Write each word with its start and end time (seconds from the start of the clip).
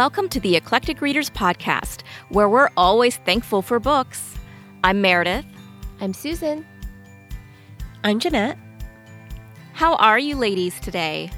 Welcome 0.00 0.30
to 0.30 0.40
the 0.40 0.56
Eclectic 0.56 1.02
Readers 1.02 1.28
Podcast, 1.28 2.04
where 2.30 2.48
we're 2.48 2.70
always 2.74 3.18
thankful 3.18 3.60
for 3.60 3.78
books. 3.78 4.34
I'm 4.82 5.02
Meredith. 5.02 5.44
I'm 6.00 6.14
Susan. 6.14 6.64
I'm 8.02 8.18
Jeanette. 8.18 8.56
How 9.74 9.96
are 9.96 10.18
you 10.18 10.36
ladies 10.36 10.80
today? 10.80 11.30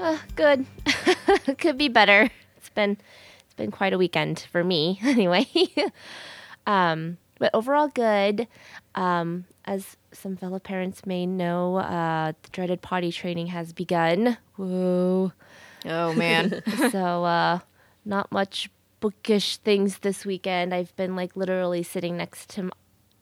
Uh, 0.00 0.18
good. 0.34 0.66
Could 1.58 1.78
be 1.78 1.86
better. 1.86 2.28
It's 2.56 2.70
been 2.70 2.98
it's 3.44 3.54
been 3.54 3.70
quite 3.70 3.92
a 3.92 3.98
weekend 3.98 4.44
for 4.50 4.64
me, 4.64 4.98
anyway. 5.04 5.46
um, 6.66 7.16
but 7.38 7.54
overall 7.54 7.86
good. 7.86 8.48
Um, 8.96 9.44
as 9.66 9.96
some 10.10 10.36
fellow 10.36 10.58
parents 10.58 11.06
may 11.06 11.26
know, 11.26 11.76
uh, 11.76 12.32
the 12.42 12.48
dreaded 12.50 12.82
potty 12.82 13.12
training 13.12 13.46
has 13.46 13.72
begun. 13.72 14.36
Whoa. 14.56 15.30
Oh 15.86 16.12
man. 16.12 16.62
so 16.90 17.24
uh, 17.24 17.60
not 18.04 18.30
much 18.32 18.70
bookish 19.00 19.58
things 19.58 19.98
this 19.98 20.24
weekend. 20.24 20.74
I've 20.74 20.94
been 20.96 21.16
like 21.16 21.36
literally 21.36 21.82
sitting 21.82 22.16
next 22.16 22.50
to, 22.50 22.70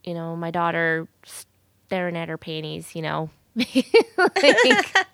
you 0.02 0.14
know, 0.14 0.36
my 0.36 0.50
daughter, 0.50 1.06
staring 1.24 2.16
at 2.16 2.28
her 2.28 2.38
panties. 2.38 2.94
You 2.94 3.02
know, 3.02 3.30
like, 3.54 5.06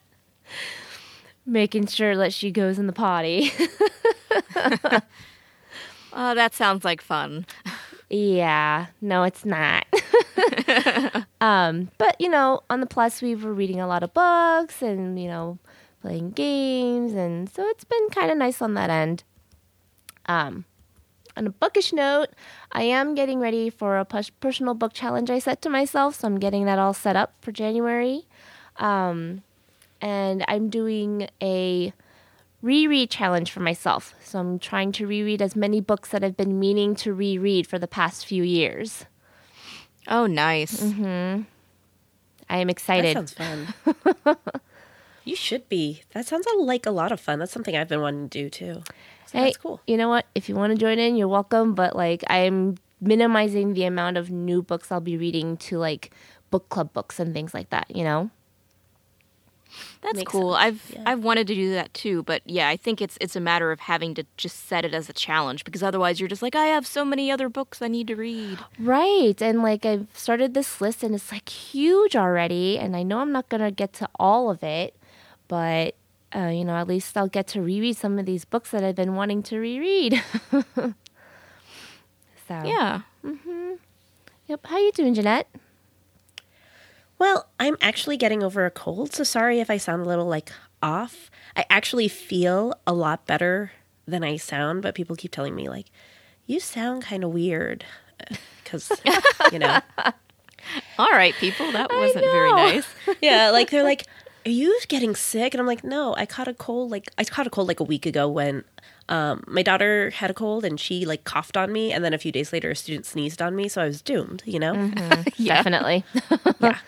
making 1.47 1.87
sure 1.87 2.17
that 2.17 2.33
she 2.33 2.51
goes 2.51 2.79
in 2.79 2.87
the 2.87 2.93
potty. 2.93 3.53
oh, 6.13 6.35
that 6.35 6.55
sounds 6.55 6.85
like 6.85 7.01
fun. 7.01 7.47
Yeah, 8.09 8.87
no, 9.01 9.23
it's 9.23 9.45
not. 9.45 9.87
um, 11.41 11.91
but 11.97 12.21
you 12.21 12.29
know, 12.29 12.63
on 12.69 12.81
the 12.81 12.87
plus, 12.87 13.23
we 13.23 13.35
were 13.35 13.55
reading 13.55 13.81
a 13.81 13.87
lot 13.87 14.03
of 14.03 14.13
books 14.13 14.83
and 14.83 15.21
you 15.21 15.29
know, 15.29 15.59
playing 16.01 16.31
games, 16.31 17.13
and 17.13 17.49
so 17.49 17.67
it's 17.69 17.85
been 17.85 18.09
kind 18.11 18.31
of 18.31 18.39
nice 18.39 18.61
on 18.63 18.75
that 18.75 18.91
end. 18.91 19.25
Um, 20.27 20.65
on 21.37 21.47
a 21.47 21.51
bookish 21.51 21.93
note, 21.93 22.29
I 22.73 22.83
am 22.83 23.15
getting 23.15 23.41
ready 23.41 23.71
for 23.71 23.99
a 23.99 24.05
personal 24.05 24.75
book 24.75 24.93
challenge 24.93 25.31
I 25.31 25.39
set 25.39 25.63
to 25.63 25.71
myself, 25.71 26.17
so 26.17 26.27
I'm 26.27 26.39
getting 26.39 26.65
that 26.65 26.79
all 26.79 26.95
set 26.95 27.17
up 27.17 27.35
for 27.41 27.53
January. 27.53 28.27
Um, 28.77 29.43
and 30.01 30.45
I'm 30.49 30.71
doing 30.71 31.29
a 31.43 31.93
reread 32.63 33.11
challenge 33.11 33.51
for 33.51 33.61
myself. 33.61 34.15
So 34.23 34.39
I'm 34.39 34.59
trying 34.59 34.93
to 34.93 35.07
reread 35.07 35.43
as 35.43 35.57
many 35.57 35.81
books 35.81 36.11
that 36.11 36.25
I've 36.25 36.37
been 36.37 36.59
meaning 36.59 36.95
to 36.97 37.13
reread 37.13 37.67
for 37.67 37.79
the 37.79 37.89
past 37.89 38.27
few 38.27 38.43
years. 38.43 39.07
Oh, 40.09 40.27
nice. 40.27 40.81
Mm-hmm. 40.81 41.43
I 42.49 42.57
am 42.59 42.71
excited. 42.71 43.17
That 43.17 43.29
sounds 43.29 43.75
fun. 44.25 44.37
you 45.31 45.37
should 45.37 45.69
be. 45.69 46.03
That 46.13 46.27
sounds 46.27 46.47
like 46.59 46.87
a 46.87 46.91
lot 46.91 47.13
of 47.13 47.21
fun. 47.21 47.39
That's 47.39 47.53
something 47.53 47.77
I've 47.77 47.89
been 47.89 48.01
wanting 48.01 48.29
to 48.29 48.43
do 48.43 48.51
too. 48.51 48.83
So 49.27 49.39
hey, 49.39 49.45
that's 49.45 49.57
cool. 49.57 49.81
You 49.87 49.97
know 49.97 50.09
what? 50.09 50.27
If 50.35 50.49
you 50.49 50.57
want 50.57 50.73
to 50.73 50.79
join 50.79 50.99
in, 50.99 51.17
you're 51.17 51.29
welcome. 51.29 51.75
But 51.75 51.95
like, 51.95 52.25
I'm 52.29 52.77
minimizing 53.01 53.75
the 53.75 53.85
amount 53.85 54.17
of 54.17 54.31
new 54.31 54.61
books 54.61 54.91
I'll 54.91 55.01
be 55.01 55.17
reading 55.17 55.57
to 55.59 55.79
like 55.79 56.11
book 56.51 56.69
club 56.69 56.93
books 56.93 57.21
and 57.21 57.33
things 57.33 57.55
like 57.55 57.71
that. 57.71 57.95
You 57.95 58.05
know. 58.05 58.31
That's 60.03 60.17
Makes 60.17 60.33
cool. 60.33 60.55
Sense. 60.55 60.65
I've 60.65 60.91
yeah. 60.95 61.03
I've 61.07 61.23
wanted 61.23 61.47
to 61.47 61.55
do 61.55 61.73
that 61.75 61.95
too, 61.95 62.25
but 62.25 62.43
yeah, 62.45 62.69
I 62.69 62.77
think 62.77 63.01
it's 63.01 63.17
it's 63.21 63.37
a 63.37 63.41
matter 63.41 63.71
of 63.71 63.79
having 63.79 64.15
to 64.15 64.25
just 64.37 64.67
set 64.67 64.85
it 64.85 64.95
as 64.95 65.09
a 65.09 65.13
challenge 65.13 65.63
because 65.63 65.83
otherwise 65.83 66.19
you're 66.19 66.29
just 66.29 66.43
like 66.43 66.57
I 66.57 66.67
have 66.67 66.87
so 66.87 67.05
many 67.05 67.31
other 67.31 67.49
books 67.49 67.81
I 67.81 67.87
need 67.87 68.09
to 68.09 68.17
read. 68.17 68.59
Right. 68.81 69.41
And 69.41 69.63
like 69.63 69.87
I've 69.87 70.09
started 70.13 70.55
this 70.55 70.81
list 70.81 71.05
and 71.05 71.15
it's 71.15 71.31
like 71.31 71.49
huge 71.49 72.17
already 72.17 72.79
and 72.79 72.97
I 72.97 73.05
know 73.05 73.21
I'm 73.21 73.31
not 73.31 73.49
going 73.49 73.61
to 73.61 73.71
get 73.71 73.93
to 73.95 74.09
all 74.19 74.51
of 74.51 74.65
it, 74.65 74.97
but 75.51 75.97
uh, 76.35 76.47
you 76.47 76.65
know, 76.65 76.75
at 76.77 76.87
least 76.87 77.17
I'll 77.19 77.27
get 77.27 77.49
to 77.49 77.61
reread 77.61 77.97
some 77.97 78.17
of 78.21 78.25
these 78.25 78.45
books 78.45 78.71
that 78.71 78.85
I've 78.85 78.95
been 78.95 79.17
wanting 79.17 79.43
to 79.45 79.59
reread. 79.59 80.23
so 80.53 80.95
Yeah. 82.49 83.01
Mhm. 83.27 83.79
Yep. 84.47 84.67
How 84.67 84.79
you 84.79 84.93
doing, 84.93 85.13
Jeanette? 85.15 85.49
Well, 87.19 87.49
I'm 87.59 87.77
actually 87.83 88.17
getting 88.17 88.43
over 88.45 88.65
a 88.65 88.71
cold, 88.71 89.13
so 89.13 89.25
sorry 89.25 89.59
if 89.61 89.69
I 89.71 89.77
sound 89.77 90.03
a 90.03 90.09
little 90.09 90.27
like 90.27 90.53
off. 90.83 91.31
I 91.57 91.67
actually 91.69 92.07
feel 92.09 92.75
a 92.87 92.93
lot 92.93 93.27
better 93.27 93.73
than 94.07 94.23
I 94.25 94.37
sound, 94.37 94.83
but 94.83 94.95
people 94.95 95.17
keep 95.17 95.33
telling 95.33 95.55
me 95.57 95.69
like 95.69 95.87
you 96.47 96.61
sound 96.61 97.03
kind 97.03 97.25
of 97.25 97.31
weird 97.31 97.85
cuz 98.65 98.91
you 99.53 99.59
know. 99.59 99.81
All 100.99 101.11
right, 101.11 101.35
people, 101.35 101.73
that 101.73 101.91
wasn't 101.91 102.25
very 102.25 102.53
nice. 102.53 102.87
yeah, 103.21 103.51
like 103.51 103.71
they're 103.71 103.83
like 103.83 104.07
are 104.45 104.51
you 104.51 104.79
getting 104.89 105.15
sick? 105.15 105.55
And 105.55 105.61
I'm 105.61 105.67
like, 105.67 105.85
no, 105.85 106.15
I 106.17 106.27
caught 106.27 106.49
a 106.49 106.55
cold. 106.55 106.91
Like 106.91 107.11
I 107.19 107.25
caught 107.25 107.47
a 107.47 107.51
cold 107.51 107.69
like 107.69 107.81
a 107.81 107.85
week 107.85 108.07
ago 108.07 108.29
when 108.29 108.65
um, 109.09 109.45
my 109.47 109.63
daughter 109.63 110.11
had 110.11 110.31
a 110.31 110.35
cold 110.35 110.65
and 110.65 110.79
she 110.79 111.05
like 111.05 111.25
coughed 111.25 111.57
on 111.57 111.73
me, 111.73 111.93
and 111.93 112.05
then 112.05 112.15
a 112.15 112.19
few 112.19 112.33
days 112.33 112.53
later, 112.53 112.71
a 112.71 112.77
student 112.77 113.07
sneezed 113.07 113.43
on 113.43 113.57
me, 113.57 113.69
so 113.69 113.83
I 113.83 113.87
was 113.87 114.03
doomed. 114.03 114.43
You 114.47 114.59
know, 114.59 114.75
mm-hmm. 114.75 115.29
yeah. 115.37 115.55
definitely. 115.57 116.05
yeah. 116.61 116.79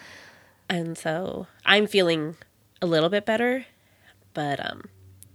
And 0.68 0.96
so 0.96 1.46
I'm 1.66 1.86
feeling 1.86 2.36
a 2.80 2.86
little 2.86 3.08
bit 3.08 3.26
better, 3.26 3.66
but 4.32 4.64
um, 4.64 4.84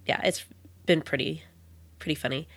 yeah, 0.05 0.21
it's 0.23 0.45
been 0.85 1.01
pretty, 1.01 1.43
pretty 1.99 2.15
funny. 2.15 2.47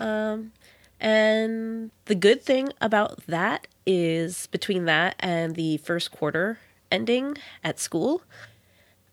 um, 0.00 0.52
and 1.00 1.90
the 2.06 2.14
good 2.14 2.42
thing 2.42 2.70
about 2.80 3.26
that 3.26 3.66
is 3.86 4.46
between 4.48 4.86
that 4.86 5.14
and 5.20 5.54
the 5.54 5.76
first 5.78 6.10
quarter 6.10 6.58
ending 6.90 7.36
at 7.62 7.78
school, 7.78 8.22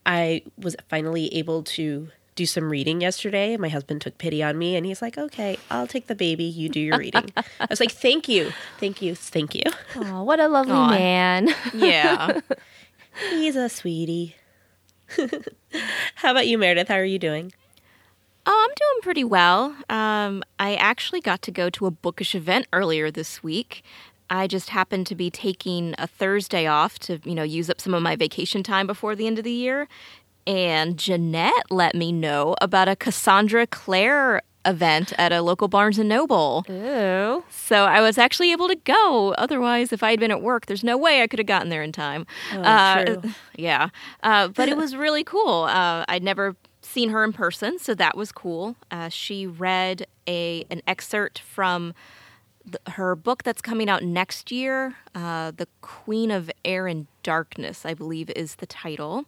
I 0.06 0.44
was 0.58 0.76
finally 0.90 1.34
able 1.36 1.64
to 1.64 2.10
do 2.36 2.46
some 2.46 2.70
reading 2.70 3.02
yesterday. 3.02 3.58
My 3.58 3.70
husband 3.70 4.02
took 4.02 4.18
pity 4.18 4.42
on 4.42 4.58
me 4.58 4.76
and 4.76 4.86
he's 4.86 5.02
like, 5.02 5.18
okay, 5.18 5.58
I'll 5.70 5.88
take 5.88 6.08
the 6.08 6.16
baby. 6.16 6.44
You 6.44 6.68
do 6.70 6.80
your 6.80 6.98
reading. 6.98 7.30
I 7.38 7.68
was 7.70 7.80
like, 7.80 7.92
thank 7.92 8.28
you. 8.28 8.52
Thank 8.80 9.02
you. 9.02 9.16
Thank 9.16 9.54
you. 9.56 9.64
Oh, 9.96 10.24
what 10.24 10.40
a 10.40 10.48
lovely 10.48 10.74
Aww. 10.74 10.90
man. 10.90 11.50
Yeah. 11.74 12.40
He's 13.30 13.56
a 13.56 13.70
sweetie. 13.70 14.36
How 16.16 16.32
about 16.32 16.48
you, 16.48 16.58
Meredith? 16.58 16.88
How 16.88 16.96
are 16.96 17.06
you 17.06 17.20
doing? 17.20 17.54
Oh, 18.46 18.68
I'm 18.70 18.74
doing 18.76 19.02
pretty 19.04 19.24
well. 19.24 19.76
Um, 19.90 20.44
I 20.60 20.76
actually 20.76 21.22
got 21.22 21.42
to 21.44 21.52
go 21.52 21.70
to 21.70 21.86
a 21.86 21.92
bookish 21.92 22.36
event 22.36 22.68
earlier 22.74 23.12
this 23.12 23.44
week. 23.44 23.84
I 24.34 24.48
just 24.48 24.70
happened 24.70 25.06
to 25.08 25.16
be 25.16 25.30
taking 25.30 25.94
a 26.00 26.08
Thursday 26.08 26.66
off 26.66 26.98
to, 27.00 27.20
you 27.24 27.36
know, 27.36 27.44
use 27.44 27.70
up 27.70 27.80
some 27.80 27.94
of 27.94 28.02
my 28.02 28.16
vacation 28.16 28.64
time 28.64 28.88
before 28.88 29.16
the 29.16 29.28
end 29.28 29.38
of 29.38 29.44
the 29.44 29.52
year. 29.52 29.88
And 30.48 30.98
Jeanette 30.98 31.70
let 31.70 31.94
me 31.94 32.12
know 32.12 32.56
about 32.60 32.88
a 32.88 32.96
Cassandra 32.96 33.68
Clare 33.68 34.42
event 34.66 35.14
at 35.20 35.32
a 35.32 35.44
local 35.44 35.68
Barnes 35.68 36.00
and 36.00 36.10
Noble. 36.10 36.66
Ooh. 36.68 37.44
So 37.52 37.86
I 37.86 38.02
was 38.02 38.18
actually 38.18 38.52
able 38.52 38.68
to 38.70 38.76
go. 38.76 39.36
Otherwise, 39.38 39.94
if 39.94 40.02
I 40.02 40.10
had 40.10 40.20
been 40.20 40.32
at 40.32 40.42
work, 40.42 40.66
there's 40.66 40.84
no 40.84 40.98
way 40.98 41.22
I 41.22 41.28
could 41.28 41.38
have 41.38 41.48
gotten 41.48 41.70
there 41.70 41.84
in 41.84 41.92
time. 41.92 42.26
Oh, 42.54 42.62
uh, 42.62 43.06
true. 43.06 43.22
Yeah. 43.56 43.90
Uh, 44.24 44.48
but 44.48 44.68
it 44.68 44.76
was 44.76 44.96
really 44.96 45.24
cool. 45.24 45.66
Uh, 45.66 46.06
I'd 46.08 46.24
never 46.24 46.56
seen 46.82 47.10
her 47.10 47.24
in 47.24 47.34
person, 47.34 47.78
so 47.78 47.94
that 47.94 48.18
was 48.18 48.32
cool. 48.32 48.78
Uh, 48.90 49.10
she 49.10 49.46
read 49.46 50.08
a 50.28 50.66
an 50.72 50.82
excerpt 50.88 51.38
from 51.40 51.94
the, 52.66 52.80
her 52.92 53.16
book 53.16 53.44
that's 53.44 53.62
coming 53.62 53.90
out 53.90 54.04
next 54.04 54.52
year, 54.52 54.96
uh, 55.16 55.52
The 55.52 55.68
Queen 55.82 56.32
of 56.32 56.50
Air 56.64 56.88
and 56.88 57.08
Darkness, 57.24 57.86
I 57.86 57.94
believe 57.94 58.30
is 58.32 58.56
the 58.56 58.66
title. 58.66 59.26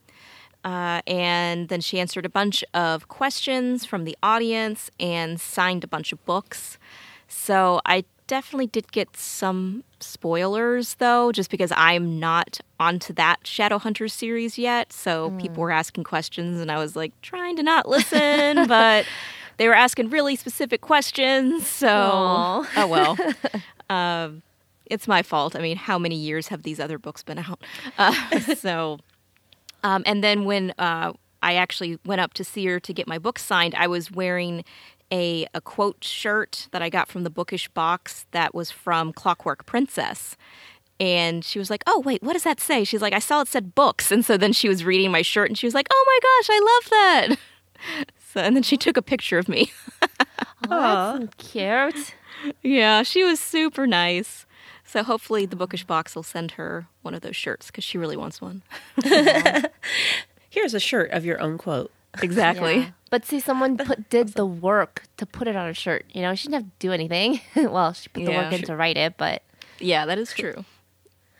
Uh, 0.63 1.01
and 1.05 1.69
then 1.69 1.79
she 1.79 1.99
answered 1.99 2.25
a 2.25 2.29
bunch 2.29 2.63
of 2.73 3.07
questions 3.07 3.85
from 3.85 4.03
the 4.03 4.17
audience 4.23 4.89
and 4.99 5.39
signed 5.39 5.83
a 5.83 5.87
bunch 5.87 6.11
of 6.11 6.25
books. 6.25 6.79
So 7.27 7.81
I 7.85 8.05
definitely 8.27 8.67
did 8.67 8.91
get 8.91 9.15
some 9.15 9.83
spoilers 9.99 10.95
though, 10.95 11.31
just 11.31 11.51
because 11.51 11.71
I'm 11.75 12.19
not 12.19 12.59
onto 12.79 13.13
that 13.13 13.43
Shadowhunters 13.43 14.11
series 14.11 14.57
yet. 14.57 14.91
So 14.91 15.29
mm. 15.29 15.39
people 15.39 15.61
were 15.61 15.71
asking 15.71 16.03
questions 16.03 16.59
and 16.59 16.71
I 16.71 16.79
was 16.79 16.95
like 16.95 17.13
trying 17.21 17.55
to 17.57 17.63
not 17.63 17.87
listen, 17.87 18.65
but 18.67 19.05
they 19.57 19.67
were 19.67 19.73
asking 19.75 20.09
really 20.09 20.35
specific 20.35 20.81
questions. 20.81 21.67
So, 21.75 21.87
Aww. 21.87 22.67
oh 22.77 22.87
well. 22.87 23.17
um, 23.89 24.41
it's 24.85 25.07
my 25.07 25.23
fault. 25.23 25.55
I 25.55 25.59
mean, 25.59 25.77
how 25.77 25.97
many 25.97 26.15
years 26.15 26.47
have 26.49 26.63
these 26.63 26.79
other 26.79 26.97
books 26.97 27.23
been 27.23 27.39
out? 27.39 27.61
Uh, 27.97 28.39
so 28.55 28.99
um, 29.85 30.01
and 30.07 30.23
then 30.23 30.45
when 30.45 30.73
uh, 30.79 31.13
I 31.43 31.53
actually 31.53 31.99
went 32.03 32.19
up 32.19 32.33
to 32.33 32.43
see 32.43 32.65
her 32.65 32.79
to 32.79 32.91
get 32.91 33.07
my 33.07 33.19
book 33.19 33.37
signed, 33.37 33.75
I 33.75 33.85
was 33.85 34.11
wearing 34.11 34.65
a, 35.11 35.45
a 35.53 35.61
quote 35.61 36.03
shirt 36.03 36.67
that 36.71 36.81
I 36.81 36.89
got 36.89 37.07
from 37.07 37.23
the 37.23 37.29
bookish 37.29 37.67
box 37.69 38.25
that 38.31 38.55
was 38.55 38.71
from 38.71 39.13
Clockwork 39.13 39.67
Princess. 39.67 40.35
And 40.99 41.45
she 41.45 41.59
was 41.59 41.69
like, 41.69 41.83
Oh, 41.85 41.99
wait, 41.99 42.23
what 42.23 42.33
does 42.33 42.43
that 42.43 42.59
say? 42.59 42.83
She's 42.83 43.01
like, 43.01 43.13
I 43.13 43.19
saw 43.19 43.41
it 43.41 43.47
said 43.47 43.75
books. 43.75 44.11
And 44.11 44.25
so 44.25 44.37
then 44.37 44.53
she 44.53 44.67
was 44.67 44.83
reading 44.83 45.11
my 45.11 45.21
shirt 45.21 45.49
and 45.49 45.57
she 45.57 45.67
was 45.67 45.75
like, 45.75 45.87
Oh 45.91 46.05
my 46.07 46.19
gosh, 46.23 46.49
I 46.49 46.59
love 46.59 46.89
that. 46.89 47.39
So, 48.35 48.41
and 48.41 48.53
then 48.53 48.63
she 48.63 48.75
took 48.75 48.97
a 48.97 49.01
picture 49.01 49.37
of 49.37 49.47
me. 49.47 49.71
oh, 50.69 51.19
that's 51.19 51.35
cute. 51.37 52.15
Yeah, 52.61 53.01
she 53.03 53.23
was 53.23 53.39
super 53.39 53.87
nice. 53.87 54.45
So 54.83 55.03
hopefully 55.03 55.45
the 55.45 55.55
bookish 55.55 55.85
box 55.85 56.15
will 56.17 56.23
send 56.23 56.51
her 56.51 56.85
one 57.01 57.13
of 57.13 57.21
those 57.21 57.35
shirts 57.37 57.67
because 57.67 57.85
she 57.85 57.97
really 57.97 58.17
wants 58.17 58.41
one. 58.41 58.61
Here's 60.49 60.73
a 60.73 60.79
shirt 60.79 61.11
of 61.11 61.23
your 61.25 61.39
own 61.41 61.57
quote. 61.57 61.91
exactly. 62.21 62.75
Yeah. 62.79 62.89
But 63.09 63.25
see, 63.25 63.39
someone 63.39 63.77
put 63.85 64.09
did 64.09 64.29
the 64.33 64.45
work 64.45 65.03
to 65.17 65.25
put 65.25 65.47
it 65.47 65.55
on 65.55 65.69
a 65.69 65.73
shirt. 65.73 66.05
You 66.13 66.21
know, 66.21 66.35
she 66.35 66.49
didn't 66.49 66.63
have 66.63 66.71
to 66.71 66.71
do 66.79 66.91
anything. 66.91 67.39
well, 67.55 67.93
she 67.93 68.09
put 68.09 68.25
the 68.25 68.31
Yeah. 68.31 68.43
work 68.43 68.53
in 68.53 68.63
to 68.63 68.75
write 68.75 68.97
it, 68.97 69.15
but 69.17 69.43
Yeah, 69.79 70.05
that 70.05 70.17
is 70.17 70.33
true. 70.33 70.65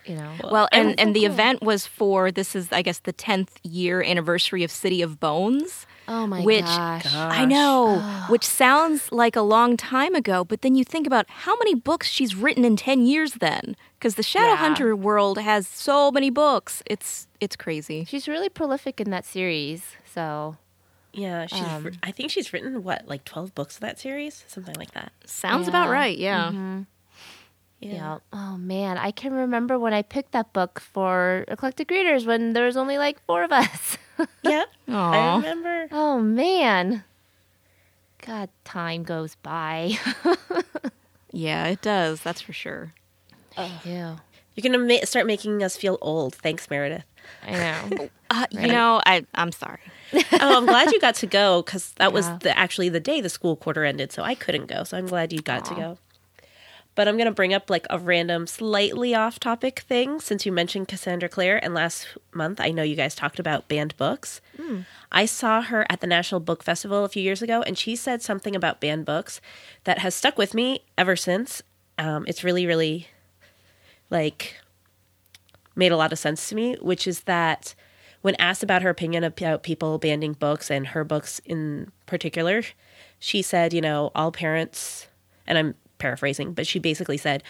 you 0.06 0.16
know, 0.16 0.32
Well, 0.50 0.68
and, 0.72 0.90
that's 0.92 1.02
and 1.02 1.10
so 1.10 1.14
the 1.14 1.26
cool. 1.26 1.34
event 1.34 1.62
was 1.62 1.86
for 1.86 2.32
this 2.32 2.56
is 2.56 2.72
I 2.72 2.82
guess 2.82 3.00
the 3.00 3.14
10th 3.14 3.50
year 3.64 4.02
anniversary 4.02 4.64
of 4.64 4.72
City 4.72 5.02
of 5.02 5.20
Bones. 5.20 5.86
Oh 6.08 6.28
my 6.28 6.42
which 6.42 6.66
gosh, 6.66 7.06
I 7.06 7.46
know, 7.46 8.00
which 8.30 8.46
sounds 8.46 9.12
like 9.12 9.36
a 9.36 9.42
long 9.42 9.78
time 9.78 10.16
ago, 10.16 10.44
but 10.44 10.62
then 10.62 10.76
you 10.76 10.84
think 10.84 11.08
about 11.08 11.26
how 11.30 11.56
many 11.58 11.76
books 11.76 12.10
she's 12.10 12.36
written 12.36 12.64
in 12.66 12.76
10 12.76 13.06
years 13.06 13.34
then 13.34 13.76
because 14.00 14.16
the 14.16 14.22
Shadowhunter 14.22 14.98
world 14.98 15.40
has 15.40 15.68
so 15.68 16.12
many 16.12 16.30
books. 16.30 16.84
It's 16.86 17.28
it's 17.40 17.56
crazy. 17.56 18.06
she's 18.06 18.28
really 18.28 18.50
prolific 18.50 19.02
in 19.02 19.10
that 19.10 19.26
series. 19.26 19.84
So 20.06 20.58
Yeah, 21.14 21.48
she's. 21.48 21.62
Um, 21.62 21.92
I 22.04 22.12
think 22.12 22.32
she's 22.32 22.54
written 22.54 22.84
what, 22.84 23.08
like 23.08 23.26
twelve 23.26 23.56
books 23.56 23.76
of 23.76 23.82
that 23.82 24.00
series, 24.00 24.44
something 24.48 24.76
like 24.76 24.92
that. 24.92 25.12
Sounds 25.26 25.68
about 25.68 25.90
right. 25.90 26.18
Yeah. 26.18 26.52
right, 26.52 26.86
yeah. 27.80 27.94
yeah. 27.94 28.18
Oh 28.34 28.58
man, 28.58 28.98
I 28.98 29.12
can 29.12 29.34
remember 29.34 29.78
when 29.80 29.94
I 29.94 30.02
picked 30.02 30.32
that 30.32 30.54
book 30.54 30.80
for 30.80 31.46
eclectic 31.48 31.90
readers 31.92 32.26
when 32.26 32.54
there 32.54 32.66
was 32.66 32.78
only 32.78 32.98
like 32.98 33.20
four 33.26 33.44
of 33.44 33.52
us. 33.52 33.98
Yeah, 34.44 34.64
I 34.88 35.36
remember. 35.38 35.88
oh 35.92 36.22
man, 36.22 37.04
God, 38.26 38.48
time 38.64 39.04
goes 39.04 39.36
by. 39.36 39.98
Yeah, 41.32 41.68
it 41.68 41.82
does. 41.82 42.22
That's 42.22 42.40
for 42.40 42.54
sure. 42.54 42.94
yeah, 43.58 44.16
You're 44.56 44.62
gonna 44.64 44.78
ma- 44.78 45.04
start 45.04 45.26
making 45.28 45.62
us 45.64 45.76
feel 45.76 45.98
old. 46.02 46.34
Thanks, 46.36 46.70
Meredith. 46.70 47.04
I 47.46 47.52
know. 47.52 48.10
Uh, 48.32 48.46
You 48.52 48.68
know, 48.68 49.02
I 49.06 49.24
I'm 49.36 49.52
sorry. 49.52 49.80
oh, 50.14 50.58
I'm 50.58 50.66
glad 50.66 50.92
you 50.92 51.00
got 51.00 51.14
to 51.16 51.28
go 51.28 51.62
because 51.62 51.92
that 51.98 52.12
was 52.12 52.26
the, 52.40 52.58
actually 52.58 52.90
the 52.90 53.00
day 53.00 53.22
the 53.22 53.30
school 53.30 53.56
quarter 53.56 53.84
ended, 53.84 54.12
so 54.12 54.24
I 54.24 54.34
couldn't 54.34 54.66
go. 54.66 54.84
So 54.84 54.98
I'm 54.98 55.06
glad 55.06 55.32
you 55.32 55.42
got 55.42 55.64
to 55.66 55.76
go. 55.76 55.98
But 56.96 57.08
I'm 57.08 57.18
gonna 57.18 57.32
bring 57.32 57.54
up 57.54 57.70
like 57.70 57.86
a 57.90 58.00
random, 58.00 58.48
slightly 58.48 59.14
off-topic 59.14 59.80
thing 59.82 60.22
since 60.22 60.46
you 60.46 60.52
mentioned 60.52 60.88
Cassandra 60.88 61.28
Clare, 61.28 61.64
and 61.64 61.74
last 61.74 62.08
month 62.34 62.62
I 62.62 62.72
know 62.72 62.84
you 62.84 62.96
guys 62.96 63.14
talked 63.16 63.38
about 63.38 63.68
banned 63.68 63.96
books. 63.98 64.40
I 65.12 65.26
saw 65.26 65.62
her 65.62 65.86
at 65.90 66.00
the 66.02 66.08
National 66.08 66.40
Book 66.40 66.64
Festival 66.64 67.04
a 67.04 67.10
few 67.10 67.22
years 67.22 67.42
ago, 67.42 67.62
and 67.62 67.78
she 67.78 67.96
said 67.96 68.22
something 68.22 68.56
about 68.56 68.80
banned 68.82 69.06
books 69.06 69.42
that 69.84 70.00
has 70.00 70.16
stuck 70.16 70.38
with 70.38 70.54
me 70.54 70.84
ever 70.98 71.16
since. 71.16 71.62
Um, 71.98 72.26
it's 72.28 72.44
really, 72.44 72.66
really 72.66 73.08
like 74.10 74.56
made 75.76 75.92
a 75.92 75.98
lot 75.98 76.14
of 76.14 76.20
sense 76.20 76.48
to 76.50 76.56
me, 76.56 76.76
which 76.82 77.06
is 77.08 77.22
that 77.22 77.76
when 78.22 78.36
asked 78.36 78.64
about 78.64 78.82
her 78.82 78.90
opinion 78.90 79.24
about 79.24 79.64
people 79.64 79.98
banning 79.98 80.34
books 80.34 80.72
and 80.72 80.88
her 80.88 81.04
books 81.04 81.40
in 81.46 81.92
particular, 82.06 82.64
she 83.20 83.42
said, 83.42 83.74
you 83.74 83.82
know, 83.82 84.12
all 84.16 84.32
parents, 84.32 85.08
and 85.46 85.58
I'm 85.58 85.76
paraphrasing, 85.98 86.54
but 86.54 86.68
she 86.68 86.80
basically 86.80 87.18
said, 87.18 87.44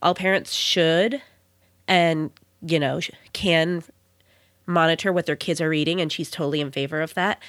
all 0.00 0.14
parents 0.14 0.52
should 0.52 1.22
and, 1.86 2.30
you 2.60 2.78
know, 2.78 3.00
can 3.32 3.82
monitor 4.66 5.12
what 5.12 5.26
their 5.26 5.36
kids 5.36 5.60
are 5.60 5.68
reading, 5.68 6.00
and 6.00 6.12
she's 6.12 6.30
totally 6.30 6.60
in 6.60 6.70
favor 6.70 7.00
of 7.00 7.14
that. 7.14 7.40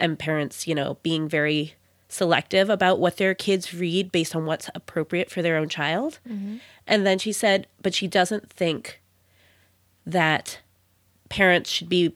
And 0.00 0.18
parents, 0.18 0.66
you 0.66 0.74
know, 0.74 0.98
being 1.02 1.28
very 1.28 1.74
selective 2.08 2.68
about 2.68 2.98
what 2.98 3.16
their 3.16 3.34
kids 3.34 3.72
read 3.72 4.12
based 4.12 4.36
on 4.36 4.44
what's 4.44 4.68
appropriate 4.74 5.30
for 5.30 5.40
their 5.40 5.56
own 5.56 5.68
child. 5.68 6.18
Mm-hmm. 6.28 6.56
And 6.86 7.06
then 7.06 7.18
she 7.18 7.32
said, 7.32 7.66
but 7.80 7.94
she 7.94 8.06
doesn't 8.06 8.50
think 8.50 9.00
that 10.04 10.60
parents 11.28 11.70
should 11.70 11.88
be 11.88 12.14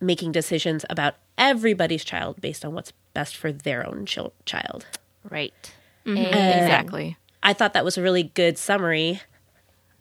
making 0.00 0.32
decisions 0.32 0.84
about 0.90 1.14
everybody's 1.36 2.04
child 2.04 2.40
based 2.40 2.64
on 2.64 2.74
what's 2.74 2.92
best 3.14 3.36
for 3.36 3.52
their 3.52 3.86
own 3.86 4.06
chil- 4.06 4.32
child. 4.44 4.86
right. 5.28 5.72
exactly. 6.04 7.16
I 7.48 7.54
thought 7.54 7.72
that 7.72 7.82
was 7.82 7.96
a 7.96 8.02
really 8.02 8.24
good 8.24 8.58
summary 8.58 9.22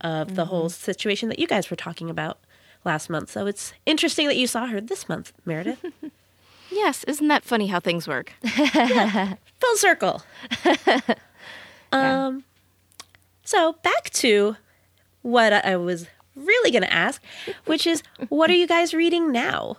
of 0.01 0.35
the 0.35 0.43
whole 0.47 0.67
situation 0.67 1.29
that 1.29 1.39
you 1.39 1.47
guys 1.47 1.69
were 1.69 1.77
talking 1.77 2.09
about 2.09 2.39
last 2.83 3.09
month. 3.09 3.31
So 3.31 3.45
it's 3.45 3.73
interesting 3.85 4.27
that 4.27 4.35
you 4.35 4.47
saw 4.47 4.67
her 4.67 4.81
this 4.81 5.07
month, 5.07 5.31
Meredith. 5.45 5.85
Yes, 6.69 7.05
isn't 7.05 7.29
that 7.29 7.45
funny 7.45 7.67
how 7.67 7.79
things 7.79 8.09
work? 8.09 8.33
Full 8.43 9.77
circle. 9.77 10.21
um 11.93 12.43
so 13.45 13.77
back 13.81 14.09
to 14.09 14.57
what 15.21 15.53
I 15.53 15.77
was 15.77 16.07
really 16.35 16.69
going 16.69 16.83
to 16.83 16.93
ask, 16.93 17.23
which 17.63 17.87
is 17.87 18.03
what 18.27 18.49
are 18.49 18.55
you 18.55 18.67
guys 18.67 18.93
reading 18.93 19.31
now? 19.31 19.77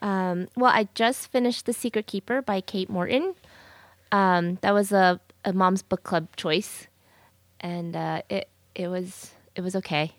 Um, 0.00 0.46
well, 0.56 0.70
I 0.72 0.86
just 0.94 1.32
finished 1.32 1.66
The 1.66 1.72
Secret 1.72 2.06
Keeper 2.06 2.42
by 2.42 2.60
Kate 2.60 2.88
Morton. 2.88 3.34
Um, 4.12 4.58
that 4.62 4.72
was 4.72 4.92
a, 4.92 5.20
a 5.46 5.52
mom's 5.54 5.80
book 5.80 6.02
club 6.02 6.28
choice, 6.36 6.86
and 7.60 7.96
uh, 7.96 8.20
it 8.28 8.48
it 8.74 8.88
was 8.88 9.30
it 9.54 9.62
was 9.62 9.74
okay. 9.76 10.12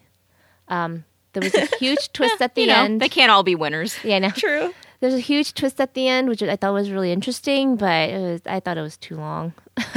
Um, 0.68 1.06
there 1.34 1.44
was 1.44 1.54
a 1.54 1.76
huge 1.80 2.12
twist 2.14 2.42
at 2.42 2.56
the 2.56 2.62
you 2.62 2.68
know, 2.68 2.84
end. 2.84 3.00
they 3.00 3.10
can't 3.10 3.30
all 3.30 3.44
be 3.44 3.54
winners. 3.54 3.96
yeah, 4.04 4.18
no. 4.18 4.32
True. 4.32 4.74
There's 5.00 5.14
a 5.14 5.20
huge 5.20 5.54
twist 5.54 5.80
at 5.80 5.94
the 5.94 6.08
end, 6.08 6.28
which 6.28 6.42
I 6.42 6.56
thought 6.56 6.74
was 6.74 6.90
really 6.90 7.12
interesting, 7.12 7.76
but 7.76 8.10
it 8.10 8.20
was, 8.20 8.42
I 8.48 8.60
thought 8.60 8.80
it 8.80 8.82
was 8.82 8.98
too 8.98 9.16
long. 9.16 9.54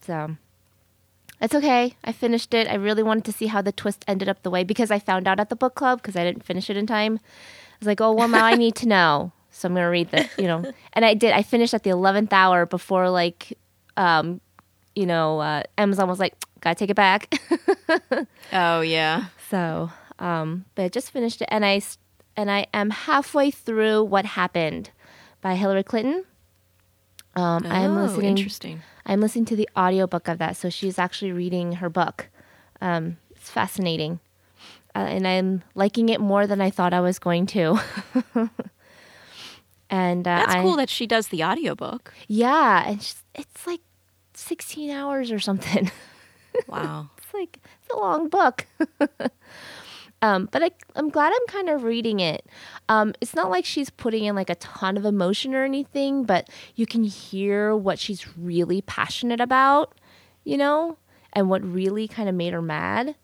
So 0.00 0.36
it's 1.40 1.54
okay. 1.54 1.94
I 2.04 2.12
finished 2.12 2.54
it. 2.54 2.68
I 2.68 2.74
really 2.74 3.02
wanted 3.02 3.24
to 3.26 3.32
see 3.32 3.46
how 3.46 3.60
the 3.62 3.72
twist 3.72 4.04
ended 4.08 4.28
up 4.28 4.42
the 4.42 4.50
way 4.50 4.64
because 4.64 4.90
I 4.90 4.98
found 4.98 5.28
out 5.28 5.40
at 5.40 5.48
the 5.48 5.56
book 5.56 5.74
club 5.74 6.00
because 6.00 6.16
I 6.16 6.24
didn't 6.24 6.44
finish 6.44 6.70
it 6.70 6.76
in 6.76 6.86
time. 6.86 7.20
I 7.22 7.76
was 7.80 7.86
like, 7.86 8.00
oh, 8.00 8.12
well, 8.12 8.28
now 8.28 8.44
I 8.44 8.54
need 8.54 8.74
to 8.76 8.88
know. 8.96 9.32
So 9.56 9.68
I'm 9.68 9.74
going 9.74 9.84
to 9.84 9.88
read 9.88 10.10
the, 10.10 10.28
you 10.36 10.48
know, 10.48 10.64
and 10.94 11.04
I 11.04 11.14
did. 11.14 11.32
I 11.32 11.42
finished 11.42 11.74
at 11.74 11.84
the 11.84 11.90
11th 11.90 12.32
hour 12.32 12.66
before, 12.66 13.08
like, 13.08 13.56
um, 13.96 14.40
you 14.96 15.06
know, 15.06 15.38
uh, 15.38 15.62
Amazon 15.78 16.08
was 16.08 16.18
like, 16.18 16.34
gotta 16.60 16.74
take 16.74 16.90
it 16.90 16.96
back. 16.96 17.32
Oh 18.52 18.80
yeah. 18.80 19.26
So, 19.50 19.90
um, 20.18 20.64
but 20.74 20.82
I 20.84 20.88
just 20.88 21.10
finished 21.10 21.40
it, 21.42 21.48
and 21.50 21.64
I 21.64 21.80
and 22.36 22.50
I 22.50 22.66
am 22.74 22.90
halfway 22.90 23.50
through 23.50 24.04
What 24.04 24.24
Happened 24.24 24.90
by 25.40 25.54
Hillary 25.56 25.82
Clinton. 25.84 26.24
Um, 27.36 27.64
I'm 27.68 27.96
Oh, 27.96 28.02
listening. 28.02 28.36
Interesting. 28.36 28.82
I'm 29.06 29.20
listening 29.20 29.44
to 29.46 29.56
the 29.56 29.68
audiobook 29.76 30.28
of 30.28 30.38
that, 30.38 30.56
so 30.56 30.70
she's 30.70 30.98
actually 30.98 31.32
reading 31.32 31.72
her 31.74 31.88
book. 31.88 32.28
Um, 32.80 33.16
it's 33.32 33.50
fascinating, 33.50 34.20
uh, 34.94 34.98
and 35.00 35.26
I'm 35.26 35.62
liking 35.74 36.08
it 36.08 36.20
more 36.20 36.46
than 36.46 36.60
I 36.60 36.70
thought 36.70 36.92
I 36.94 37.00
was 37.00 37.18
going 37.18 37.46
to. 37.46 37.80
and 39.90 40.26
uh, 40.26 40.36
That's 40.36 40.54
I, 40.54 40.62
cool 40.62 40.76
that 40.76 40.90
she 40.90 41.06
does 41.06 41.28
the 41.28 41.44
audiobook. 41.44 42.12
yeah, 42.28 42.88
and 42.88 43.14
it's 43.34 43.66
like 43.66 43.80
16 44.34 44.90
hours 44.90 45.30
or 45.30 45.38
something. 45.38 45.90
Wow. 46.68 47.10
it's 47.18 47.34
like 47.34 47.58
it's 47.82 47.92
a 47.92 47.96
long 47.98 48.28
book. 48.28 48.66
um, 50.22 50.48
but 50.52 50.62
I, 50.62 50.70
I'm 50.94 51.08
glad 51.10 51.32
I'm 51.34 51.46
kind 51.48 51.68
of 51.68 51.82
reading 51.82 52.20
it. 52.20 52.46
Um, 52.88 53.12
it's 53.20 53.34
not 53.34 53.50
like 53.50 53.64
she's 53.64 53.90
putting 53.90 54.22
in 54.24 54.36
like 54.36 54.50
a 54.50 54.54
ton 54.54 54.96
of 54.96 55.04
emotion 55.04 55.52
or 55.52 55.64
anything, 55.64 56.22
but 56.22 56.48
you 56.76 56.86
can 56.86 57.02
hear 57.02 57.74
what 57.74 57.98
she's 57.98 58.38
really 58.38 58.82
passionate 58.82 59.40
about, 59.40 59.96
you 60.44 60.56
know, 60.56 60.96
and 61.32 61.50
what 61.50 61.64
really 61.64 62.06
kind 62.06 62.28
of 62.28 62.36
made 62.36 62.52
her 62.52 62.62
mad. 62.62 63.16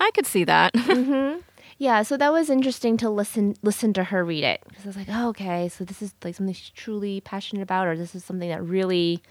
I 0.00 0.10
could 0.12 0.26
see 0.26 0.42
that. 0.42 0.74
Yeah, 1.78 2.02
so 2.02 2.16
that 2.16 2.32
was 2.32 2.48
interesting 2.48 2.96
to 2.98 3.10
listen 3.10 3.54
listen 3.62 3.92
to 3.94 4.04
her 4.04 4.24
read 4.24 4.44
it 4.44 4.62
because 4.68 4.84
I 4.84 4.88
was 4.88 4.96
like, 4.96 5.08
oh, 5.10 5.28
okay, 5.28 5.68
so 5.68 5.84
this 5.84 6.00
is 6.00 6.14
like 6.24 6.34
something 6.34 6.54
she's 6.54 6.70
truly 6.70 7.20
passionate 7.20 7.62
about, 7.62 7.86
or 7.86 7.96
this 7.96 8.14
is 8.14 8.24
something 8.24 8.48
that 8.48 8.62
really 8.62 9.22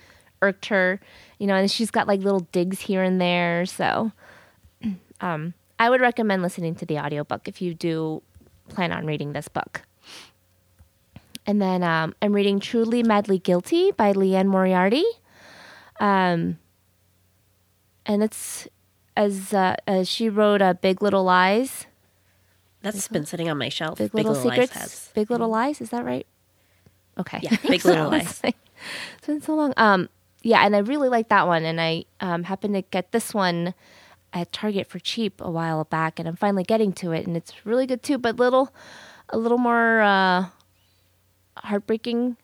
irked 0.41 0.67
her, 0.67 0.99
you 1.39 1.47
know. 1.47 1.55
And 1.55 1.69
she's 1.71 1.89
got 1.89 2.07
like 2.07 2.21
little 2.21 2.41
digs 2.51 2.81
here 2.81 3.01
and 3.01 3.19
there. 3.19 3.65
So, 3.65 4.11
um, 5.21 5.55
I 5.79 5.89
would 5.89 6.01
recommend 6.01 6.43
listening 6.43 6.75
to 6.75 6.85
the 6.85 6.99
audiobook 6.99 7.47
if 7.47 7.61
you 7.61 7.73
do 7.73 8.21
plan 8.69 8.91
on 8.91 9.07
reading 9.07 9.33
this 9.33 9.47
book. 9.47 9.81
And 11.47 11.61
then 11.61 11.83
um, 11.83 12.13
I'm 12.21 12.33
reading 12.33 12.59
Truly 12.59 13.03
Madly 13.03 13.39
Guilty 13.39 13.91
by 13.91 14.11
Liane 14.11 14.47
Moriarty. 14.47 15.05
Um, 15.99 16.57
and 18.05 18.23
it's 18.23 18.67
as 19.17 19.53
uh, 19.53 19.75
as 19.87 20.07
she 20.07 20.29
wrote 20.29 20.61
uh, 20.61 20.73
Big 20.73 21.01
Little 21.01 21.23
Lies. 21.23 21.87
That's 22.85 23.07
been 23.07 23.25
sitting 23.25 23.49
on 23.49 23.57
my 23.57 23.69
shelf. 23.69 23.97
Big, 23.97 24.13
Little, 24.13 24.33
Lies 24.33 24.43
Secrets. 24.43 24.73
has. 24.73 25.09
Big 25.15 25.31
Little 25.31 25.49
Lies. 25.49 25.81
Is 25.81 25.89
that 25.89 26.05
right? 26.05 26.27
Okay. 27.17 27.39
Yeah, 27.41 27.57
Big 27.67 27.83
Little 27.85 28.11
Lies. 28.11 28.39
it's 28.43 29.25
been 29.25 29.41
so 29.41 29.55
long. 29.55 29.73
Um, 29.75 30.07
yeah, 30.43 30.63
and 30.63 30.75
I 30.75 30.79
really 30.79 31.09
like 31.09 31.29
that 31.29 31.47
one, 31.47 31.65
and 31.65 31.81
I 31.81 32.05
um, 32.19 32.43
happened 32.43 32.75
to 32.75 32.83
get 32.83 33.11
this 33.11 33.33
one 33.33 33.73
at 34.33 34.51
Target 34.51 34.87
for 34.87 34.99
cheap 34.99 35.41
a 35.41 35.49
while 35.49 35.83
back, 35.85 36.19
and 36.19 36.27
I'm 36.27 36.35
finally 36.35 36.63
getting 36.63 36.93
to 36.93 37.11
it, 37.11 37.25
and 37.25 37.35
it's 37.35 37.65
really 37.65 37.87
good 37.87 38.03
too. 38.03 38.19
But 38.19 38.35
little, 38.35 38.71
a 39.29 39.39
little 39.39 39.57
more 39.57 40.01
uh, 40.01 40.45
heartbreaking, 41.57 42.37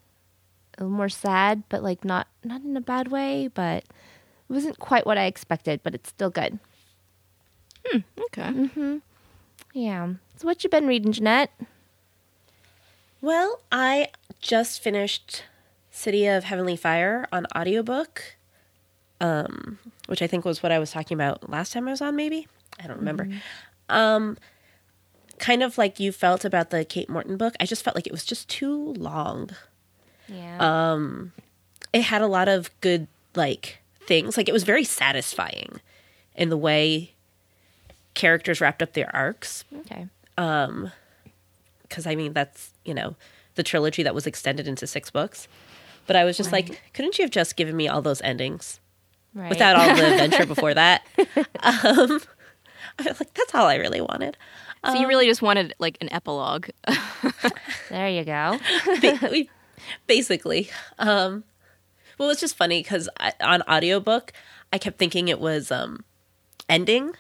a 0.80 0.84
little 0.84 0.98
more 0.98 1.10
sad, 1.10 1.62
but 1.70 1.84
like 1.84 2.04
not 2.04 2.28
not 2.44 2.64
in 2.64 2.76
a 2.76 2.82
bad 2.82 3.10
way. 3.10 3.48
But 3.48 3.84
it 3.84 4.50
wasn't 4.50 4.80
quite 4.80 5.06
what 5.06 5.20
I 5.20 5.26
expected, 5.26 5.82
but 5.84 5.94
it's 5.94 6.10
still 6.10 6.32
good. 6.32 6.58
Hmm, 7.86 8.00
okay. 8.22 9.02
Yeah. 9.74 10.14
So 10.38 10.46
what 10.48 10.64
you 10.64 10.70
been 10.70 10.88
reading, 10.88 11.12
Jeanette? 11.12 11.52
Well, 13.22 13.62
I 13.72 14.10
just 14.40 14.82
finished 14.82 15.44
City 15.92 16.26
of 16.28 16.44
Heavenly 16.46 16.76
Fire 16.76 17.28
on 17.32 17.46
audiobook, 17.56 18.36
um, 19.20 19.78
which 20.08 20.22
I 20.22 20.28
think 20.28 20.44
was 20.44 20.64
what 20.64 20.72
I 20.72 20.80
was 20.80 20.92
talking 20.92 21.16
about 21.16 21.50
last 21.50 21.74
time 21.74 21.88
I 21.88 21.92
was 21.92 22.02
on, 22.02 22.16
maybe. 22.16 22.48
I 22.80 22.88
don't 22.88 22.98
remember. 22.98 23.28
Um, 23.90 24.38
kind 25.38 25.62
of 25.62 25.78
like 25.78 26.00
you 26.00 26.12
felt 26.12 26.44
about 26.44 26.72
the 26.72 26.84
Kate 26.84 27.10
Morton 27.10 27.38
book. 27.38 27.56
I 27.60 27.66
just 27.66 27.84
felt 27.84 27.96
like 27.96 28.08
it 28.08 28.12
was 28.12 28.26
just 28.26 28.50
too 28.50 28.94
long. 28.94 29.52
Yeah. 30.28 30.98
It 31.94 32.04
had 32.04 32.22
a 32.22 32.28
lot 32.28 32.48
of 32.48 32.72
good, 32.80 33.08
like, 33.36 33.80
things. 34.08 34.38
Like, 34.38 34.48
it 34.48 34.54
was 34.54 34.64
very 34.64 34.86
satisfying 34.86 35.82
in 36.36 36.50
the 36.50 36.58
way 36.58 37.14
characters 38.14 38.62
wrapped 38.62 38.82
up 38.82 38.94
their 38.94 39.14
arcs. 39.16 39.64
okay. 39.82 40.08
Um, 40.38 40.92
because 41.84 42.08
I 42.08 42.16
mean 42.16 42.32
that's 42.34 42.72
you 42.86 42.94
know 42.94 43.16
the 43.56 43.64
trilogy 43.64 44.02
that 44.04 44.16
was 44.16 44.26
extended 44.26 44.68
into 44.68 44.88
six 44.88 45.10
books. 45.12 45.48
But 46.08 46.16
I 46.16 46.24
was 46.24 46.36
just 46.38 46.52
like, 46.52 46.82
couldn't 46.94 47.20
you 47.20 47.24
have 47.26 47.32
just 47.32 47.56
given 47.56 47.76
me 47.78 47.88
all 47.88 48.02
those 48.02 48.22
endings 48.22 48.80
Right. 49.34 49.50
without 49.50 49.76
all 49.78 49.96
the 49.96 50.12
adventure 50.14 50.46
before 50.56 50.74
that? 50.74 51.04
Um, 51.18 51.28
I 53.00 53.04
was 53.08 53.20
like, 53.20 53.34
that's 53.34 53.54
all 53.54 53.68
I 53.68 53.76
really 53.76 54.02
wanted. 54.02 54.36
So 54.84 54.94
you 54.96 55.08
really 55.08 55.28
just 55.28 55.42
wanted 55.44 55.76
like 55.80 55.98
an 56.02 56.12
epilogue. 56.12 56.70
there 57.90 58.10
you 58.10 58.24
go. 58.26 58.58
Basically, 60.08 60.70
um, 61.00 61.44
well, 62.18 62.30
it's 62.30 62.42
just 62.42 62.56
funny 62.58 62.82
because 62.82 63.08
on 63.40 63.62
audiobook, 63.64 64.32
I 64.74 64.78
kept 64.78 64.98
thinking 64.98 65.28
it 65.28 65.40
was 65.40 65.72
um, 65.72 66.04
ending 66.70 67.14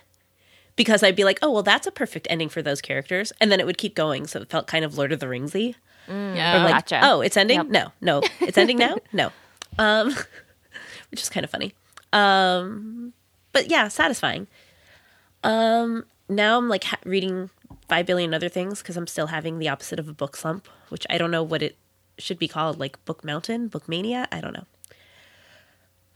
because 0.76 1.04
I'd 1.04 1.16
be 1.16 1.24
like, 1.24 1.40
oh 1.42 1.52
well, 1.52 1.64
that's 1.64 1.88
a 1.88 1.92
perfect 1.92 2.28
ending 2.30 2.50
for 2.50 2.62
those 2.62 2.82
characters, 2.82 3.32
and 3.42 3.52
then 3.52 3.60
it 3.60 3.66
would 3.66 3.78
keep 3.78 3.96
going, 3.96 4.28
so 4.28 4.42
it 4.42 4.50
felt 4.50 4.68
kind 4.68 4.84
of 4.86 4.98
Lord 4.98 5.12
of 5.12 5.20
the 5.20 5.26
Ringsy. 5.28 5.76
yeah. 6.08 6.56
Or 6.62 6.64
like, 6.64 6.74
Gotcha. 6.90 7.00
oh, 7.04 7.22
it's 7.22 7.38
ending? 7.38 7.58
Yep. 7.58 7.68
No, 7.68 7.92
no, 8.02 8.22
it's 8.40 8.58
ending 8.58 8.78
now? 8.78 8.98
no. 9.14 9.32
Um, 9.78 10.14
which 11.12 11.22
is 11.22 11.30
kind 11.30 11.44
of 11.44 11.50
funny. 11.50 11.74
Um, 12.14 13.14
but 13.54 13.70
yeah, 13.70 13.88
satisfying. 13.88 14.48
Um, 15.44 16.06
now 16.30 16.58
I'm 16.58 16.70
like 16.70 16.84
ha- 16.84 16.98
reading 17.06 17.50
five 17.88 18.06
billion 18.06 18.34
other 18.34 18.50
things 18.50 18.82
because 18.82 18.96
I'm 18.98 19.08
still 19.08 19.28
having 19.28 19.60
the 19.60 19.70
opposite 19.70 20.00
of 20.00 20.08
a 20.08 20.14
book 20.14 20.36
slump, 20.36 20.68
which 20.90 21.06
I 21.10 21.18
don't 21.18 21.32
know 21.32 21.44
what 21.44 21.62
it 21.62 21.78
should 22.18 22.38
be 22.40 22.48
called, 22.48 22.80
like 22.80 23.04
book 23.06 23.24
mountain, 23.24 23.68
book 23.68 23.88
mania. 23.90 24.28
I 24.32 24.42
don't 24.42 24.54
know. 24.54 24.66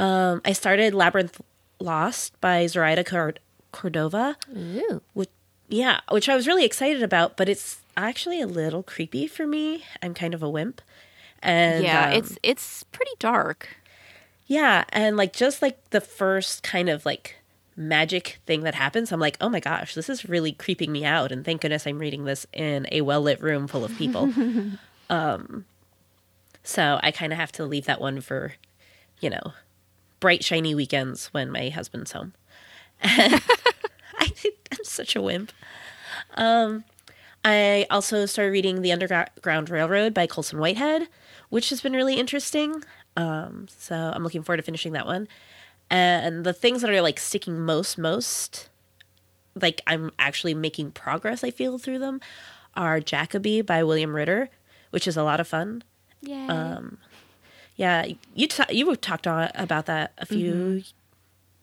Um, 0.05 0.41
I 0.45 0.53
started 0.53 0.93
Labyrinth 0.93 1.41
Lost 1.79 2.39
by 2.41 2.67
Zoraida 2.67 3.03
Cord- 3.03 3.39
Cordova 3.75 4.37
Ooh. 4.55 5.01
which 5.13 5.29
yeah 5.67 5.99
which 6.09 6.29
i 6.29 6.35
was 6.35 6.47
really 6.47 6.63
excited 6.63 7.03
about 7.03 7.35
but 7.35 7.49
it's 7.49 7.81
actually 7.97 8.39
a 8.39 8.47
little 8.47 8.81
creepy 8.81 9.27
for 9.27 9.45
me 9.45 9.83
i'm 10.01 10.13
kind 10.13 10.33
of 10.33 10.41
a 10.41 10.49
wimp 10.49 10.81
and 11.43 11.83
yeah, 11.83 12.07
um, 12.07 12.13
it's 12.13 12.37
it's 12.41 12.83
pretty 12.83 13.11
dark. 13.19 13.67
yeah 14.47 14.85
and 14.89 15.17
like 15.17 15.33
just 15.33 15.61
like 15.61 15.89
the 15.89 15.99
first 15.99 16.63
kind 16.63 16.87
of 16.87 17.05
like 17.05 17.35
magic 17.75 18.39
thing 18.45 18.61
that 18.61 18.75
happens 18.75 19.11
i'm 19.11 19.19
like 19.19 19.35
oh 19.41 19.49
my 19.49 19.59
gosh 19.59 19.93
this 19.93 20.09
is 20.09 20.29
really 20.29 20.53
creeping 20.53 20.93
me 20.93 21.03
out 21.03 21.29
and 21.29 21.43
thank 21.43 21.59
goodness 21.59 21.85
i'm 21.85 21.99
reading 21.99 22.23
this 22.23 22.47
in 22.53 22.87
a 22.93 23.01
well-lit 23.01 23.41
room 23.41 23.67
full 23.67 23.83
of 23.83 23.93
people 23.97 24.31
um 25.09 25.65
so 26.63 26.97
i 27.03 27.11
kind 27.11 27.33
of 27.33 27.39
have 27.39 27.51
to 27.51 27.65
leave 27.65 27.85
that 27.85 27.99
one 27.99 28.21
for 28.21 28.53
you 29.19 29.29
know 29.29 29.51
bright 30.21 30.45
shiny 30.45 30.73
weekends 30.73 31.27
when 31.33 31.51
my 31.51 31.67
husband's 31.67 32.13
home 32.13 32.33
I, 33.03 34.31
i'm 34.71 34.83
such 34.83 35.15
a 35.15 35.21
wimp 35.21 35.51
Um, 36.35 36.83
I 37.43 37.85
also 37.91 38.25
started 38.25 38.51
reading 38.51 38.81
The 38.81 38.91
Underground 38.91 39.69
Railroad 39.69 40.13
by 40.13 40.25
Colson 40.27 40.57
Whitehead, 40.59 41.07
which 41.49 41.69
has 41.69 41.79
been 41.79 41.93
really 41.93 42.15
interesting. 42.15 42.83
Um, 43.15 43.67
so 43.69 43.95
I'm 43.95 44.23
looking 44.23 44.41
forward 44.41 44.57
to 44.57 44.63
finishing 44.63 44.93
that 44.93 45.05
one. 45.05 45.27
And 45.91 46.43
the 46.43 46.53
things 46.53 46.81
that 46.81 46.89
are 46.89 47.01
like 47.01 47.19
sticking 47.19 47.59
most, 47.61 47.97
most, 47.99 48.69
like 49.53 49.81
I'm 49.85 50.11
actually 50.17 50.55
making 50.55 50.91
progress, 50.91 51.43
I 51.43 51.51
feel, 51.51 51.77
through 51.77 51.99
them, 51.99 52.19
are 52.75 52.99
Jackaby 52.99 53.63
by 53.65 53.83
William 53.83 54.15
Ritter, 54.15 54.49
which 54.89 55.07
is 55.07 55.15
a 55.15 55.23
lot 55.23 55.39
of 55.39 55.47
fun. 55.47 55.83
Yay. 56.21 56.47
Um, 56.47 56.97
Yeah, 57.75 58.07
you 58.33 58.47
ta- 58.47 58.71
you 58.71 58.95
talked 58.95 59.27
about 59.27 59.85
that 59.85 60.13
a 60.17 60.25
few, 60.25 60.83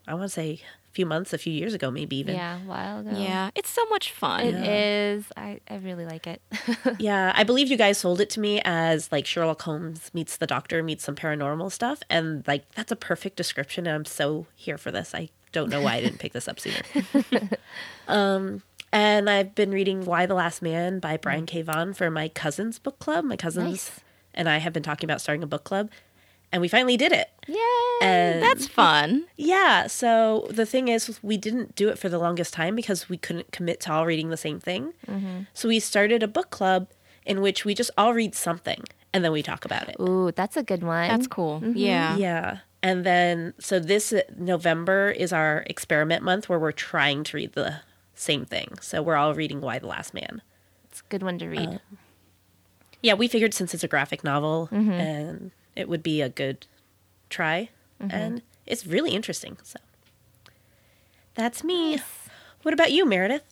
I 0.06 0.14
want 0.14 0.24
to 0.26 0.28
say 0.28 0.60
few 0.92 1.06
months, 1.06 1.32
a 1.32 1.38
few 1.38 1.52
years 1.52 1.74
ago, 1.74 1.90
maybe 1.90 2.16
even. 2.16 2.34
yeah, 2.34 2.56
a 2.56 2.60
while 2.60 3.00
ago. 3.00 3.10
Yeah, 3.14 3.50
it's 3.54 3.70
so 3.70 3.84
much 3.86 4.12
fun. 4.12 4.44
It 4.46 4.54
is. 4.54 5.24
I, 5.36 5.60
I 5.68 5.76
really 5.76 6.04
like 6.06 6.26
it. 6.26 6.40
Yeah, 6.98 7.32
I 7.34 7.44
believe 7.44 7.70
you 7.70 7.76
guys 7.76 7.98
sold 7.98 8.20
it 8.20 8.28
to 8.30 8.40
me 8.40 8.60
as 8.64 9.10
like 9.10 9.26
Sherlock 9.26 9.62
Holmes 9.62 10.10
meets 10.12 10.36
the 10.36 10.46
Doctor 10.46 10.82
meets 10.82 11.04
some 11.04 11.16
paranormal 11.16 11.72
stuff, 11.72 12.02
and 12.10 12.46
like 12.46 12.70
that's 12.74 12.92
a 12.92 12.96
perfect 12.96 13.36
description. 13.36 13.86
And 13.86 13.94
I'm 13.96 14.04
so 14.04 14.46
here 14.54 14.78
for 14.78 14.90
this. 14.90 15.14
I 15.14 15.30
don't 15.52 15.68
know 15.70 15.80
why 15.82 15.94
I 15.94 16.00
didn't 16.00 16.18
pick 16.18 16.32
this 16.32 16.48
up 16.48 16.60
sooner. 16.60 16.80
um, 18.08 18.62
and 18.92 19.28
I've 19.30 19.54
been 19.54 19.70
reading 19.70 20.04
Y: 20.04 20.26
The 20.26 20.34
Last 20.34 20.62
Man 20.62 20.98
by 20.98 21.16
Brian 21.16 21.46
K. 21.46 21.62
Vaughan 21.62 21.94
for 21.94 22.10
my 22.10 22.28
cousin's 22.28 22.78
book 22.78 22.98
club. 22.98 23.24
My 23.24 23.36
cousins 23.36 23.64
Nice. 23.70 24.00
and 24.34 24.48
I 24.48 24.58
have 24.58 24.72
been 24.72 24.82
talking 24.82 25.06
about 25.08 25.20
starting 25.20 25.42
a 25.42 25.46
book 25.46 25.64
club, 25.64 25.90
and 26.52 26.60
we 26.60 26.68
finally 26.68 26.96
did 26.96 27.12
it. 27.12 27.30
Yay. 27.48 27.56
And 28.02 28.42
That's 28.42 28.66
fun. 28.66 29.26
yeah, 29.36 29.86
so 29.86 30.46
the 30.50 30.66
thing 30.66 30.88
is, 30.88 31.18
we 31.22 31.36
didn't 31.36 31.74
do 31.74 31.88
it 31.88 31.98
for 31.98 32.08
the 32.08 32.18
longest 32.18 32.52
time 32.52 32.76
because 32.76 33.08
we 33.08 33.16
couldn't 33.16 33.52
commit 33.52 33.80
to 33.80 33.92
all 33.92 34.06
reading 34.06 34.28
the 34.28 34.36
same 34.36 34.60
thing. 34.60 34.92
Mm-hmm. 35.08 35.42
So 35.54 35.68
we 35.68 35.80
started 35.80 36.22
a 36.22 36.28
book 36.28 36.50
club 36.50 36.88
in 37.24 37.40
which 37.40 37.64
we 37.64 37.74
just 37.74 37.90
all 37.96 38.14
read 38.14 38.34
something 38.34 38.84
and 39.12 39.24
then 39.24 39.32
we 39.32 39.42
talk 39.42 39.64
about 39.64 39.88
it. 39.88 39.96
Ooh, 40.00 40.32
that's 40.32 40.56
a 40.56 40.62
good 40.62 40.82
one. 40.82 41.08
That's 41.08 41.26
cool. 41.26 41.60
Mm-hmm. 41.60 41.76
Yeah. 41.76 42.16
Yeah. 42.16 42.58
And 42.82 43.04
then, 43.04 43.54
so 43.58 43.78
this 43.78 44.12
uh, 44.12 44.22
November 44.36 45.10
is 45.10 45.32
our 45.32 45.64
experiment 45.66 46.24
month 46.24 46.48
where 46.48 46.58
we're 46.58 46.72
trying 46.72 47.22
to 47.24 47.36
read 47.36 47.52
the 47.52 47.80
same 48.14 48.44
thing. 48.44 48.76
So 48.80 49.02
we're 49.02 49.16
all 49.16 49.34
reading 49.34 49.60
Y: 49.60 49.78
The 49.78 49.86
Last 49.86 50.14
Man. 50.14 50.42
It's 50.90 51.00
a 51.00 51.04
good 51.08 51.22
one 51.22 51.38
to 51.38 51.48
read. 51.48 51.68
Um, 51.68 51.80
yeah, 53.02 53.14
we 53.14 53.28
figured 53.28 53.54
since 53.54 53.72
it's 53.72 53.84
a 53.84 53.88
graphic 53.88 54.24
novel 54.24 54.68
mm-hmm. 54.72 54.90
and 54.90 55.50
it 55.76 55.88
would 55.88 56.02
be 56.02 56.20
a 56.20 56.28
good 56.28 56.66
try. 57.30 57.70
And 58.10 58.42
it's 58.66 58.84
really 58.84 59.12
interesting. 59.12 59.58
So 59.62 59.78
that's 61.34 61.62
me. 61.62 62.00
What 62.62 62.74
about 62.74 62.90
you, 62.90 63.06
Meredith? 63.06 63.44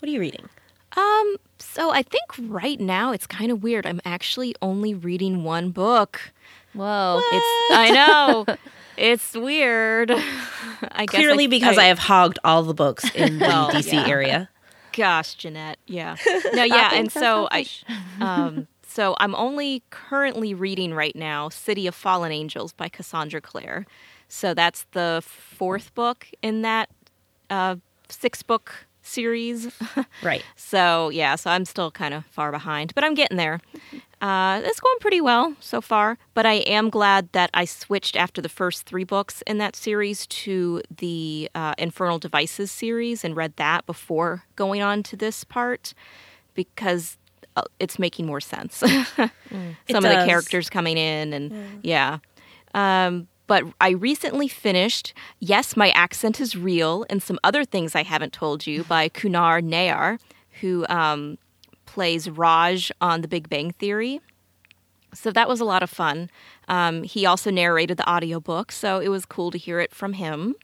What 0.00 0.08
are 0.08 0.12
you 0.12 0.18
reading? 0.20 0.48
Um, 0.96 1.36
so 1.58 1.90
I 1.90 2.02
think 2.02 2.24
right 2.38 2.78
now 2.80 3.12
it's 3.12 3.26
kind 3.26 3.50
of 3.50 3.62
weird. 3.62 3.86
I'm 3.86 4.00
actually 4.04 4.54
only 4.60 4.94
reading 4.94 5.44
one 5.44 5.70
book. 5.70 6.32
Whoa. 6.72 7.20
It's 7.32 7.46
I 7.70 7.90
know. 7.90 8.46
It's 8.96 9.34
weird. 9.34 10.10
I 10.92 11.06
guess 11.06 11.10
Clearly, 11.10 11.44
I, 11.44 11.48
because 11.48 11.78
I, 11.78 11.86
have 11.86 11.98
hogged 11.98 12.38
all 12.44 12.62
the 12.62 12.74
books 12.74 13.04
in 13.14 13.40
the 13.40 13.44
Well, 13.48 13.70
DC 13.70 13.92
yeah. 13.92 14.06
area. 14.06 14.48
gosh, 14.92 15.34
Jeanette. 15.34 15.78
Yeah. 15.88 16.16
No, 16.52 16.62
yeah, 16.62 16.90
and 16.94 17.10
so 17.10 17.20
so 17.20 17.48
I 17.50 17.66
um 18.20 18.68
so 18.94 19.16
I'm 19.18 19.34
only 19.34 19.82
currently 19.90 20.54
reading 20.54 20.94
right 20.94 21.16
now 21.16 21.48
City 21.48 21.88
of 21.88 21.94
Fallen 21.96 22.30
Angels 22.30 22.72
by 22.72 22.88
Cassandra 22.88 23.40
Clare. 23.40 23.86
So 24.28 24.54
that's 24.54 24.86
the 24.92 25.20
fourth 25.24 25.94
book 25.94 26.28
in 26.42 26.62
that 26.62 26.90
uh 27.50 27.76
six 28.08 28.42
book 28.42 28.86
series. 29.02 29.72
Right. 30.22 30.42
So 30.56 31.10
yeah, 31.10 31.34
so 31.34 31.50
I'm 31.50 31.64
still 31.64 31.90
kind 31.90 32.14
of 32.14 32.24
far 32.26 32.50
behind, 32.52 32.94
but 32.94 33.04
I'm 33.04 33.14
getting 33.14 33.36
there. 33.36 33.60
Uh, 34.22 34.62
it's 34.64 34.80
going 34.80 34.96
pretty 35.00 35.20
well 35.20 35.54
so 35.60 35.82
far. 35.82 36.16
But 36.32 36.46
I 36.46 36.54
am 36.78 36.88
glad 36.88 37.30
that 37.32 37.50
I 37.52 37.66
switched 37.66 38.16
after 38.16 38.40
the 38.40 38.48
first 38.48 38.86
three 38.86 39.04
books 39.04 39.42
in 39.46 39.58
that 39.58 39.76
series 39.76 40.26
to 40.28 40.80
the 40.96 41.50
uh, 41.54 41.74
Infernal 41.76 42.18
Devices 42.18 42.70
series 42.70 43.22
and 43.22 43.36
read 43.36 43.54
that 43.56 43.84
before 43.84 44.44
going 44.56 44.80
on 44.80 45.02
to 45.02 45.16
this 45.16 45.44
part 45.44 45.92
because 46.54 47.18
it's 47.78 47.98
making 47.98 48.26
more 48.26 48.40
sense. 48.40 48.76
Some 48.76 49.30
It 49.88 49.94
of 49.94 50.02
the 50.02 50.24
characters 50.26 50.68
coming 50.70 50.96
in, 50.96 51.32
and 51.32 51.80
yeah. 51.82 52.18
Um, 52.74 53.28
but 53.46 53.64
I 53.80 53.90
recently 53.90 54.48
finished 54.48 55.12
Yes, 55.38 55.76
My 55.76 55.90
Accent 55.90 56.40
is 56.40 56.56
Real 56.56 57.04
and 57.10 57.22
some 57.22 57.38
other 57.44 57.64
things 57.64 57.94
I 57.94 58.02
haven't 58.02 58.32
told 58.32 58.66
you 58.66 58.84
by 58.88 59.08
Kunal 59.08 59.62
Nayyar, 59.62 60.18
who 60.60 60.86
um, 60.88 61.38
plays 61.86 62.28
Raj 62.28 62.90
on 63.00 63.20
The 63.20 63.28
Big 63.28 63.48
Bang 63.48 63.70
Theory. 63.70 64.20
So 65.12 65.30
that 65.30 65.48
was 65.48 65.60
a 65.60 65.64
lot 65.64 65.82
of 65.82 65.90
fun. 65.90 66.28
Um, 66.66 67.04
he 67.04 67.24
also 67.24 67.50
narrated 67.50 67.98
the 67.98 68.10
audiobook, 68.10 68.72
so 68.72 68.98
it 68.98 69.08
was 69.08 69.24
cool 69.24 69.52
to 69.52 69.58
hear 69.58 69.78
it 69.78 69.94
from 69.94 70.14
him. 70.14 70.56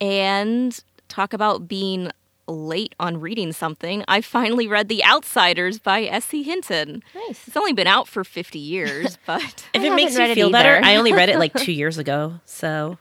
And 0.00 0.78
talk 1.08 1.34
about 1.34 1.68
being 1.68 2.10
late 2.50 2.94
on 3.00 3.20
reading 3.20 3.52
something. 3.52 4.04
I 4.08 4.20
finally 4.20 4.66
read 4.66 4.88
The 4.88 5.04
Outsiders 5.04 5.78
by 5.78 6.02
S.E. 6.04 6.42
Hinton. 6.42 7.02
Nice. 7.14 7.46
It's 7.48 7.56
only 7.56 7.72
been 7.72 7.86
out 7.86 8.08
for 8.08 8.24
50 8.24 8.58
years, 8.58 9.18
but 9.26 9.66
If 9.72 9.82
it 9.82 9.94
makes 9.94 10.12
haven't 10.12 10.26
you 10.26 10.32
it 10.32 10.34
feel 10.34 10.50
better. 10.50 10.80
I 10.84 10.96
only 10.96 11.12
read 11.12 11.28
it 11.28 11.38
like 11.38 11.54
two 11.56 11.72
years 11.72 11.98
ago. 11.98 12.40
So, 12.44 12.98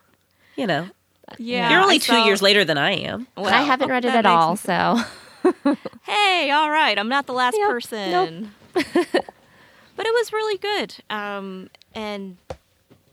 you 0.56 0.68
know, 0.68 0.90
yeah. 1.38 1.72
you're 1.72 1.82
only 1.82 2.00
two 2.00 2.14
saw- 2.14 2.26
years 2.26 2.42
later 2.42 2.64
than 2.66 2.78
I 2.78 2.92
am. 2.92 3.28
I 3.38 3.62
haven't 3.64 3.90
read 3.90 4.06
it 4.06 4.14
at 4.16 4.26
all, 4.26 4.52
me- 4.52 4.58
so 4.58 4.98
Hey, 6.04 6.52
all 6.52 6.70
right. 6.70 6.98
I'm 7.00 7.10
not 7.10 7.26
the 7.28 7.34
last 7.34 7.58
Yep, 7.58 7.70
person. 7.70 8.52
but 8.74 10.06
it 10.06 10.14
was 10.14 10.32
really 10.34 10.58
good. 10.58 10.96
Um, 11.10 11.70
and 11.96 12.38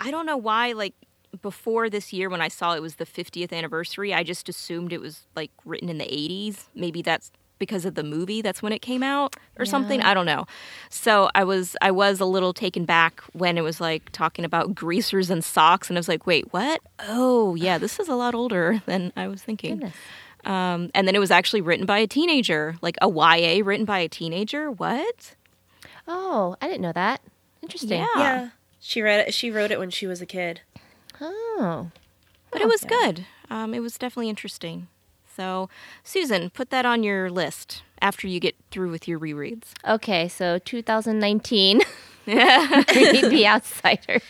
I 0.00 0.10
don't 0.10 0.26
know 0.26 0.36
why, 0.36 0.72
like 0.72 0.94
before 1.42 1.88
this 1.90 2.12
year 2.12 2.28
when 2.28 2.40
I 2.40 2.48
saw 2.48 2.74
it 2.74 2.82
was 2.82 2.96
the 2.96 3.06
50th 3.06 3.52
anniversary, 3.52 4.12
I 4.14 4.22
just 4.22 4.48
assumed 4.48 4.92
it 4.92 5.00
was 5.00 5.26
like 5.34 5.50
written 5.64 5.88
in 5.88 5.98
the 5.98 6.04
80s. 6.04 6.66
Maybe 6.74 7.02
that's 7.02 7.30
because 7.58 7.86
of 7.86 7.94
the 7.94 8.02
movie 8.04 8.42
that's 8.42 8.62
when 8.62 8.70
it 8.70 8.82
came 8.82 9.02
out 9.02 9.34
or 9.58 9.64
something 9.64 10.02
i 10.02 10.12
don't 10.12 10.26
know 10.26 10.44
so 10.90 11.30
i 11.34 11.42
was 11.42 11.74
i 11.80 11.90
was 11.90 12.20
a 12.20 12.26
little 12.26 12.52
taken 12.52 12.84
back 12.84 13.22
when 13.32 13.56
it 13.56 13.62
was 13.62 13.80
like 13.80 14.12
talking 14.12 14.44
about 14.44 14.74
greasers 14.74 15.30
and 15.30 15.42
socks 15.42 15.88
and 15.88 15.96
i 15.96 15.98
was 15.98 16.06
like 16.06 16.26
wait 16.26 16.52
what 16.52 16.82
oh 17.08 17.54
yeah 17.54 17.78
this 17.78 17.98
is 17.98 18.08
a 18.08 18.14
lot 18.14 18.34
older 18.34 18.82
than 18.84 19.10
i 19.16 19.26
was 19.26 19.42
thinking 19.42 19.90
um, 20.44 20.90
and 20.94 21.08
then 21.08 21.14
it 21.14 21.18
was 21.18 21.30
actually 21.30 21.62
written 21.62 21.86
by 21.86 21.96
a 21.96 22.06
teenager 22.06 22.76
like 22.82 22.98
a 23.00 23.08
ya 23.08 23.62
written 23.64 23.86
by 23.86 24.00
a 24.00 24.08
teenager 24.08 24.70
what 24.70 25.34
Oh, 26.08 26.56
I 26.60 26.66
didn't 26.66 26.82
know 26.82 26.92
that. 26.92 27.20
Interesting. 27.62 28.00
Yeah. 28.00 28.06
Yeah. 28.16 28.48
She 28.78 29.02
read 29.02 29.26
it. 29.26 29.34
She 29.34 29.50
wrote 29.50 29.70
it 29.70 29.78
when 29.78 29.90
she 29.90 30.06
was 30.06 30.20
a 30.20 30.26
kid. 30.26 30.60
Oh. 31.20 31.90
but 32.50 32.60
it 32.60 32.68
was 32.68 32.82
good 32.84 33.26
um, 33.50 33.72
it 33.74 33.80
was 33.80 33.96
definitely 33.98 34.28
interesting 34.28 34.88
so 35.36 35.68
susan 36.04 36.50
put 36.50 36.70
that 36.70 36.84
on 36.86 37.02
your 37.02 37.30
list 37.30 37.82
after 38.02 38.26
you 38.26 38.40
get 38.40 38.54
through 38.70 38.90
with 38.90 39.06
your 39.08 39.18
rereads 39.18 39.72
Okay, 39.86 40.28
so 40.28 40.58
2019. 40.58 41.80
Read 42.26 42.36
The 43.30 43.46
Outsiders. 43.48 44.22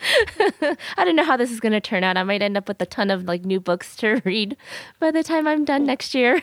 I 0.96 1.04
don't 1.04 1.16
know 1.16 1.24
how 1.24 1.36
this 1.36 1.50
is 1.50 1.60
going 1.60 1.72
to 1.72 1.80
turn 1.80 2.04
out. 2.04 2.16
I 2.16 2.22
might 2.22 2.40
end 2.40 2.56
up 2.56 2.68
with 2.68 2.80
a 2.80 2.86
ton 2.86 3.10
of 3.10 3.24
like 3.24 3.44
new 3.44 3.60
books 3.60 3.96
to 3.96 4.22
read 4.24 4.56
by 4.98 5.10
the 5.10 5.22
time 5.22 5.46
I'm 5.46 5.64
done 5.66 5.84
next 5.84 6.14
year. 6.14 6.40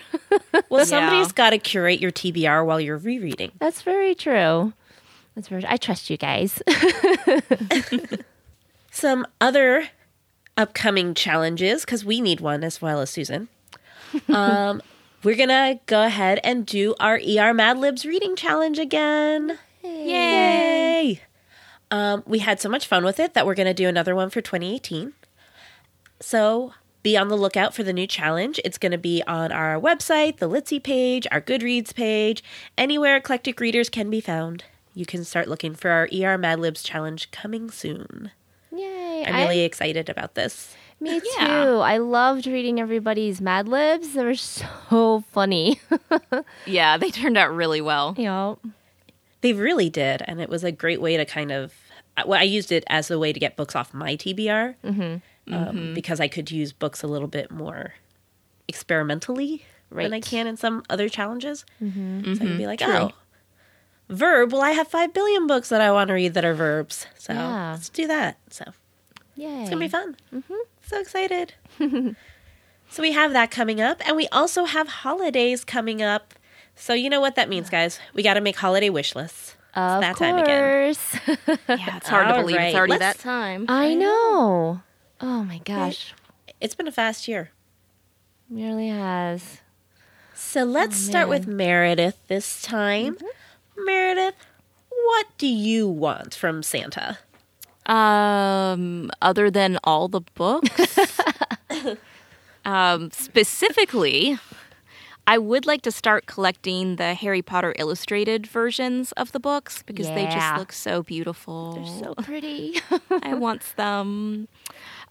Well, 0.70 0.82
Yeah. 0.82 0.84
somebody's 0.84 1.32
got 1.32 1.50
to 1.52 1.58
curate 1.58 2.00
your 2.00 2.12
TBR 2.12 2.64
while 2.66 2.80
you're 2.80 2.98
rereading. 2.98 3.52
That's 3.60 3.82
very 3.82 4.14
true. 4.14 4.74
That's 5.36 5.48
very. 5.48 5.64
I 5.68 5.78
trust 5.78 6.10
you 6.12 6.18
guys. 6.18 6.62
Some 8.98 9.28
other 9.40 9.90
upcoming 10.58 11.14
challenges, 11.14 11.86
because 11.86 12.04
we 12.04 12.20
need 12.20 12.40
one 12.40 12.64
as 12.64 12.82
well 12.82 13.00
as 13.00 13.12
Susan. 13.12 13.48
Um, 14.28 14.82
we're 15.22 15.36
going 15.36 15.50
to 15.50 15.80
go 15.86 16.04
ahead 16.04 16.40
and 16.44 16.66
do 16.66 16.96
our 17.00 17.20
ER 17.20 17.54
Mad 17.54 17.78
Libs 17.78 18.08
reading 18.08 18.36
challenge 18.36 18.80
again. 18.80 19.60
Yay! 19.84 21.22
Um, 21.92 22.24
we 22.26 22.40
had 22.40 22.60
so 22.60 22.70
much 22.70 22.88
fun 22.88 23.06
with 23.06 23.20
it 23.20 23.36
that 23.36 23.46
we're 23.46 23.54
going 23.54 23.68
to 23.68 23.74
do 23.76 23.88
another 23.88 24.16
one 24.16 24.32
for 24.32 24.42
2018. 24.42 25.14
So 26.20 26.74
be 27.04 27.16
on 27.16 27.28
the 27.28 27.38
lookout 27.38 27.76
for 27.76 27.84
the 27.84 27.94
new 27.94 28.08
challenge. 28.08 28.60
It's 28.66 28.80
going 28.80 28.94
to 28.94 28.98
be 28.98 29.22
on 29.28 29.52
our 29.52 29.80
website, 29.80 30.38
the 30.38 30.50
Litsy 30.50 30.82
page, 30.82 31.28
our 31.32 31.42
Goodreads 31.42 31.94
page, 31.94 32.44
anywhere 32.80 33.18
eclectic 33.18 33.60
readers 33.60 33.90
can 33.90 34.10
be 34.10 34.22
found. 34.22 34.64
You 34.96 35.06
can 35.06 35.24
start 35.24 35.48
looking 35.48 35.76
for 35.76 35.92
our 35.92 36.10
ER 36.12 36.38
Mad 36.40 36.60
Libs 36.60 36.82
challenge 36.82 37.30
coming 37.30 37.70
soon. 37.70 38.32
Yay! 38.72 39.26
I'm 39.26 39.36
really 39.36 39.62
excited 39.62 40.10
about 40.10 40.36
this. 40.36 40.76
me 41.00 41.20
too. 41.20 41.28
Yeah. 41.38 41.78
I 41.78 41.98
loved 41.98 42.48
reading 42.48 42.80
everybody's 42.80 43.42
Mad 43.42 43.68
Libs. 43.68 44.14
They 44.14 44.24
were 44.24 44.36
so 44.36 45.24
funny. 45.32 45.80
yeah 46.66 46.98
they 46.98 47.12
turned 47.12 47.38
out 47.38 47.54
really 47.54 47.82
well 47.82 48.16
you 48.18 48.26
know. 48.26 48.60
They 49.42 49.54
really 49.54 49.90
did, 49.90 50.24
and 50.26 50.42
it 50.42 50.50
was 50.50 50.64
a 50.64 50.72
great 50.72 51.00
way 51.00 51.16
to 51.18 51.26
kind 51.26 51.52
of. 51.52 51.74
Well, 52.26 52.40
I 52.40 52.44
used 52.44 52.72
it 52.72 52.84
as 52.88 53.12
a 53.12 53.20
way 53.20 53.32
to 53.32 53.40
get 53.40 53.56
books 53.56 53.76
off 53.76 53.94
my 53.94 54.16
TBR 54.16 54.76
mm-hmm. 54.84 55.02
um, 55.02 55.22
mm-hmm. 55.48 55.94
because 55.94 56.20
I 56.20 56.28
could 56.28 56.50
use 56.50 56.74
books 56.74 57.04
a 57.04 57.08
little 57.08 57.28
bit 57.28 57.52
more 57.52 57.94
experimentally 58.68 59.64
right. 59.92 60.04
than 60.04 60.14
I 60.14 60.20
can 60.20 60.48
in 60.48 60.58
some 60.58 60.84
other 60.90 61.10
challenges. 61.10 61.64
Mm-hmm. 61.82 62.34
So 62.34 62.44
I 62.44 62.46
can 62.48 62.58
be 62.58 62.66
like, 62.66 62.82
oh, 62.82 63.12
verb. 64.10 64.52
Well, 64.54 64.62
I 64.62 64.72
have 64.72 64.88
five 64.88 65.14
billion 65.14 65.48
books 65.48 65.70
that 65.70 65.82
I 65.82 65.92
want 65.92 66.08
to 66.10 66.14
read 66.14 66.34
that 66.36 66.46
are 66.46 66.54
verbs, 66.54 67.08
so 67.18 67.34
Yeah. 67.34 67.72
let's 67.72 67.90
do 67.90 68.08
that. 68.08 68.38
So 68.50 68.66
yeah, 69.36 69.62
it's 69.62 69.70
gonna 69.70 69.80
be 69.80 69.88
fun. 69.88 70.16
Mm-hmm. 70.34 70.54
So 70.86 71.00
excited. 71.00 71.54
so 72.90 73.02
we 73.02 73.12
have 73.12 73.34
that 73.34 73.52
coming 73.52 73.82
up, 73.82 74.02
and 74.08 74.16
we 74.16 74.28
also 74.30 74.66
have 74.66 74.88
holidays 74.88 75.64
coming 75.64 76.02
up. 76.02 76.34
So 76.76 76.94
you 76.94 77.10
know 77.10 77.20
what 77.22 77.36
that 77.36 77.50
means, 77.50 77.70
guys. 77.70 78.00
We 78.14 78.24
got 78.24 78.36
to 78.36 78.42
make 78.42 78.56
holiday 78.56 78.90
wish 78.90 79.16
lists. 79.16 79.56
Of 79.76 80.02
that 80.02 80.18
time 80.18 80.38
again. 80.38 80.94
course. 80.94 81.16
Yeah, 81.70 81.98
it's 81.98 82.08
hard 82.08 82.28
to 82.30 82.34
believe 82.42 82.58
right, 82.58 82.68
it's 82.68 82.76
already 82.76 82.94
let's- 82.94 83.18
that 83.18 83.20
time. 83.20 83.66
I 83.68 83.94
know. 83.94 84.82
Oh 85.22 85.44
my 85.44 85.60
gosh. 85.60 86.14
It's 86.60 86.74
been 86.74 86.88
a 86.88 86.92
fast 86.92 87.28
year. 87.28 87.52
Really 88.50 88.88
has. 88.88 89.60
So 90.34 90.64
let's 90.64 90.96
oh, 90.96 91.10
start 91.10 91.30
with 91.30 91.46
Meredith 91.48 92.18
this 92.28 92.62
time. 92.62 93.16
Mm-hmm. 93.16 93.26
Meredith, 93.78 94.36
what 94.90 95.28
do 95.38 95.48
you 95.48 95.88
want 95.88 96.34
from 96.34 96.64
Santa? 96.64 97.20
Um, 97.86 99.12
other 99.22 99.50
than 99.50 99.80
all 99.84 100.08
the 100.08 100.22
books, 100.36 101.10
um, 102.66 103.12
specifically, 103.12 104.38
I 105.26 105.38
would 105.38 105.66
like 105.66 105.82
to 105.84 105.92
start 105.92 106.26
collecting 106.26 106.96
the 106.96 107.14
Harry 107.14 107.42
Potter 107.42 107.74
illustrated 107.78 108.48
versions 108.48 109.12
of 109.14 109.32
the 109.34 109.40
books 109.40 109.84
because 109.84 110.08
they 110.08 110.26
just 110.26 110.58
look 110.58 110.72
so 110.72 111.04
beautiful. 111.04 111.74
They're 111.74 112.14
so 112.16 112.16
pretty. 112.16 112.76
I 113.24 113.34
want 113.36 113.74
them. 113.76 114.48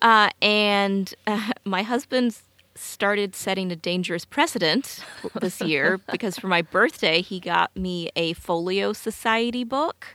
Uh, 0.00 0.30
and 0.40 1.14
uh, 1.26 1.52
my 1.64 1.82
husband 1.82 2.38
started 2.78 3.34
setting 3.34 3.72
a 3.72 3.76
dangerous 3.76 4.24
precedent 4.24 5.04
this 5.40 5.60
year 5.60 5.98
because 6.10 6.38
for 6.38 6.48
my 6.48 6.62
birthday 6.62 7.20
he 7.20 7.40
got 7.40 7.74
me 7.76 8.10
a 8.16 8.32
Folio 8.34 8.92
Society 8.92 9.64
book, 9.64 10.06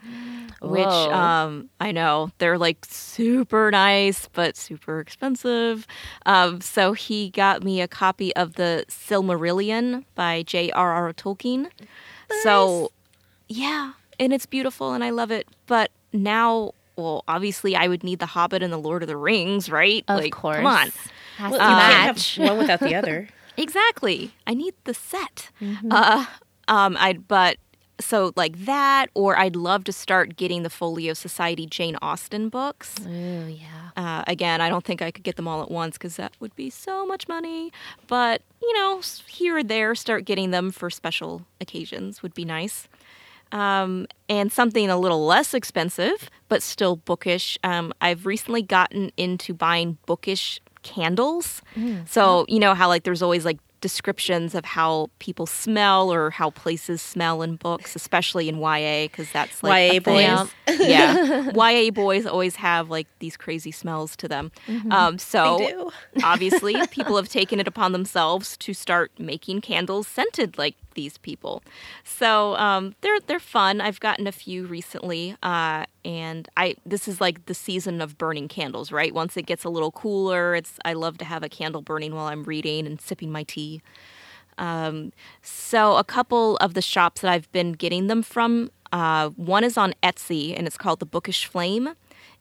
which 0.62 0.86
um, 0.88 1.70
I 1.80 1.92
know 1.92 2.32
they're 2.38 2.58
like 2.58 2.86
super 2.86 3.72
nice 3.72 4.28
but 4.34 4.58
super 4.58 5.00
expensive. 5.00 5.88
Um, 6.26 6.62
so 6.62 6.94
he 6.94 7.30
got 7.30 7.64
me 7.64 7.82
a 7.82 7.88
copy 7.88 8.36
of 8.36 8.54
the 8.54 8.86
Silmarillion 8.88 10.06
by 10.16 10.44
J.R.R. 10.44 11.14
Tolkien. 11.14 11.70
So 12.44 12.92
yeah, 13.48 13.94
and 14.20 14.32
it's 14.34 14.46
beautiful 14.46 14.94
and 14.94 15.04
I 15.04 15.10
love 15.10 15.32
it. 15.32 15.48
But 15.66 15.92
now, 16.14 16.74
well, 17.02 17.24
obviously, 17.28 17.76
I 17.76 17.88
would 17.88 18.04
need 18.04 18.20
The 18.20 18.28
Hobbit 18.28 18.64
and 18.64 18.72
The 18.72 18.78
Lord 18.78 19.04
of 19.04 19.08
the 19.08 19.18
Rings, 19.18 19.70
right? 19.70 20.04
Of 20.08 20.20
like, 20.20 20.32
course. 20.32 20.58
come 20.58 20.66
on. 20.68 20.92
Well, 21.40 21.52
you 21.54 21.58
match. 21.58 22.36
can't 22.36 22.48
have 22.48 22.50
one 22.50 22.58
without 22.60 22.80
the 22.80 22.96
other. 22.96 23.28
Exactly. 23.58 24.32
I 24.48 24.54
need 24.54 24.74
the 24.86 24.94
set. 24.94 25.50
Uh, 25.92 26.26
um, 26.70 26.96
I'd 26.98 27.28
but 27.28 27.58
so 28.00 28.32
like 28.36 28.66
that, 28.66 29.08
or 29.14 29.38
I'd 29.38 29.56
love 29.56 29.84
to 29.86 29.92
start 29.92 30.36
getting 30.36 30.64
the 30.64 30.70
Folio 30.70 31.14
Society 31.14 31.66
Jane 31.66 31.98
Austen 32.02 32.50
books. 32.50 32.96
Oh 33.06 33.48
yeah. 33.48 33.90
Uh, 33.96 34.24
again, 34.26 34.62
I 34.62 34.70
don't 34.70 34.86
think 34.86 35.02
I 35.02 35.12
could 35.12 35.24
get 35.24 35.36
them 35.36 35.48
all 35.48 35.62
at 35.62 35.70
once 35.70 35.98
because 35.98 36.16
that 36.16 36.34
would 36.40 36.56
be 36.56 36.70
so 36.70 37.06
much 37.06 37.28
money. 37.28 37.72
But 38.08 38.42
you 38.62 38.74
know, 38.74 39.02
here 39.28 39.58
or 39.58 39.64
there, 39.64 39.96
start 39.96 40.26
getting 40.26 40.52
them 40.52 40.72
for 40.72 40.90
special 40.90 41.44
occasions 41.60 42.24
would 42.24 42.34
be 42.34 42.46
nice. 42.46 42.88
Um, 43.52 44.08
and 44.30 44.52
something 44.52 44.90
a 44.90 44.98
little 44.98 45.26
less 45.26 45.54
expensive, 45.54 46.30
but 46.48 46.64
still 46.64 46.96
bookish. 46.96 47.58
Um, 47.64 47.94
I've 48.00 48.26
recently 48.26 48.62
gotten 48.62 49.12
into 49.18 49.54
buying 49.54 49.98
bookish 50.06 50.60
candles. 50.84 51.62
so 52.08 52.46
you 52.48 52.60
know 52.60 52.74
how 52.74 52.88
like 52.88 53.04
there's 53.04 53.22
always 53.22 53.46
like 53.46 53.60
descriptions 53.82 54.56
of 54.56 54.64
how 54.64 55.10
people 55.20 55.46
smell 55.46 56.12
or 56.14 56.30
how 56.30 56.52
places 56.52 57.02
smell 57.02 57.42
in 57.42 57.56
books, 57.56 57.96
especially 57.96 58.48
in 58.48 58.60
YA, 58.60 59.04
because 59.06 59.32
that's 59.32 59.62
like 59.64 59.92
YA 59.92 59.98
a 59.98 60.00
thing. 60.00 60.46
boys. 60.68 60.80
yeah, 60.80 61.52
YA 61.56 61.92
boys 61.92 62.26
always 62.26 62.56
have 62.56 62.90
like 62.90 63.08
these 63.20 63.36
crazy 63.36 63.72
smells 63.72 64.16
to 64.18 64.28
them. 64.28 64.52
Um, 64.90 65.18
so 65.18 65.58
They 65.58 65.68
do. 65.68 65.92
obviously, 66.24 66.76
people 66.88 67.16
have 67.18 67.30
taken 67.30 67.60
it 67.60 67.68
upon 67.68 67.92
themselves 67.92 68.56
to 68.58 68.74
start 68.74 69.12
making 69.18 69.62
candles 69.62 70.08
scented 70.08 70.58
like 70.58 70.76
these 70.94 71.18
people. 71.18 71.64
So 72.04 72.56
um, 72.58 72.96
they're 73.02 73.20
they're 73.22 73.40
fun. 73.40 73.80
I've 73.82 74.00
gotten 74.00 74.28
a 74.28 74.32
few 74.32 74.66
recently, 74.66 75.36
uh, 75.42 75.86
and 76.04 76.50
I 76.58 76.76
this 76.86 77.08
is 77.08 77.22
like 77.22 77.46
the 77.46 77.54
season 77.54 78.02
of 78.02 78.18
burning 78.18 78.48
candles, 78.50 78.92
right? 78.92 79.14
Once 79.14 79.38
it 79.38 79.46
gets 79.46 79.64
a 79.64 79.70
little 79.70 79.92
cooler, 79.92 80.54
it's 80.54 80.74
I 80.84 80.94
love 80.94 81.18
to 81.20 81.26
have 81.26 81.44
a 81.44 81.50
candle 81.50 81.82
burning 81.82 82.14
while 82.14 82.26
I'm 82.26 82.44
reading 82.44 82.86
and 82.86 83.00
sipping 83.00 83.32
my 83.32 83.44
tea. 83.44 83.71
Um, 84.58 85.14
so 85.42 85.96
a 85.98 86.04
couple 86.04 86.58
of 86.58 86.74
the 86.74 86.82
shops 86.82 87.22
that 87.22 87.32
I've 87.32 87.50
been 87.52 87.72
getting 87.72 88.08
them 88.08 88.22
from, 88.24 88.70
uh, 88.92 89.30
one 89.30 89.64
is 89.64 89.78
on 89.78 89.94
Etsy 90.04 90.54
and 90.58 90.68
it's 90.68 90.78
called 90.78 91.00
the 91.00 91.06
Bookish 91.06 91.46
Flame, 91.46 91.90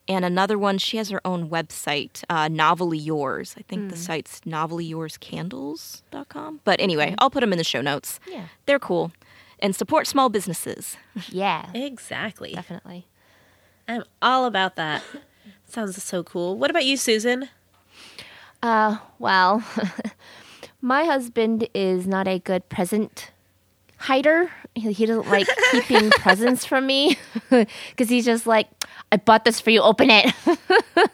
and 0.09 0.25
another 0.25 0.59
one 0.59 0.79
she 0.79 0.97
has 0.97 1.11
her 1.11 1.21
own 1.25 1.49
website, 1.49 2.25
uh, 2.29 2.49
Novelly 2.49 2.99
Yours. 2.99 3.55
I 3.57 3.63
think 3.63 3.91
the 3.91 3.97
site's 3.97 4.41
novellyourscandles.com. 4.41 6.61
But 6.65 6.81
anyway, 6.81 7.15
I'll 7.19 7.31
put 7.31 7.41
them 7.41 7.53
in 7.53 7.59
the 7.59 7.65
show 7.65 7.81
notes. 7.81 8.19
Yeah. 8.29 8.47
They're 8.67 8.81
cool, 8.81 9.13
and 9.61 9.77
support 9.77 10.07
small 10.07 10.29
businesses. 10.29 10.97
Yeah. 11.29 11.71
Exactly. 11.75 12.53
Definitely. 12.55 13.07
I'm 13.87 14.03
all 14.23 14.45
about 14.47 14.75
that. 14.77 15.03
Sounds 15.67 16.03
so 16.03 16.23
cool. 16.25 16.57
What 16.59 16.71
about 16.71 16.85
you, 16.85 16.97
Susan? 16.97 17.49
Uh, 18.63 18.99
well, 19.19 19.63
my 20.81 21.05
husband 21.05 21.69
is 21.75 22.07
not 22.07 22.27
a 22.29 22.39
good 22.39 22.69
present 22.69 23.31
hider. 23.97 24.51
He, 24.75 24.93
he 24.93 25.07
doesn't 25.07 25.29
like 25.31 25.47
keeping 25.73 26.11
presents 26.11 26.65
from 26.65 26.87
me 26.87 27.19
because 27.51 28.09
he's 28.09 28.25
just 28.25 28.47
like, 28.47 28.69
I 29.13 29.17
bought 29.17 29.45
this 29.45 29.61
for 29.61 29.71
you. 29.71 29.81
Open 29.83 30.09
it. 30.11 30.33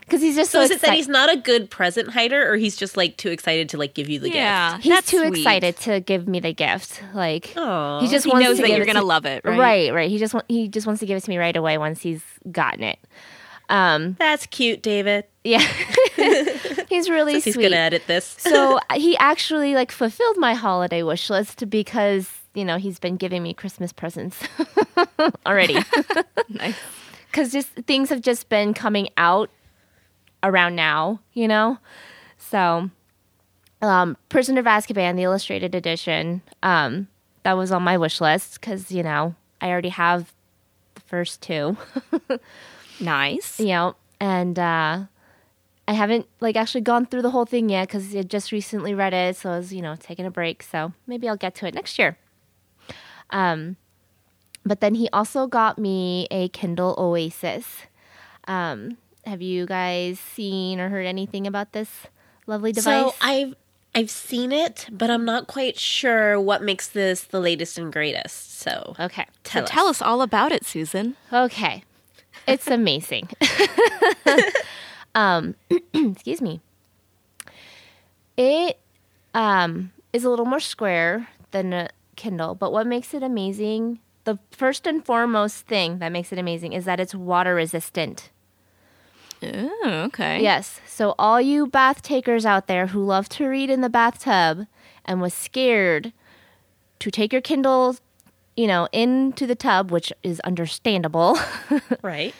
Because 0.00 0.22
he's 0.22 0.36
just 0.36 0.52
So 0.52 0.60
so, 0.60 0.62
is 0.62 0.70
it 0.70 0.80
that 0.82 0.94
he's 0.94 1.08
not 1.08 1.32
a 1.32 1.36
good 1.36 1.68
present 1.68 2.10
hider, 2.10 2.48
or 2.48 2.54
he's 2.56 2.76
just 2.76 2.96
like 2.96 3.16
too 3.16 3.30
excited 3.30 3.70
to 3.70 3.76
like 3.76 3.92
give 3.92 4.08
you 4.08 4.20
the 4.20 4.30
Yeah, 4.30 4.74
gift? 4.74 4.84
He's 4.84 4.92
that's 4.94 5.10
too 5.10 5.18
sweet. 5.18 5.38
excited 5.40 5.76
to 5.78 5.98
give 5.98 6.28
me 6.28 6.38
the 6.38 6.52
gift. 6.52 7.02
Like 7.12 7.52
Aw. 7.56 8.00
he 8.02 8.06
just 8.06 8.24
He 8.24 8.30
wants 8.30 8.44
knows 8.46 8.56
to 8.58 8.62
that 8.62 8.68
give 8.68 8.76
you're 8.76 8.84
it 8.84 8.86
gonna 8.86 9.00
to- 9.00 9.04
love 9.06 9.26
it, 9.26 9.44
right? 9.44 9.58
Right, 9.58 9.92
right. 9.92 10.08
He 10.08 10.18
just 10.18 10.32
want, 10.32 10.46
he 10.48 10.68
just 10.68 10.86
wants 10.86 11.00
to 11.00 11.06
give 11.06 11.16
it 11.16 11.24
to 11.24 11.28
me 11.30 11.38
right 11.38 11.56
away 11.56 11.76
once 11.76 12.02
he's 12.02 12.22
gotten 12.52 12.84
it. 12.84 13.00
Um, 13.68 14.14
That's 14.20 14.46
cute, 14.46 14.80
David. 14.80 15.24
yeah, 15.42 15.58
he's 16.88 17.08
really 17.10 17.34
Since 17.40 17.44
he's 17.44 17.56
gonna 17.56 17.76
edit 17.76 18.06
this. 18.06 18.24
so 18.38 18.78
he 18.94 19.16
actually 19.18 19.74
like 19.74 19.90
fulfilled 19.92 20.36
my 20.38 20.54
holiday 20.54 21.02
wish 21.02 21.28
list 21.30 21.68
because 21.70 22.30
you 22.54 22.64
know 22.64 22.76
he's 22.78 22.98
been 22.98 23.16
giving 23.16 23.42
me 23.42 23.52
Christmas 23.54 23.92
presents 23.92 24.38
already. 25.46 25.76
Nice. 26.48 26.76
because 27.30 27.50
just 27.52 27.68
things 27.86 28.08
have 28.10 28.20
just 28.22 28.48
been 28.48 28.72
coming 28.72 29.08
out 29.16 29.50
around 30.42 30.76
now, 30.76 31.20
you 31.32 31.48
know. 31.48 31.78
So, 32.38 32.88
um, 33.82 34.16
Prisoner 34.28 34.60
of 34.60 34.66
Azkaban, 34.66 35.16
the 35.16 35.24
illustrated 35.24 35.74
edition, 35.74 36.40
um, 36.62 37.08
that 37.42 37.54
was 37.54 37.72
on 37.72 37.82
my 37.82 37.96
wish 37.98 38.20
list 38.20 38.60
because 38.60 38.92
you 38.92 39.02
know 39.02 39.34
I 39.60 39.68
already 39.70 39.88
have 39.90 40.32
the 40.94 41.00
first 41.02 41.42
two, 41.42 41.76
Nice. 43.00 43.58
you 43.60 43.66
know, 43.66 43.96
and 44.20 44.58
uh, 44.58 45.02
I 45.88 45.92
haven't 45.92 46.26
like 46.40 46.56
actually 46.56 46.80
gone 46.80 47.06
through 47.06 47.22
the 47.22 47.30
whole 47.30 47.46
thing 47.46 47.68
yet 47.68 47.88
because 47.88 48.14
I 48.14 48.22
just 48.22 48.50
recently 48.52 48.94
read 48.94 49.14
it, 49.14 49.36
so 49.36 49.50
I 49.50 49.58
was 49.58 49.72
you 49.72 49.82
know 49.82 49.94
taking 49.96 50.26
a 50.26 50.30
break. 50.30 50.62
So 50.62 50.92
maybe 51.06 51.28
I'll 51.28 51.36
get 51.36 51.54
to 51.56 51.66
it 51.66 51.74
next 51.74 51.98
year. 51.98 52.18
Um, 53.30 53.76
but 54.64 54.80
then 54.80 54.94
he 54.94 55.08
also 55.12 55.46
got 55.46 55.78
me 55.78 56.26
a 56.30 56.48
Kindle 56.48 56.94
Oasis. 56.98 57.82
Um, 58.48 58.98
have 59.24 59.42
you 59.42 59.66
guys 59.66 60.18
seen 60.20 60.80
or 60.80 60.88
heard 60.88 61.06
anything 61.06 61.46
about 61.46 61.72
this 61.72 62.06
lovely 62.46 62.72
device? 62.72 62.84
So 63.12 63.14
I've 63.20 63.54
I've 63.94 64.10
seen 64.10 64.52
it, 64.52 64.88
but 64.90 65.08
I'm 65.10 65.24
not 65.24 65.46
quite 65.46 65.78
sure 65.78 66.40
what 66.40 66.62
makes 66.62 66.88
this 66.88 67.22
the 67.22 67.40
latest 67.40 67.78
and 67.78 67.92
greatest. 67.92 68.58
So 68.58 68.94
okay, 68.98 69.26
So 69.44 69.64
tell 69.64 69.86
us 69.86 70.02
all 70.02 70.20
about 70.20 70.50
it, 70.52 70.64
Susan. 70.64 71.16
okay, 71.32 71.84
it's 72.46 72.66
amazing. 72.66 73.28
um, 75.16 75.56
excuse 75.94 76.40
me. 76.40 76.60
It 78.36 78.78
um 79.34 79.92
is 80.12 80.24
a 80.24 80.30
little 80.30 80.46
more 80.46 80.60
square 80.60 81.28
than 81.50 81.72
a 81.72 81.88
Kindle, 82.14 82.54
but 82.54 82.72
what 82.72 82.86
makes 82.86 83.12
it 83.14 83.22
amazing? 83.22 83.98
The 84.24 84.38
first 84.50 84.86
and 84.86 85.04
foremost 85.04 85.66
thing 85.66 85.98
that 85.98 86.12
makes 86.12 86.32
it 86.32 86.38
amazing 86.38 86.72
is 86.72 86.84
that 86.84 87.00
it's 87.00 87.14
water 87.14 87.54
resistant. 87.54 88.30
Oh, 89.42 90.02
okay. 90.06 90.42
Yes. 90.42 90.80
So 90.86 91.14
all 91.18 91.40
you 91.40 91.66
bath 91.66 92.02
takers 92.02 92.46
out 92.46 92.66
there 92.66 92.88
who 92.88 93.04
love 93.04 93.28
to 93.30 93.46
read 93.46 93.70
in 93.70 93.82
the 93.82 93.90
bathtub 93.90 94.66
and 95.04 95.20
was 95.20 95.34
scared 95.34 96.12
to 96.98 97.10
take 97.10 97.32
your 97.32 97.42
Kindle, 97.42 97.96
you 98.56 98.66
know, 98.66 98.88
into 98.92 99.46
the 99.46 99.54
tub, 99.54 99.90
which 99.90 100.12
is 100.22 100.40
understandable. 100.40 101.38
right. 102.02 102.34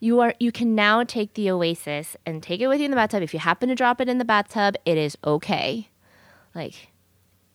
You 0.00 0.20
are 0.20 0.34
you 0.38 0.52
can 0.52 0.74
now 0.74 1.02
take 1.04 1.34
the 1.34 1.50
Oasis 1.50 2.16
and 2.24 2.42
take 2.42 2.60
it 2.60 2.68
with 2.68 2.78
you 2.78 2.84
in 2.86 2.90
the 2.90 2.96
bathtub. 2.96 3.22
If 3.22 3.32
you 3.34 3.40
happen 3.40 3.68
to 3.68 3.74
drop 3.74 4.00
it 4.00 4.08
in 4.08 4.18
the 4.18 4.24
bathtub, 4.24 4.76
it 4.84 4.96
is 4.98 5.16
okay. 5.24 5.88
Like 6.54 6.88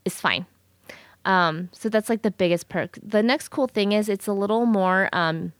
it's 0.06 0.20
fine. 0.20 0.46
Um, 1.26 1.70
so 1.72 1.88
that's 1.88 2.10
like 2.10 2.22
the 2.22 2.32
biggest 2.32 2.68
perk. 2.68 2.98
The 3.02 3.24
next 3.24 3.48
cool 3.48 3.68
thing 3.68 3.94
is 3.94 4.10
it's 4.10 4.28
a 4.28 4.34
little 4.34 4.66
more 4.66 5.08
um, 5.14 5.54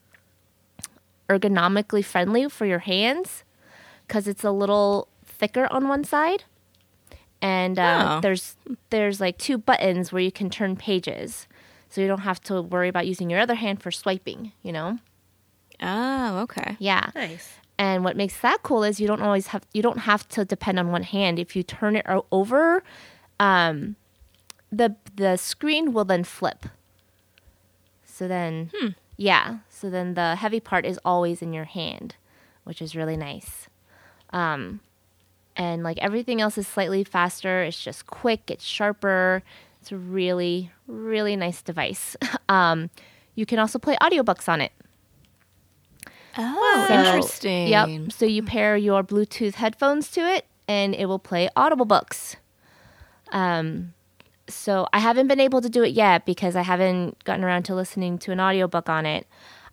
ergonomically 1.30 2.04
friendly 2.04 2.50
for 2.50 2.66
your 2.66 2.80
hands 2.80 3.44
because 4.08 4.28
it's 4.28 4.44
a 4.44 4.52
little 4.52 5.08
thicker 5.26 5.68
on 5.72 5.88
one 5.88 6.04
side, 6.04 6.44
and 7.42 7.80
uh, 7.80 8.16
Oh. 8.18 8.22
there's 8.22 8.56
there's 8.90 9.22
like 9.22 9.38
two 9.38 9.58
buttons 9.58 10.12
where 10.12 10.22
you 10.22 10.32
can 10.32 10.50
turn 10.50 10.76
pages, 10.76 11.48
so 11.90 12.02
you 12.02 12.08
don't 12.08 12.22
have 12.22 12.42
to 12.42 12.62
worry 12.62 12.90
about 12.90 13.08
using 13.08 13.30
your 13.30 13.40
other 13.40 13.56
hand 13.56 13.82
for 13.82 13.92
swiping. 13.92 14.52
You 14.62 14.74
know? 14.74 15.00
Oh, 15.84 16.40
okay. 16.44 16.78
Yeah. 16.80 17.10
Nice. 17.14 17.54
And 17.78 18.04
what 18.04 18.16
makes 18.16 18.40
that 18.42 18.64
cool 18.64 18.84
is 18.84 19.00
you 19.00 19.08
don't 19.08 19.22
always 19.22 19.48
have 19.48 19.66
you 19.74 19.82
don't 19.82 20.00
have 20.00 20.28
to 20.30 20.46
depend 20.46 20.80
on 20.80 20.92
one 20.92 21.04
hand. 21.04 21.40
If 21.40 21.56
you 21.56 21.64
turn 21.64 21.96
it 21.96 22.06
over, 22.32 22.84
um, 23.40 23.96
the 24.72 24.96
the 25.16 25.38
screen 25.38 25.92
will 25.94 26.06
then 26.06 26.24
flip. 26.24 26.66
So 28.06 28.28
then, 28.28 28.70
yeah. 29.18 29.58
So 29.70 29.90
then 29.90 30.14
the 30.14 30.36
heavy 30.36 30.60
part 30.60 30.86
is 30.86 31.00
always 31.04 31.42
in 31.42 31.52
your 31.52 31.66
hand, 31.66 32.16
which 32.64 32.82
is 32.82 32.96
really 32.96 33.18
nice. 33.18 33.68
Um, 34.32 34.80
and 35.58 35.84
like 35.84 35.98
everything 35.98 36.40
else 36.40 36.58
is 36.58 36.68
slightly 36.68 37.04
faster. 37.04 37.64
It's 37.64 37.84
just 37.84 38.06
quick. 38.06 38.52
It's 38.52 38.64
sharper. 38.64 39.44
It's 39.82 39.92
a 39.92 39.98
really 39.98 40.72
really 40.88 41.36
nice 41.36 41.62
device. 41.62 42.16
um, 42.50 42.92
you 43.36 43.48
can 43.48 43.58
also 43.58 43.80
play 43.80 43.98
audiobooks 44.00 44.48
on 44.48 44.62
it. 44.62 44.72
Oh, 46.38 46.86
So- 46.88 46.94
interesting. 46.94 47.68
Yep. 47.68 48.12
So 48.12 48.26
you 48.26 48.44
pair 48.44 48.76
your 48.78 49.04
Bluetooth 49.04 49.56
headphones 49.56 50.10
to 50.12 50.22
it, 50.22 50.46
and 50.68 50.96
it 50.96 51.06
will 51.06 51.20
play 51.20 51.50
Audible 51.56 51.86
books. 51.86 52.36
Um, 53.32 53.94
so 54.48 54.88
I 54.94 55.00
haven't 55.00 55.28
been 55.28 55.40
able 55.40 55.62
to 55.62 55.70
do 55.70 55.84
it 55.84 55.94
yet 55.94 56.26
because 56.26 56.56
I 56.56 56.62
haven't 56.64 57.24
gotten 57.24 57.44
around 57.44 57.64
to 57.64 57.76
listening 57.76 58.18
to 58.20 58.32
an 58.32 58.40
audiobook 58.40 58.90
on 58.90 59.06
it. 59.06 59.26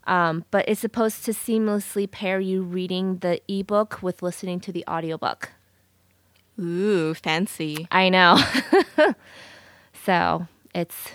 Um, 0.07 0.45
but 0.49 0.67
it's 0.67 0.81
supposed 0.81 1.25
to 1.25 1.31
seamlessly 1.31 2.09
pair 2.09 2.39
you 2.39 2.63
reading 2.63 3.17
the 3.17 3.39
ebook 3.47 3.99
with 4.01 4.23
listening 4.23 4.59
to 4.61 4.71
the 4.71 4.83
audiobook. 4.89 5.51
Ooh, 6.59 7.13
fancy. 7.13 7.87
I 7.91 8.09
know. 8.09 8.39
so 10.05 10.47
it's 10.73 11.11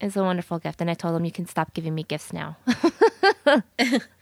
it's 0.00 0.16
a 0.16 0.22
wonderful 0.22 0.58
gift, 0.58 0.80
and 0.80 0.90
I 0.90 0.94
told 0.94 1.16
him 1.16 1.24
you 1.24 1.30
can 1.32 1.46
stop 1.46 1.72
giving 1.72 1.94
me 1.94 2.02
gifts 2.02 2.32
now. 2.32 2.56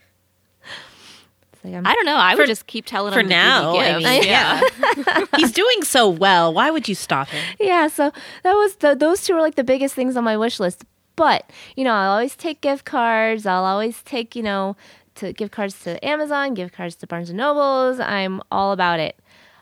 Like, 1.65 1.73
I'm- 1.73 1.85
I 1.85 1.93
don't 1.93 2.05
know. 2.05 2.17
I 2.17 2.33
For- 2.33 2.39
would 2.43 2.47
just 2.47 2.67
keep 2.67 2.85
telling 2.85 3.13
for 3.13 3.19
him 3.19 3.29
now, 3.29 3.77
I 3.77 3.97
mean, 3.97 4.23
yeah. 4.23 4.61
He's 5.37 5.51
doing 5.51 5.83
so 5.83 6.07
well. 6.09 6.53
Why 6.53 6.71
would 6.71 6.87
you 6.87 6.95
stop 6.95 7.27
him? 7.29 7.43
yeah, 7.59 7.87
so 7.87 8.11
that 8.43 8.53
was 8.53 8.75
the, 8.77 8.95
those 8.95 9.23
two 9.23 9.33
were 9.33 9.41
like 9.41 9.55
the 9.55 9.63
biggest 9.63 9.95
things 9.95 10.15
on 10.15 10.23
my 10.23 10.37
wish 10.37 10.59
list. 10.59 10.85
But 11.15 11.49
you 11.75 11.83
know, 11.83 11.93
I'll 11.93 12.11
always 12.11 12.35
take 12.35 12.61
gift 12.61 12.85
cards. 12.85 13.45
I'll 13.45 13.63
always 13.65 14.01
take 14.03 14.35
you 14.35 14.43
know 14.43 14.75
to 15.15 15.31
gift 15.33 15.53
cards 15.53 15.79
to 15.83 16.03
Amazon, 16.05 16.53
gift 16.53 16.73
cards 16.75 16.95
to 16.97 17.07
Barnes 17.07 17.29
and 17.29 17.37
Nobles. 17.37 17.99
I'm 18.01 18.41
all 18.51 18.71
about 18.73 18.99
it. 18.99 19.15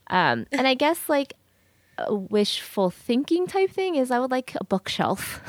Um, 0.08 0.46
and 0.52 0.68
I 0.68 0.74
guess 0.74 1.08
like 1.08 1.34
a 2.00 2.14
wishful 2.16 2.90
thinking 2.90 3.46
type 3.46 3.70
thing 3.70 3.94
is 3.96 4.10
I 4.10 4.18
would 4.20 4.32
like 4.32 4.56
a 4.60 4.64
bookshelf. 4.64 5.40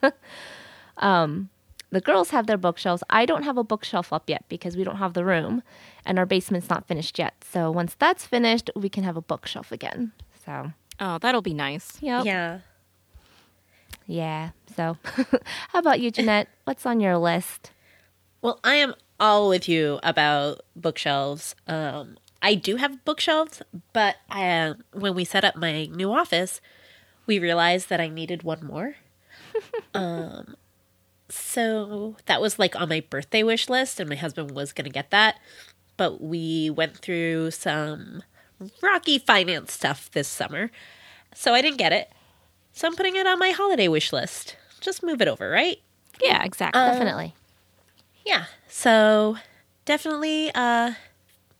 um, 0.98 1.48
the 1.94 2.00
girls 2.00 2.30
have 2.30 2.46
their 2.46 2.58
bookshelves. 2.58 3.02
I 3.08 3.24
don't 3.26 3.44
have 3.44 3.56
a 3.56 3.64
bookshelf 3.64 4.12
up 4.12 4.28
yet 4.28 4.44
because 4.48 4.76
we 4.76 4.84
don't 4.84 4.96
have 4.96 5.14
the 5.14 5.24
room, 5.24 5.62
and 6.04 6.18
our 6.18 6.26
basement's 6.26 6.68
not 6.68 6.86
finished 6.86 7.18
yet. 7.18 7.34
So 7.50 7.70
once 7.70 7.94
that's 7.98 8.26
finished, 8.26 8.70
we 8.76 8.88
can 8.88 9.04
have 9.04 9.16
a 9.16 9.22
bookshelf 9.22 9.72
again. 9.72 10.12
So 10.44 10.72
Oh, 11.00 11.18
that'll 11.18 11.42
be 11.42 11.54
nice. 11.54 11.98
yep. 12.00 12.24
Yeah. 12.24 12.60
Yeah. 14.06 14.50
So, 14.76 14.96
how 15.70 15.78
about 15.78 16.00
you, 16.00 16.10
Jeanette? 16.10 16.48
What's 16.64 16.84
on 16.86 17.00
your 17.00 17.16
list? 17.16 17.70
Well, 18.42 18.60
I 18.62 18.74
am 18.76 18.94
all 19.18 19.48
with 19.48 19.68
you 19.68 19.98
about 20.02 20.60
bookshelves. 20.76 21.54
Um, 21.66 22.18
I 22.42 22.54
do 22.54 22.76
have 22.76 23.04
bookshelves, 23.04 23.62
but 23.92 24.16
I, 24.30 24.74
when 24.92 25.14
we 25.14 25.24
set 25.24 25.44
up 25.44 25.56
my 25.56 25.86
new 25.86 26.12
office, 26.12 26.60
we 27.26 27.38
realized 27.38 27.88
that 27.88 28.00
I 28.00 28.08
needed 28.08 28.42
one 28.42 28.64
more. 28.66 28.96
um, 29.94 30.56
so 31.28 32.16
that 32.26 32.40
was 32.40 32.58
like 32.58 32.76
on 32.76 32.88
my 32.88 33.00
birthday 33.00 33.42
wish 33.42 33.68
list, 33.68 34.00
and 34.00 34.08
my 34.08 34.16
husband 34.16 34.52
was 34.52 34.72
going 34.72 34.84
to 34.84 34.90
get 34.90 35.10
that. 35.10 35.38
But 35.96 36.20
we 36.20 36.70
went 36.70 36.96
through 36.98 37.52
some 37.52 38.22
rocky 38.82 39.18
finance 39.18 39.72
stuff 39.72 40.10
this 40.12 40.28
summer, 40.28 40.70
so 41.34 41.54
I 41.54 41.62
didn't 41.62 41.78
get 41.78 41.92
it. 41.92 42.10
So 42.72 42.88
I'm 42.88 42.96
putting 42.96 43.16
it 43.16 43.26
on 43.26 43.38
my 43.38 43.50
holiday 43.50 43.88
wish 43.88 44.12
list. 44.12 44.56
Just 44.80 45.02
move 45.02 45.22
it 45.22 45.28
over, 45.28 45.48
right? 45.48 45.78
Yeah, 46.20 46.42
exactly. 46.44 46.80
Definitely. 46.80 47.34
Yeah. 48.26 48.46
So 48.68 49.36
definitely 49.84 50.50
a 50.54 50.96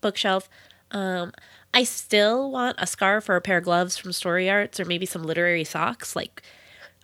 bookshelf. 0.01 0.49
Um, 0.91 1.31
I 1.73 1.83
still 1.83 2.51
want 2.51 2.77
a 2.79 2.87
scarf 2.87 3.27
or 3.29 3.35
a 3.35 3.41
pair 3.41 3.57
of 3.57 3.63
gloves 3.63 3.97
from 3.97 4.11
Storiarts 4.11 4.79
or 4.79 4.85
maybe 4.85 5.05
some 5.05 5.23
literary 5.23 5.63
socks. 5.63 6.15
Like 6.15 6.41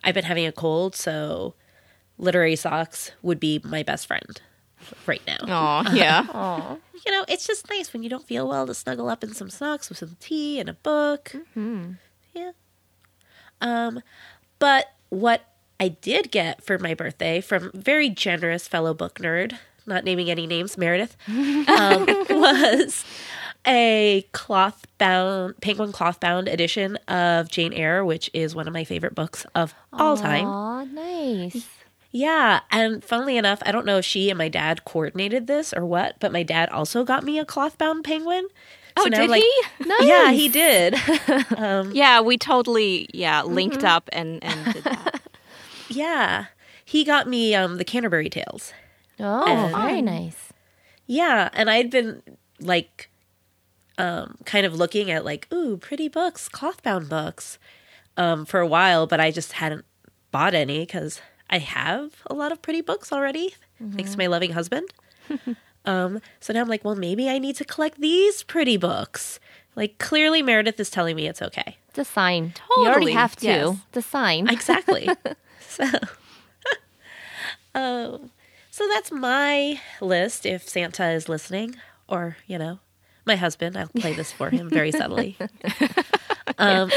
I've 0.04 0.14
been 0.14 0.24
having 0.24 0.46
a 0.46 0.52
cold, 0.52 0.94
so 0.94 1.54
literary 2.18 2.56
socks 2.56 3.12
would 3.22 3.40
be 3.40 3.60
my 3.64 3.82
best 3.82 4.06
friend 4.06 4.40
right 5.06 5.22
now. 5.26 5.38
Oh, 5.86 5.94
yeah. 5.94 6.26
Aw. 6.32 6.76
You 7.04 7.10
know, 7.10 7.24
it's 7.26 7.48
just 7.48 7.68
nice 7.68 7.92
when 7.92 8.04
you 8.04 8.08
don't 8.08 8.28
feel 8.28 8.46
well 8.48 8.64
to 8.64 8.74
snuggle 8.74 9.08
up 9.08 9.24
in 9.24 9.34
some 9.34 9.50
socks 9.50 9.88
with 9.88 9.98
some 9.98 10.16
tea 10.20 10.60
and 10.60 10.68
a 10.68 10.74
book. 10.74 11.34
Yeah. 12.32 12.52
Um, 13.60 14.02
but 14.60 14.86
what 15.08 15.44
I 15.80 15.88
did 15.88 16.30
get 16.30 16.62
for 16.62 16.78
my 16.78 16.94
birthday 16.94 17.40
from 17.40 17.72
very 17.74 18.08
generous 18.08 18.68
fellow 18.68 18.94
book 18.94 19.18
nerd, 19.18 19.58
not 19.84 20.04
naming 20.04 20.30
any 20.30 20.46
names, 20.46 20.78
Meredith, 20.78 21.16
um, 21.28 22.06
was 22.30 23.04
a 23.66 24.24
cloth 24.30 24.86
bound, 24.98 25.60
penguin 25.60 25.90
cloth 25.90 26.20
bound 26.20 26.46
edition 26.46 26.94
of 27.08 27.50
Jane 27.50 27.72
Eyre, 27.72 28.04
which 28.04 28.30
is 28.32 28.54
one 28.54 28.68
of 28.68 28.72
my 28.72 28.84
favorite 28.84 29.16
books 29.16 29.44
of 29.56 29.74
all 29.92 30.16
time. 30.16 30.46
Aw, 30.46 30.84
nice. 30.84 31.66
Yeah, 32.14 32.60
and 32.70 33.02
funnily 33.02 33.38
enough, 33.38 33.62
I 33.64 33.72
don't 33.72 33.86
know 33.86 33.96
if 33.98 34.04
she 34.04 34.28
and 34.28 34.36
my 34.36 34.48
dad 34.50 34.84
coordinated 34.84 35.46
this 35.46 35.72
or 35.72 35.86
what, 35.86 36.16
but 36.20 36.30
my 36.30 36.42
dad 36.42 36.68
also 36.68 37.04
got 37.04 37.24
me 37.24 37.38
a 37.38 37.44
cloth 37.46 37.78
bound 37.78 38.04
penguin. 38.04 38.46
Oh, 38.98 39.06
now, 39.10 39.20
did 39.22 39.30
like- 39.30 39.42
he? 39.42 39.62
Yeah, 40.06 40.30
he 40.32 40.48
did. 40.50 40.94
Yeah, 41.94 42.20
we 42.20 42.36
totally 42.36 43.08
yeah 43.14 43.42
linked 43.42 43.82
up 43.82 44.10
and 44.12 44.44
and 44.44 44.74
did 44.74 44.84
that. 44.84 45.22
yeah, 45.88 46.46
he 46.84 47.02
got 47.02 47.26
me 47.26 47.54
um 47.54 47.78
the 47.78 47.84
Canterbury 47.84 48.28
Tales. 48.28 48.74
Oh, 49.18 49.44
And- 49.46 49.74
very 49.74 50.02
nice. 50.02 50.52
Yeah, 51.06 51.48
and 51.54 51.70
I'd 51.70 51.90
been 51.90 52.22
like 52.60 53.08
um 53.96 54.36
kind 54.44 54.66
of 54.66 54.74
looking 54.74 55.10
at 55.10 55.24
like 55.24 55.48
ooh, 55.50 55.78
pretty 55.78 56.08
books, 56.08 56.50
cloth-bound 56.50 57.08
books 57.08 57.58
um 58.18 58.44
for 58.44 58.60
a 58.60 58.66
while, 58.66 59.06
but 59.06 59.18
I 59.20 59.30
just 59.30 59.52
hadn't 59.54 59.86
bought 60.30 60.52
any 60.54 60.84
cuz 60.84 61.22
I 61.52 61.58
have 61.58 62.10
a 62.26 62.34
lot 62.34 62.50
of 62.50 62.60
pretty 62.62 62.80
books 62.80 63.12
already 63.12 63.54
thanks 63.94 64.12
to 64.12 64.18
my 64.18 64.26
loving 64.26 64.52
husband. 64.52 64.88
um 65.84 66.20
so 66.40 66.52
now 66.52 66.60
I'm 66.62 66.68
like, 66.68 66.84
well, 66.84 66.96
maybe 66.96 67.28
I 67.28 67.38
need 67.38 67.56
to 67.56 67.64
collect 67.64 68.00
these 68.00 68.42
pretty 68.42 68.76
books. 68.76 69.38
Like 69.76 69.98
clearly 69.98 70.42
Meredith 70.42 70.78
is 70.80 70.90
telling 70.90 71.14
me 71.16 71.26
it's 71.28 71.42
okay. 71.42 71.76
It's 71.88 71.98
a 71.98 72.04
sign. 72.04 72.54
You 72.76 72.86
already 72.86 73.12
have 73.12 73.36
to. 73.36 73.46
yes. 73.46 73.76
It's 73.88 74.06
a 74.06 74.10
sign. 74.10 74.48
Exactly. 74.48 75.08
so, 75.68 75.84
um, 77.74 78.30
so 78.70 78.88
that's 78.88 79.12
my 79.12 79.80
list. 80.00 80.46
If 80.46 80.66
Santa 80.68 81.10
is 81.10 81.28
listening, 81.28 81.76
or 82.08 82.36
you 82.46 82.58
know, 82.58 82.78
my 83.26 83.36
husband, 83.36 83.76
I'll 83.76 83.88
play 83.88 84.14
this 84.14 84.32
for 84.32 84.50
him 84.50 84.68
very 84.70 84.92
subtly. 84.92 85.36
um, 86.58 86.90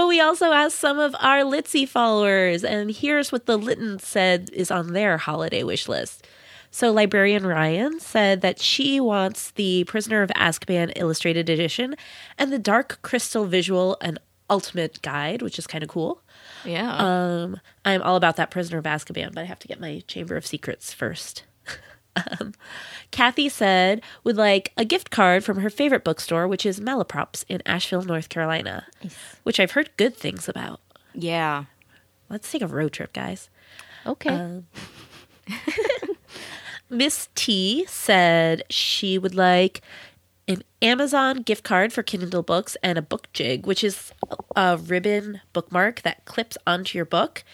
but 0.00 0.08
we 0.08 0.18
also 0.18 0.52
asked 0.52 0.78
some 0.78 0.98
of 0.98 1.14
our 1.20 1.40
Litsy 1.40 1.86
followers, 1.86 2.64
and 2.64 2.90
here's 2.90 3.30
what 3.30 3.44
the 3.44 3.58
Litton 3.58 3.98
said 3.98 4.48
is 4.50 4.70
on 4.70 4.94
their 4.94 5.18
holiday 5.18 5.62
wish 5.62 5.88
list. 5.88 6.26
So, 6.70 6.90
librarian 6.90 7.44
Ryan 7.44 8.00
said 8.00 8.40
that 8.40 8.58
she 8.58 8.98
wants 8.98 9.50
the 9.50 9.84
Prisoner 9.84 10.22
of 10.22 10.30
Azkaban 10.30 10.94
illustrated 10.96 11.50
edition 11.50 11.96
and 12.38 12.50
the 12.50 12.58
Dark 12.58 13.00
Crystal 13.02 13.44
visual 13.44 13.98
and 14.00 14.18
ultimate 14.48 15.02
guide, 15.02 15.42
which 15.42 15.58
is 15.58 15.66
kind 15.66 15.84
of 15.84 15.90
cool. 15.90 16.22
Yeah. 16.64 16.96
Um, 16.96 17.60
I'm 17.84 18.00
all 18.00 18.16
about 18.16 18.36
that 18.36 18.50
Prisoner 18.50 18.78
of 18.78 18.84
Azkaban, 18.84 19.34
but 19.34 19.42
I 19.42 19.44
have 19.44 19.58
to 19.58 19.68
get 19.68 19.80
my 19.80 20.02
Chamber 20.06 20.38
of 20.38 20.46
Secrets 20.46 20.94
first. 20.94 21.44
Um, 22.16 22.54
Kathy 23.10 23.48
said 23.48 24.02
would 24.24 24.36
like 24.36 24.72
a 24.76 24.84
gift 24.84 25.10
card 25.10 25.44
from 25.44 25.58
her 25.60 25.70
favorite 25.70 26.04
bookstore, 26.04 26.48
which 26.48 26.66
is 26.66 26.80
Malaprop's 26.80 27.44
in 27.48 27.62
Asheville, 27.66 28.02
North 28.02 28.28
Carolina, 28.28 28.86
which 29.44 29.60
I've 29.60 29.72
heard 29.72 29.90
good 29.96 30.16
things 30.16 30.48
about. 30.48 30.80
yeah. 31.14 31.64
Let's 32.28 32.50
take 32.50 32.62
a 32.62 32.66
road 32.68 32.92
trip, 32.92 33.12
guys. 33.12 33.48
okay. 34.06 34.62
Miss 36.90 37.28
T 37.34 37.84
said 37.88 38.62
she 38.70 39.18
would 39.18 39.34
like 39.34 39.80
an 40.48 40.62
Amazon 40.82 41.42
gift 41.42 41.62
card 41.64 41.92
for 41.92 42.02
Kindle 42.02 42.42
books 42.42 42.76
and 42.82 42.98
a 42.98 43.02
book 43.02 43.28
jig, 43.32 43.66
which 43.66 43.84
is 43.84 44.12
a 44.56 44.76
ribbon 44.76 45.40
bookmark 45.52 46.02
that 46.02 46.24
clips 46.24 46.56
onto 46.66 46.98
your 46.98 47.04
book. 47.04 47.44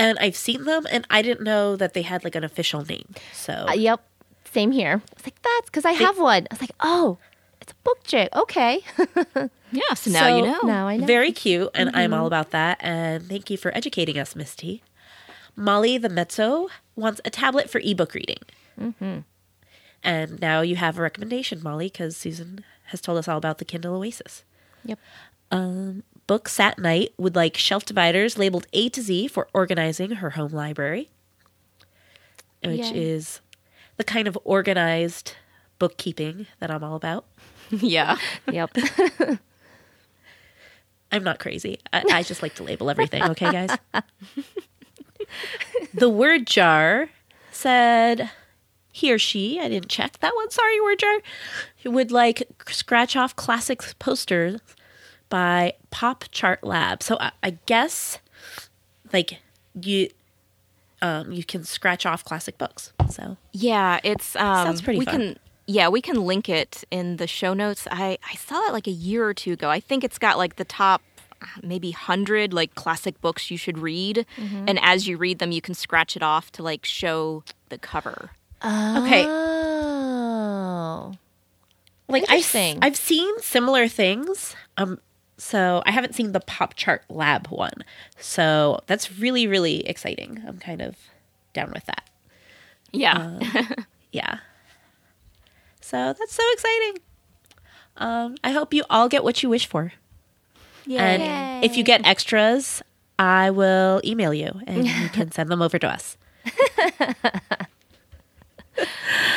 And 0.00 0.18
I've 0.18 0.36
seen 0.36 0.64
them, 0.64 0.86
and 0.90 1.06
I 1.10 1.20
didn't 1.22 1.44
know 1.44 1.76
that 1.76 1.92
they 1.94 2.02
had 2.02 2.24
like 2.24 2.34
an 2.34 2.44
official 2.44 2.84
name. 2.84 3.08
So 3.32 3.52
Uh, 3.68 3.72
yep. 3.74 4.00
Same 4.44 4.72
here. 4.72 5.02
I 5.10 5.14
was 5.16 5.26
like, 5.26 5.40
that's 5.42 5.66
because 5.66 5.84
I 5.84 5.92
have 5.92 6.18
one. 6.18 6.46
I 6.50 6.54
was 6.54 6.60
like, 6.60 6.72
oh, 6.80 7.18
it's 7.60 7.72
a 7.72 7.76
book 7.84 8.02
jig. 8.04 8.28
Okay. 8.34 8.80
Yeah. 9.72 9.94
So 9.94 10.10
now 10.10 10.36
you 10.36 10.42
know. 10.42 10.58
now 10.64 10.88
I 10.88 10.96
know. 10.96 11.06
Very 11.06 11.30
cute, 11.30 11.70
and 11.74 11.94
I'm 11.94 12.12
all 12.12 12.26
about 12.26 12.50
that. 12.50 12.78
And 12.80 13.28
thank 13.28 13.50
you 13.50 13.56
for 13.56 13.70
educating 13.76 14.18
us, 14.18 14.34
Misty. 14.34 14.82
Molly 15.54 15.96
the 15.96 16.08
Mezzo 16.08 16.68
wants 16.96 17.20
a 17.24 17.30
tablet 17.30 17.70
for 17.70 17.80
ebook 17.84 18.14
reading. 18.14 18.38
And 20.02 20.40
now 20.40 20.60
you 20.62 20.76
have 20.76 20.98
a 20.98 21.02
recommendation, 21.02 21.62
Molly, 21.62 21.86
because 21.86 22.16
Susan 22.16 22.64
has 22.86 23.00
told 23.00 23.18
us 23.18 23.28
all 23.28 23.38
about 23.38 23.58
the 23.58 23.64
Kindle 23.64 23.94
Oasis. 23.94 24.44
Yep. 24.84 24.98
Books 26.30 26.60
at 26.60 26.78
Night 26.78 27.12
would 27.18 27.34
like 27.34 27.56
shelf 27.56 27.84
dividers 27.84 28.38
labeled 28.38 28.68
A 28.72 28.88
to 28.90 29.02
Z 29.02 29.26
for 29.26 29.48
organizing 29.52 30.12
her 30.12 30.30
home 30.30 30.52
library, 30.52 31.10
which 32.62 32.92
Yay. 32.92 33.02
is 33.14 33.40
the 33.96 34.04
kind 34.04 34.28
of 34.28 34.38
organized 34.44 35.34
bookkeeping 35.80 36.46
that 36.60 36.70
I'm 36.70 36.84
all 36.84 36.94
about. 36.94 37.24
yeah. 37.72 38.16
Yep. 38.48 38.76
I'm 41.10 41.24
not 41.24 41.40
crazy. 41.40 41.80
I, 41.92 42.04
I 42.12 42.22
just 42.22 42.42
like 42.42 42.54
to 42.54 42.62
label 42.62 42.90
everything, 42.90 43.24
okay, 43.24 43.50
guys? 43.50 43.76
the 45.92 46.08
word 46.08 46.46
jar 46.46 47.08
said 47.50 48.30
he 48.92 49.12
or 49.12 49.18
she, 49.18 49.58
I 49.58 49.68
didn't 49.68 49.88
check 49.88 50.20
that 50.20 50.36
one, 50.36 50.50
sorry, 50.52 50.80
word 50.80 51.00
jar, 51.00 51.22
would 51.86 52.12
like 52.12 52.44
scratch 52.68 53.16
off 53.16 53.34
classic 53.34 53.82
posters 53.98 54.60
by 55.30 55.72
Pop 55.90 56.24
Chart 56.30 56.62
Lab. 56.62 57.02
So 57.02 57.16
I, 57.18 57.32
I 57.42 57.50
guess 57.66 58.18
like 59.12 59.38
you 59.80 60.10
um 61.00 61.32
you 61.32 61.42
can 61.44 61.64
scratch 61.64 62.04
off 62.04 62.22
classic 62.24 62.58
books. 62.58 62.92
So 63.08 63.36
Yeah, 63.52 63.98
it's 64.04 64.36
um 64.36 64.66
Sounds 64.66 64.82
pretty 64.82 64.98
we 64.98 65.04
fun. 65.06 65.14
can 65.14 65.38
yeah, 65.66 65.88
we 65.88 66.02
can 66.02 66.16
link 66.26 66.48
it 66.48 66.84
in 66.90 67.16
the 67.16 67.26
show 67.26 67.54
notes. 67.54 67.86
I 67.90 68.18
I 68.30 68.34
saw 68.34 68.66
it 68.66 68.72
like 68.72 68.86
a 68.86 68.90
year 68.92 69.24
or 69.24 69.32
two 69.32 69.52
ago. 69.52 69.70
I 69.70 69.80
think 69.80 70.04
it's 70.04 70.18
got 70.18 70.36
like 70.36 70.56
the 70.56 70.64
top 70.66 71.00
maybe 71.62 71.88
100 71.92 72.52
like 72.52 72.74
classic 72.74 73.18
books 73.22 73.50
you 73.50 73.56
should 73.56 73.78
read 73.78 74.26
Mm-hmm. 74.36 74.64
and 74.68 74.78
as 74.82 75.08
you 75.08 75.16
read 75.16 75.38
them 75.38 75.52
you 75.52 75.62
can 75.62 75.72
scratch 75.74 76.14
it 76.14 76.22
off 76.22 76.52
to 76.52 76.62
like 76.62 76.84
show 76.84 77.44
the 77.70 77.78
cover. 77.78 78.32
Okay. 78.62 79.24
Oh. 79.26 81.14
like 82.08 82.24
I, 82.28 82.42
I've 82.82 82.96
seen 82.96 83.38
similar 83.40 83.88
things. 83.88 84.54
Um, 84.76 84.98
so 85.40 85.82
I 85.86 85.90
haven't 85.90 86.14
seen 86.14 86.32
the 86.32 86.40
Pop 86.40 86.74
Chart 86.74 87.02
Lab 87.08 87.48
one. 87.48 87.84
So 88.18 88.80
that's 88.86 89.18
really 89.18 89.46
really 89.46 89.86
exciting. 89.86 90.42
I'm 90.46 90.58
kind 90.58 90.82
of 90.82 90.96
down 91.52 91.72
with 91.72 91.86
that. 91.86 92.08
Yeah. 92.92 93.38
Yeah. 94.12 94.38
So 95.80 96.12
that's 96.18 96.34
so 96.34 96.42
exciting. 96.52 97.02
Um, 97.96 98.36
I 98.42 98.50
hope 98.52 98.74
you 98.74 98.84
all 98.90 99.08
get 99.08 99.22
what 99.24 99.42
you 99.42 99.48
wish 99.48 99.66
for. 99.66 99.92
And 100.90 101.64
if 101.64 101.76
you 101.76 101.84
get 101.84 102.04
extras, 102.04 102.82
I 103.18 103.50
will 103.50 104.00
email 104.04 104.34
you 104.34 104.60
and 104.66 104.86
you 104.86 105.08
can 105.12 105.30
send 105.30 105.50
them 105.50 105.62
over 105.62 105.78
to 105.78 105.86
us. 105.88 106.16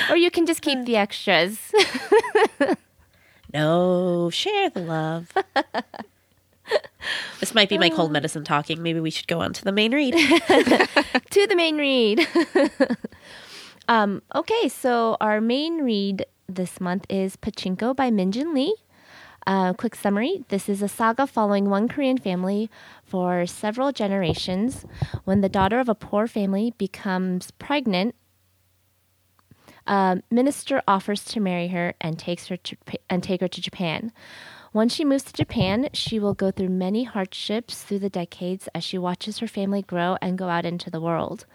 Or 0.09 0.17
you 0.17 0.31
can 0.31 0.45
just 0.45 0.61
keep 0.61 0.85
the 0.85 0.95
extras. 0.95 1.59
No, 3.53 4.29
share 4.31 4.69
the 4.69 4.81
love. 4.81 5.31
this 7.39 7.53
might 7.53 7.69
be 7.69 7.77
my 7.77 7.89
cold 7.89 8.11
medicine 8.11 8.43
talking. 8.43 8.81
Maybe 8.81 8.99
we 8.99 9.11
should 9.11 9.27
go 9.27 9.41
on 9.41 9.53
to 9.53 9.63
the 9.63 9.71
main 9.71 9.93
read. 9.93 10.13
to 11.29 11.47
the 11.47 11.55
main 11.55 11.77
read. 11.77 12.27
um, 13.87 14.23
okay, 14.33 14.67
so 14.69 15.17
our 15.21 15.39
main 15.39 15.83
read 15.83 16.25
this 16.47 16.81
month 16.81 17.05
is 17.09 17.35
Pachinko 17.37 17.95
by 17.95 18.09
Min 18.09 18.31
Jin 18.31 18.53
Lee. 18.53 18.75
Uh, 19.45 19.73
quick 19.73 19.93
summary 19.93 20.45
this 20.47 20.69
is 20.69 20.81
a 20.81 20.87
saga 20.87 21.27
following 21.27 21.69
one 21.69 21.89
Korean 21.89 22.17
family 22.17 22.69
for 23.03 23.45
several 23.45 23.91
generations. 23.91 24.85
When 25.25 25.41
the 25.41 25.49
daughter 25.49 25.79
of 25.79 25.89
a 25.89 25.95
poor 25.95 26.27
family 26.27 26.73
becomes 26.77 27.51
pregnant, 27.51 28.15
a 29.87 30.21
minister 30.31 30.81
offers 30.87 31.23
to 31.25 31.39
marry 31.39 31.67
her 31.69 31.93
and 31.99 32.17
takes 32.17 32.47
her 32.47 32.57
to, 32.57 32.77
and 33.09 33.23
take 33.23 33.41
her 33.41 33.47
to 33.47 33.61
Japan. 33.61 34.11
Once 34.71 34.95
she 34.95 35.05
moves 35.05 35.23
to 35.23 35.33
Japan, 35.33 35.87
she 35.93 36.19
will 36.19 36.33
go 36.33 36.49
through 36.49 36.69
many 36.69 37.03
hardships 37.03 37.83
through 37.83 37.99
the 37.99 38.09
decades 38.09 38.67
as 38.73 38.83
she 38.83 38.97
watches 38.97 39.37
her 39.37 39.47
family 39.47 39.83
grow 39.83 40.17
and 40.21 40.37
go 40.37 40.49
out 40.49 40.65
into 40.65 40.89
the 40.89 41.01
world. 41.01 41.45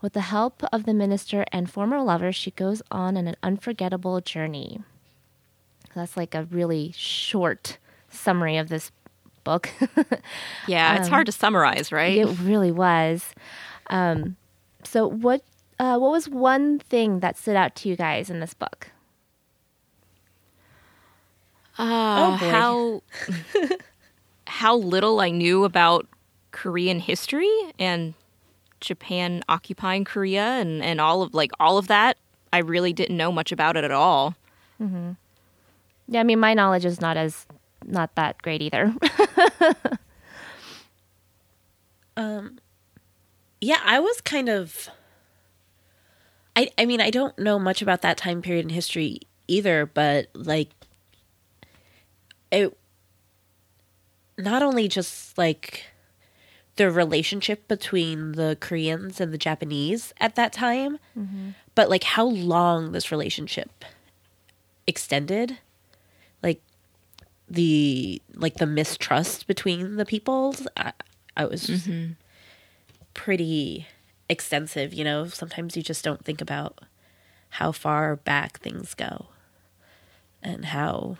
With 0.00 0.12
the 0.12 0.20
help 0.20 0.62
of 0.72 0.84
the 0.84 0.94
minister 0.94 1.44
and 1.52 1.68
former 1.68 2.00
lover, 2.00 2.32
she 2.32 2.52
goes 2.52 2.80
on 2.90 3.16
an 3.16 3.34
unforgettable 3.42 4.20
journey. 4.20 4.80
That's 5.94 6.16
like 6.16 6.34
a 6.34 6.44
really 6.44 6.94
short 6.96 7.78
summary 8.08 8.56
of 8.56 8.68
this 8.68 8.92
book. 9.42 9.70
Yeah, 10.66 10.96
it's 10.96 11.08
hard 11.14 11.26
to 11.26 11.32
summarize, 11.32 11.90
right? 11.90 12.18
it 12.18 12.38
really 12.40 12.70
was. 12.70 13.34
Um, 13.88 14.36
so, 14.84 15.06
what 15.06 15.42
uh, 15.80 15.96
what 15.98 16.10
was 16.10 16.28
one 16.28 16.78
thing 16.78 17.20
that 17.20 17.38
stood 17.38 17.56
out 17.56 17.74
to 17.74 17.88
you 17.88 17.96
guys 17.96 18.28
in 18.28 18.40
this 18.40 18.52
book? 18.52 18.90
Uh, 21.78 21.82
Oh, 21.82 22.36
boy. 22.38 22.50
how 22.50 23.02
how 24.46 24.76
little 24.76 25.20
I 25.20 25.30
knew 25.30 25.64
about 25.64 26.06
Korean 26.52 27.00
history 27.00 27.50
and 27.78 28.12
Japan 28.80 29.42
occupying 29.48 30.04
Korea 30.04 30.42
and, 30.42 30.82
and 30.82 31.00
all 31.00 31.22
of 31.22 31.32
like 31.32 31.52
all 31.58 31.78
of 31.78 31.86
that. 31.88 32.18
I 32.52 32.58
really 32.58 32.92
didn't 32.92 33.16
know 33.16 33.32
much 33.32 33.52
about 33.52 33.76
it 33.76 33.84
at 33.84 33.92
all. 33.92 34.34
Yeah, 36.08 36.20
I 36.20 36.24
mean, 36.24 36.40
my 36.40 36.52
knowledge 36.54 36.84
is 36.84 37.00
not 37.00 37.16
as 37.16 37.46
not 37.86 38.14
that 38.16 38.42
great 38.42 38.60
either. 38.60 38.92
um, 42.16 42.58
yeah, 43.60 43.80
I 43.84 44.00
was 44.00 44.20
kind 44.20 44.48
of. 44.48 44.88
I 46.60 46.68
I 46.76 46.84
mean, 46.84 47.00
I 47.00 47.10
don't 47.10 47.38
know 47.38 47.58
much 47.58 47.80
about 47.80 48.02
that 48.02 48.18
time 48.18 48.42
period 48.42 48.66
in 48.66 48.70
history 48.70 49.20
either, 49.48 49.86
but 49.86 50.28
like, 50.34 50.68
it. 52.52 52.76
Not 54.36 54.62
only 54.62 54.88
just 54.88 55.36
like 55.36 55.84
the 56.76 56.90
relationship 56.90 57.66
between 57.68 58.32
the 58.32 58.56
Koreans 58.60 59.20
and 59.20 59.32
the 59.32 59.38
Japanese 59.38 60.14
at 60.20 60.34
that 60.36 60.52
time, 60.52 60.98
mm-hmm. 61.18 61.50
but 61.74 61.90
like 61.90 62.04
how 62.04 62.24
long 62.24 62.92
this 62.92 63.10
relationship 63.10 63.84
extended, 64.86 65.58
like 66.42 66.62
the 67.48 68.20
like 68.34 68.54
the 68.54 68.66
mistrust 68.66 69.46
between 69.46 69.96
the 69.96 70.06
peoples. 70.06 70.66
I, 70.76 70.92
I 71.36 71.44
was 71.44 71.66
mm-hmm. 71.66 72.12
pretty 73.14 73.86
extensive, 74.30 74.94
you 74.94 75.04
know. 75.04 75.26
Sometimes 75.26 75.76
you 75.76 75.82
just 75.82 76.02
don't 76.04 76.24
think 76.24 76.40
about 76.40 76.78
how 77.50 77.72
far 77.72 78.16
back 78.16 78.60
things 78.60 78.94
go 78.94 79.26
and 80.42 80.66
how 80.66 81.18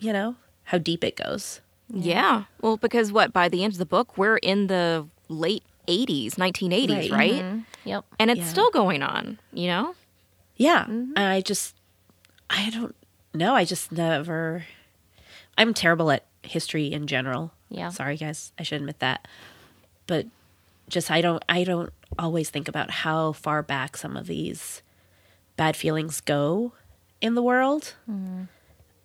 you 0.00 0.12
know, 0.12 0.34
how 0.64 0.78
deep 0.78 1.04
it 1.04 1.16
goes. 1.16 1.60
Yeah. 1.88 2.44
Well, 2.60 2.76
because 2.76 3.12
what 3.12 3.32
by 3.32 3.48
the 3.48 3.62
end 3.62 3.74
of 3.74 3.78
the 3.78 3.86
book, 3.86 4.18
we're 4.18 4.38
in 4.38 4.66
the 4.66 5.06
late 5.28 5.62
80s, 5.86 6.32
1980s, 6.34 6.88
Right. 6.88 7.10
right? 7.12 7.32
Mm-hmm. 7.34 7.58
yep. 7.84 8.04
And 8.18 8.30
it's 8.30 8.40
Yeah. 8.40 8.46
still 8.48 8.70
going 8.70 9.02
on, 9.02 9.38
you 9.52 9.68
know? 9.68 9.94
Yeah. 10.56 10.84
Mm-hmm. 10.84 11.12
I 11.16 11.40
just 11.40 11.76
I 12.50 12.68
don't 12.70 12.94
know, 13.32 13.54
I 13.54 13.64
just 13.64 13.92
never 13.92 14.64
I'm 15.56 15.72
terrible 15.74 16.10
at 16.10 16.24
history 16.42 16.92
in 16.92 17.06
general. 17.06 17.52
Yeah. 17.70 17.90
Sorry 17.90 18.16
guys, 18.16 18.52
I 18.58 18.62
should 18.64 18.80
admit 18.80 18.98
that. 18.98 19.28
But 20.08 20.26
just 20.92 21.10
I 21.10 21.20
don't 21.20 21.42
I 21.48 21.64
don't 21.64 21.92
always 22.18 22.50
think 22.50 22.68
about 22.68 22.90
how 22.90 23.32
far 23.32 23.62
back 23.62 23.96
some 23.96 24.16
of 24.16 24.26
these 24.26 24.82
bad 25.56 25.74
feelings 25.74 26.20
go 26.20 26.72
in 27.20 27.34
the 27.34 27.42
world. 27.42 27.94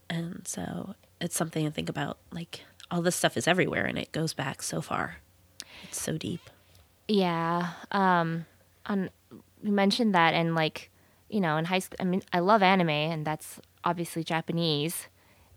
And 0.10 0.48
so 0.48 0.96
it's 1.20 1.36
something 1.36 1.66
to 1.66 1.72
think 1.72 1.90
about 1.90 2.18
like 2.32 2.62
all 2.92 3.02
this 3.02 3.16
stuff 3.16 3.38
is 3.38 3.48
everywhere 3.48 3.86
and 3.86 3.98
it 3.98 4.12
goes 4.12 4.34
back 4.34 4.62
so 4.62 4.82
far. 4.82 5.18
It's 5.84 6.00
so 6.02 6.18
deep. 6.18 6.42
Yeah. 7.08 7.72
Um 7.92 8.46
on 8.86 9.10
you 9.64 9.72
mentioned 9.72 10.14
that 10.14 10.34
and 10.34 10.54
like, 10.54 10.92
you 11.30 11.40
know, 11.40 11.58
in 11.58 11.66
high 11.66 11.80
school 11.80 11.98
I 12.00 12.04
mean 12.04 12.22
I 12.34 12.40
love 12.40 12.62
anime 12.62 12.90
and 12.90 13.26
that's 13.26 13.60
obviously 13.84 14.24
Japanese. 14.24 15.08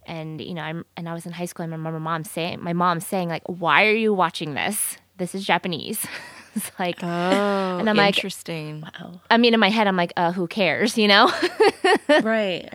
And 0.06 0.40
you 0.40 0.54
know, 0.54 0.62
I'm 0.62 0.84
and 0.96 1.08
I 1.08 1.12
was 1.12 1.26
in 1.26 1.32
high 1.32 1.44
school 1.46 1.64
and 1.64 1.74
I 1.74 1.76
remember 1.76 2.00
mom 2.00 2.24
saying 2.24 2.62
my 2.62 2.72
mom 2.72 3.00
saying 3.00 3.28
like, 3.28 3.42
"Why 3.46 3.86
are 3.86 3.94
you 3.94 4.14
watching 4.14 4.54
this? 4.54 4.96
This 5.20 5.34
is 5.36 5.44
Japanese." 5.44 6.00
it's 6.56 6.72
like 6.80 6.98
Oh, 7.04 7.78
And 7.78 7.86
I'm 7.88 7.94
like- 7.96 8.16
interesting. 8.16 8.80
Wow. 8.82 9.20
I 9.30 9.36
mean 9.38 9.52
in 9.54 9.60
my 9.60 9.70
head 9.70 9.86
I'm 9.86 9.96
like, 9.96 10.12
"Uh, 10.16 10.32
who 10.32 10.48
cares?" 10.48 10.96
you 10.98 11.06
know? 11.06 11.30
right. 12.24 12.66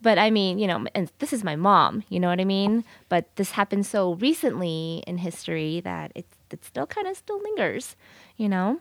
But 0.00 0.16
I 0.18 0.30
mean, 0.30 0.58
you 0.58 0.66
know, 0.66 0.86
and 0.96 1.10
this 1.20 1.32
is 1.32 1.44
my 1.44 1.54
mom, 1.56 2.02
you 2.08 2.18
know 2.18 2.28
what 2.32 2.40
I 2.40 2.44
mean? 2.44 2.84
But 3.08 3.28
this 3.36 3.52
happened 3.52 3.84
so 3.86 4.14
recently 4.14 5.02
in 5.06 5.18
history 5.18 5.80
that 5.84 6.10
it 6.14 6.26
it 6.50 6.64
still 6.64 6.86
kind 6.86 7.06
of 7.06 7.16
still 7.16 7.40
lingers, 7.42 7.96
you 8.36 8.48
know? 8.48 8.80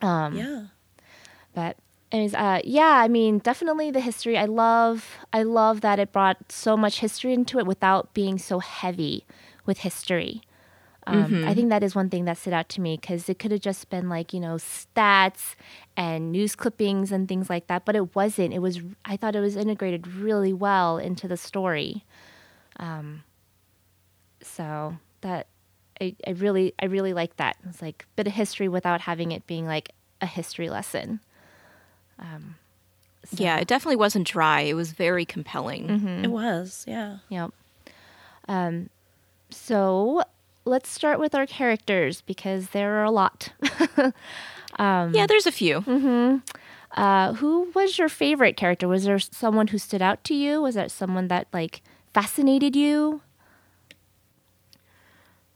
Um 0.00 0.36
Yeah. 0.36 0.60
but 1.54 1.76
anyways, 2.12 2.34
uh 2.34 2.60
yeah, 2.64 3.02
I 3.04 3.08
mean, 3.08 3.38
definitely 3.38 3.90
the 3.90 4.00
history. 4.00 4.38
I 4.38 4.46
love 4.46 5.18
I 5.32 5.42
love 5.42 5.80
that 5.82 5.98
it 5.98 6.12
brought 6.12 6.38
so 6.52 6.76
much 6.76 7.00
history 7.00 7.32
into 7.34 7.58
it 7.58 7.66
without 7.66 8.14
being 8.14 8.38
so 8.38 8.60
heavy 8.60 9.24
with 9.66 9.78
history. 9.88 10.42
Um, 11.10 11.44
I 11.44 11.54
think 11.54 11.70
that 11.70 11.82
is 11.82 11.94
one 11.94 12.08
thing 12.08 12.24
that 12.26 12.38
stood 12.38 12.52
out 12.52 12.68
to 12.70 12.80
me 12.80 12.96
because 13.00 13.28
it 13.28 13.38
could 13.38 13.50
have 13.50 13.60
just 13.60 13.90
been 13.90 14.08
like 14.08 14.32
you 14.32 14.40
know 14.40 14.54
stats 14.56 15.54
and 15.96 16.32
news 16.32 16.54
clippings 16.54 17.12
and 17.12 17.28
things 17.28 17.50
like 17.50 17.66
that, 17.66 17.84
but 17.84 17.96
it 17.96 18.14
wasn't. 18.14 18.54
It 18.54 18.60
was 18.60 18.80
I 19.04 19.16
thought 19.16 19.34
it 19.36 19.40
was 19.40 19.56
integrated 19.56 20.06
really 20.06 20.52
well 20.52 20.98
into 20.98 21.26
the 21.28 21.36
story. 21.36 22.04
Um, 22.78 23.24
so 24.42 24.96
that 25.20 25.46
I, 26.00 26.14
I 26.26 26.30
really 26.30 26.74
I 26.78 26.86
really 26.86 27.12
like 27.12 27.36
that. 27.36 27.56
It's 27.68 27.82
like 27.82 28.06
a 28.08 28.14
bit 28.16 28.26
of 28.26 28.32
history 28.34 28.68
without 28.68 29.02
having 29.02 29.32
it 29.32 29.46
being 29.46 29.66
like 29.66 29.90
a 30.20 30.26
history 30.26 30.70
lesson. 30.70 31.20
Yeah, 33.32 33.58
it 33.58 33.68
definitely 33.68 33.96
wasn't 33.96 34.26
dry. 34.26 34.62
It 34.62 34.74
was 34.74 34.92
very 34.92 35.24
compelling. 35.24 36.24
It 36.24 36.30
was. 36.30 36.84
Yeah. 36.88 37.18
Yep. 37.28 37.50
Um, 38.48 38.88
so 39.50 40.22
let's 40.70 40.88
start 40.88 41.18
with 41.18 41.34
our 41.34 41.46
characters 41.46 42.22
because 42.22 42.68
there 42.70 43.00
are 43.00 43.04
a 43.04 43.10
lot. 43.10 43.52
yeah, 44.78 45.26
there's 45.26 45.46
a 45.46 45.52
few. 45.52 46.40
Uh, 46.92 47.34
who 47.34 47.70
was 47.74 47.98
your 47.98 48.08
favorite 48.08 48.56
character? 48.56 48.88
Was 48.88 49.04
there 49.04 49.18
someone 49.18 49.68
who 49.68 49.78
stood 49.78 50.00
out 50.00 50.24
to 50.24 50.34
you? 50.34 50.62
Was 50.62 50.76
there 50.76 50.88
someone 50.88 51.28
that 51.28 51.48
like 51.52 51.82
fascinated 52.14 52.74
you? 52.74 53.20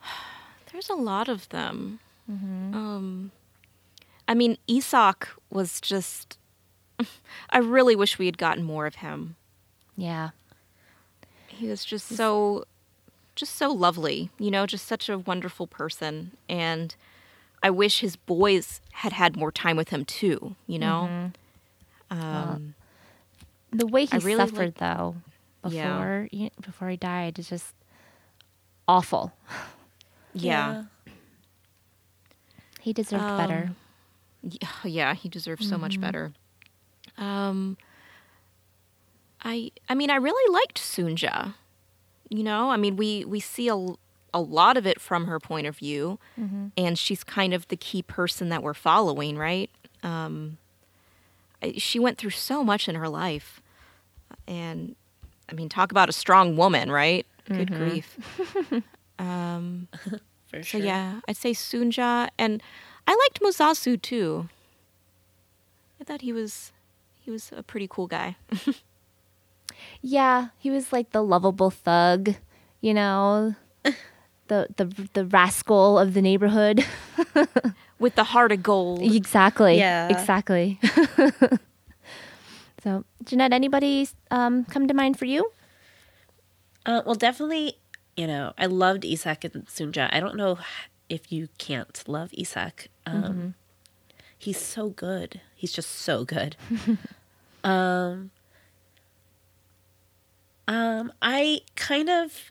There's 0.73 0.91
a 0.91 0.95
lot 0.95 1.29
of 1.29 1.49
them. 1.51 2.01
Um, 2.29 3.31
I 4.29 4.35
mean, 4.35 4.59
Isak 4.67 5.29
was 5.51 5.81
just. 5.81 6.39
I 7.51 7.59
really 7.59 7.97
wish 7.97 8.19
we 8.19 8.27
had 8.27 8.39
gotten 8.39 8.65
more 8.65 8.87
of 8.87 8.97
him. 8.97 9.37
Yeah. 9.97 10.31
He 11.49 11.69
was 11.69 11.85
just 11.85 12.09
so, 12.09 12.65
just 13.35 13.55
so 13.57 13.71
lovely. 13.73 14.31
You 14.39 14.51
know, 14.51 14.67
just 14.67 14.87
such 14.87 15.09
a 15.09 15.19
wonderful 15.19 15.67
person, 15.67 16.33
and 16.49 16.95
I 17.63 17.71
wish 17.71 18.01
his 18.01 18.17
boys 18.17 18.81
had 18.93 19.13
had 19.13 19.37
more 19.37 19.51
time 19.53 19.77
with 19.77 19.89
him 19.91 20.05
too. 20.05 20.57
You 20.67 20.79
know. 20.79 21.31
Um, 22.11 22.75
The 23.71 23.87
way 23.87 24.05
he 24.05 24.19
really 24.19 24.37
suffered 24.47 24.75
like- 24.81 24.97
though 24.97 25.17
Yeah. 25.69 25.89
before 25.97 26.29
he, 26.31 26.51
before 26.61 26.89
he 26.91 26.97
died 26.97 27.39
is 27.39 27.49
just 27.49 27.75
awful. 28.87 29.33
yeah. 30.35 30.85
He 32.81 32.93
deserved 32.93 33.25
Um, 33.25 33.39
better. 33.39 33.71
Yeah, 34.43 34.69
yeah, 34.85 35.15
he 35.15 35.29
deserves 35.29 35.67
so 35.69 35.79
much 35.79 35.99
better. 36.01 36.33
Um, 37.17 37.79
I, 39.43 39.71
I 39.89 39.95
mean, 39.95 40.11
I 40.11 40.17
really 40.17 40.53
liked 40.53 40.79
Sunja. 40.79 41.55
You 42.29 42.43
know, 42.43 42.71
I 42.71 42.77
mean, 42.77 42.97
we 42.97 43.25
we 43.25 43.41
see 43.41 43.69
a 43.69 43.77
a 44.33 44.41
lot 44.41 44.77
of 44.77 44.87
it 44.87 45.01
from 45.01 45.27
her 45.27 45.39
point 45.39 45.67
of 45.67 45.77
view, 45.77 46.19
and 46.77 46.99
she's 46.99 47.23
kind 47.23 47.55
of 47.55 47.69
the 47.69 47.77
key 47.77 48.03
person 48.03 48.49
that 48.49 48.63
we're 48.63 48.75
following, 48.75 49.39
right? 49.39 49.71
Um, 50.03 50.59
she 51.77 51.99
went 51.99 52.19
through 52.19 52.31
so 52.31 52.65
much 52.65 52.89
in 52.89 52.95
her 52.97 53.09
life, 53.09 53.61
and 54.49 54.97
I 55.49 55.55
mean, 55.55 55.69
talk 55.69 55.91
about 55.93 56.09
a 56.09 56.13
strong 56.13 56.57
woman, 56.57 56.91
right? 56.91 57.25
Good 57.47 57.71
grief. 57.73 58.19
um, 59.19 59.89
For 60.49 60.63
so 60.63 60.79
yeah, 60.79 61.21
I'd 61.29 61.37
say 61.37 61.53
Sunja, 61.53 62.29
and 62.39 62.63
I 63.07 63.13
liked 63.13 63.41
Mozasu 63.41 64.01
too. 64.01 64.49
I 66.01 66.05
thought 66.05 66.23
he 66.23 66.33
was 66.33 66.73
he 67.21 67.31
was 67.31 67.53
a 67.57 67.63
pretty 67.63 67.87
cool 67.89 68.07
guy. 68.07 68.37
Yeah, 70.03 70.49
he 70.59 70.71
was 70.71 70.93
like 70.93 71.11
the 71.11 71.23
lovable 71.23 71.71
thug, 71.71 72.35
you 72.81 72.95
know, 72.95 73.55
the 74.49 74.69
the 74.77 75.09
the 75.13 75.25
rascal 75.25 75.99
of 75.99 76.15
the 76.15 76.23
neighborhood. 76.23 76.85
With 77.99 78.17
the 78.17 78.25
heart 78.25 78.53
of 78.53 78.63
gold. 78.63 79.01
exactly. 79.03 79.79
Yeah. 79.79 80.09
Exactly. 80.09 80.79
so, 82.83 83.05
Jeanette, 83.25 83.53
anybody 83.53 84.09
um, 84.31 84.65
come 84.65 84.89
to 84.89 84.95
mind 84.95 85.19
for 85.19 85.25
you? 85.25 85.51
Uh, 86.85 87.03
well, 87.07 87.15
definitely, 87.15 87.79
you 88.17 88.27
know, 88.27 88.53
I 88.59 88.67
loved 88.67 89.05
Isak 89.05 89.45
and 89.45 89.65
Sunja. 89.67 90.09
I 90.13 90.21
don't 90.21 90.37
know 90.37 90.59
if 91.09 91.33
you 91.33 91.49
can't 91.57 92.03
love 92.07 92.31
Isak. 92.37 92.89
Um, 93.07 93.55
He's 94.37 94.61
so 94.61 94.91
good. 94.91 95.41
He's 95.55 95.73
just 95.73 95.91
so 95.91 96.25
good. 96.25 96.57
um, 97.65 98.31
um, 100.69 101.13
I 101.23 101.61
kind 101.77 102.09
of, 102.09 102.51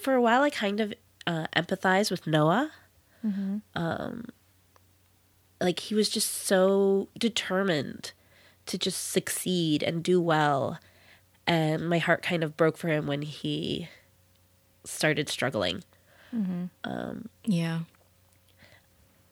for 0.00 0.14
a 0.14 0.20
while, 0.22 0.42
I 0.42 0.50
kind 0.50 0.80
of 0.80 0.94
uh, 1.26 1.46
empathize 1.56 2.10
with 2.10 2.26
Noah. 2.26 2.70
Um, 3.76 4.26
like 5.60 5.78
he 5.78 5.94
was 5.94 6.08
just 6.08 6.30
so 6.30 7.08
determined 7.16 8.12
to 8.66 8.76
just 8.78 9.10
succeed 9.12 9.82
and 9.84 10.02
do 10.02 10.20
well 10.20 10.78
and 11.46 11.88
my 11.88 11.98
heart 11.98 12.22
kind 12.22 12.42
of 12.42 12.56
broke 12.56 12.76
for 12.76 12.88
him 12.88 13.06
when 13.06 13.22
he 13.22 13.88
started 14.84 15.28
struggling 15.28 15.84
Yeah. 17.44 17.80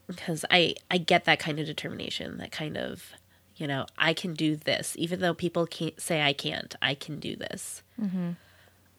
because 0.06 0.44
I 0.50 0.74
I 0.90 0.98
get 0.98 1.24
that 1.24 1.38
kind 1.40 1.58
of 1.58 1.66
determination, 1.66 2.38
that 2.38 2.52
kind 2.52 2.76
of 2.76 3.12
you 3.60 3.66
know 3.66 3.86
I 3.98 4.14
can 4.14 4.34
do 4.34 4.56
this 4.56 4.94
even 4.98 5.20
though 5.20 5.34
people 5.34 5.66
can't 5.66 6.00
say 6.00 6.22
I 6.22 6.32
can't. 6.32 6.74
I 6.82 6.94
can 6.94 7.20
do 7.20 7.36
this. 7.36 7.82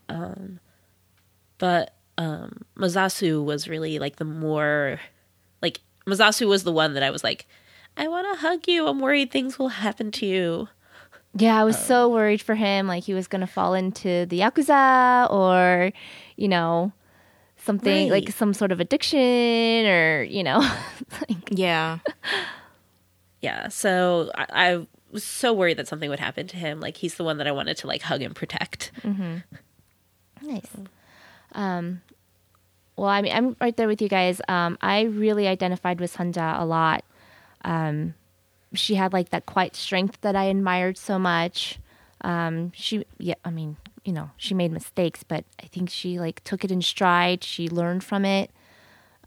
Um, 0.09 0.59
but 1.57 1.93
um, 2.17 2.63
Mozasu 2.77 3.43
was 3.43 3.67
really 3.67 3.99
like 3.99 4.17
the 4.17 4.25
more 4.25 4.99
like 5.61 5.79
Mozasu 6.05 6.47
was 6.47 6.63
the 6.63 6.71
one 6.71 6.93
that 6.93 7.03
I 7.03 7.09
was 7.11 7.23
like, 7.23 7.47
I 7.97 8.07
want 8.07 8.27
to 8.33 8.41
hug 8.41 8.67
you. 8.67 8.87
I'm 8.87 8.99
worried 8.99 9.31
things 9.31 9.57
will 9.59 9.69
happen 9.69 10.11
to 10.11 10.25
you. 10.25 10.67
Yeah, 11.35 11.59
I 11.59 11.63
was 11.63 11.77
so 11.77 12.09
worried 12.09 12.41
for 12.41 12.55
him, 12.55 12.87
like 12.87 13.03
he 13.05 13.13
was 13.13 13.27
gonna 13.27 13.47
fall 13.47 13.73
into 13.73 14.25
the 14.25 14.39
yakuza 14.41 15.31
or, 15.31 15.93
you 16.35 16.47
know, 16.49 16.91
something 17.63 18.09
Right. 18.09 18.25
like 18.25 18.31
some 18.35 18.53
sort 18.53 18.71
of 18.73 18.79
addiction 18.81 19.85
or 19.85 20.23
you 20.23 20.43
know, 20.43 20.59
like, 21.29 21.49
Yeah. 21.51 21.99
Yeah, 23.41 23.69
so 23.69 24.31
I, 24.35 24.45
I 24.49 24.87
was 25.11 25.23
so 25.23 25.51
worried 25.51 25.77
that 25.77 25.87
something 25.87 26.09
would 26.09 26.19
happen 26.19 26.47
to 26.47 26.57
him. 26.57 26.79
Like 26.79 26.97
he's 26.97 27.15
the 27.15 27.23
one 27.23 27.37
that 27.37 27.47
I 27.47 27.51
wanted 27.51 27.77
to 27.77 27.87
like 27.87 28.03
hug 28.03 28.21
and 28.21 28.35
protect. 28.35 28.91
Nice. 30.41 30.69
Um, 31.53 32.01
well, 32.95 33.09
I 33.09 33.21
mean, 33.21 33.33
I'm 33.35 33.55
right 33.59 33.75
there 33.75 33.87
with 33.87 34.01
you 34.01 34.07
guys. 34.07 34.41
Um, 34.47 34.77
I 34.81 35.01
really 35.03 35.47
identified 35.47 35.99
with 35.99 36.15
Sunja 36.15 36.59
a 36.59 36.65
lot. 36.65 37.03
Um, 37.63 38.13
she 38.73 38.95
had 38.95 39.11
like 39.11 39.29
that 39.29 39.45
quiet 39.45 39.75
strength 39.75 40.21
that 40.21 40.35
I 40.35 40.45
admired 40.45 40.97
so 40.97 41.19
much. 41.19 41.79
Um, 42.21 42.71
she, 42.73 43.05
yeah, 43.17 43.35
I 43.43 43.49
mean, 43.49 43.77
you 44.05 44.13
know, 44.13 44.29
she 44.37 44.53
made 44.53 44.71
mistakes, 44.71 45.23
but 45.23 45.43
I 45.61 45.67
think 45.67 45.89
she 45.89 46.19
like 46.19 46.43
took 46.43 46.63
it 46.63 46.71
in 46.71 46.81
stride. 46.81 47.43
She 47.43 47.67
learned 47.67 48.03
from 48.03 48.23
it. 48.23 48.51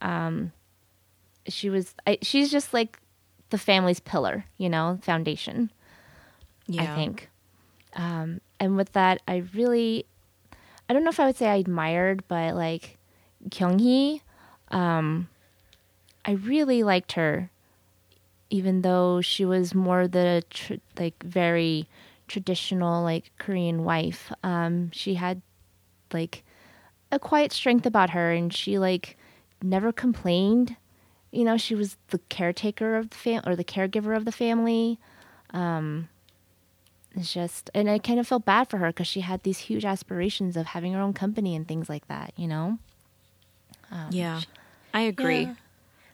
Um, 0.01 0.53
she 1.49 1.69
was, 1.69 1.95
I, 2.07 2.19
she's 2.23 2.51
just 2.51 2.73
like 2.73 2.99
the 3.55 3.59
family's 3.59 4.01
pillar, 4.01 4.45
you 4.59 4.69
know, 4.69 4.99
foundation. 5.01 5.71
Yeah. 6.67 6.83
I 6.83 6.97
think. 6.97 7.31
Um, 7.95 8.41
and 8.59 8.77
with 8.77 8.93
that, 8.95 9.23
I 9.29 9.45
really, 9.55 10.07
I 10.89 10.93
don't 10.93 11.05
know 11.05 11.11
if 11.11 11.21
I 11.21 11.27
would 11.27 11.37
say 11.37 11.47
I 11.47 11.55
admired, 11.55 12.25
but 12.27 12.57
like 12.57 12.99
Kyunghee, 13.51 14.23
um, 14.73 15.29
I 16.25 16.33
really 16.33 16.83
liked 16.83 17.13
her, 17.13 17.49
even 18.51 18.83
though 18.83 19.21
she 19.21 19.45
was 19.45 19.73
more 19.73 20.09
the 20.09 20.43
tr- 20.51 20.83
like 20.99 21.23
very 21.23 21.87
traditional 22.27 23.05
like 23.05 23.31
Korean 23.39 23.85
wife. 23.85 24.33
Um, 24.43 24.91
she 24.91 25.15
had 25.15 25.43
like 26.13 26.43
a 27.13 27.21
quiet 27.21 27.53
strength 27.53 27.87
about 27.87 28.11
her, 28.11 28.33
and 28.33 28.53
she 28.53 28.81
like 28.81 29.17
never 29.63 29.93
complained. 29.93 30.75
You 31.35 31.45
know, 31.45 31.57
she 31.57 31.75
was 31.75 31.97
the 32.09 32.19
caretaker 32.29 32.97
of 32.97 33.11
the 33.11 33.17
family 33.17 33.53
or 33.53 33.57
the 33.57 33.65
caregiver 33.65 34.17
of 34.17 34.25
the 34.25 34.33
family. 34.33 34.99
Um, 35.51 36.09
it's 37.17 37.33
just, 37.33 37.71
and 37.75 37.89
I 37.91 37.99
kind 37.99 38.19
of 38.21 38.27
felt 38.27 38.45
bad 38.45 38.69
for 38.71 38.79
her 38.79 38.89
because 38.89 39.07
she 39.07 39.21
had 39.21 39.43
these 39.43 39.59
huge 39.59 39.85
aspirations 39.85 40.57
of 40.57 40.67
having 40.67 40.93
her 40.93 41.01
own 41.01 41.13
company 41.13 41.55
and 41.57 41.67
things 41.67 41.89
like 41.89 42.07
that. 42.09 42.33
You 42.37 42.49
know? 42.49 42.79
Yeah. 44.11 44.41
I 44.93 45.03
agree. 45.03 45.43
Yeah. 45.43 45.55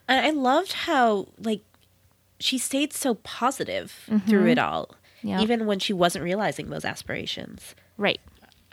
And 0.08 0.26
I 0.26 0.30
loved 0.30 0.72
how 0.72 1.28
like 1.38 1.62
she 2.38 2.58
stayed 2.58 2.92
so 2.92 3.14
positive 3.14 4.08
through 4.26 4.46
it 4.48 4.58
all, 4.58 4.94
Yeah. 5.22 5.40
even 5.40 5.66
when 5.66 5.78
she 5.78 5.92
wasn't 5.92 6.24
realizing 6.24 6.70
those 6.70 6.84
aspirations. 6.84 7.74
Right. 7.96 8.20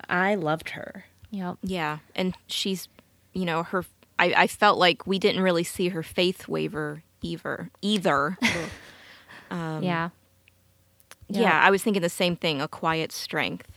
I 0.10 0.36
loved 0.36 0.70
her. 0.72 1.06
Yeah. 1.30 1.56
Yeah. 1.62 2.00
And 2.16 2.36
she's, 2.48 2.88
you 3.34 3.46
know, 3.46 3.64
her, 3.64 3.84
I, 4.20 4.34
I 4.36 4.48
felt 4.48 4.78
like 4.78 5.06
we 5.06 5.20
didn't 5.20 5.42
really 5.42 5.64
see 5.64 5.90
her 5.90 6.04
faith 6.04 6.48
waver 6.48 7.04
either. 7.22 7.70
Either. 7.82 8.38
yeah. 8.42 8.50
Um, 9.52 9.84
yeah. 9.84 11.60
I 11.62 11.70
was 11.72 11.84
thinking 11.84 12.02
the 12.02 12.10
same 12.10 12.36
thing 12.36 12.62
a 12.62 12.68
quiet 12.68 13.12
strength. 13.12 13.72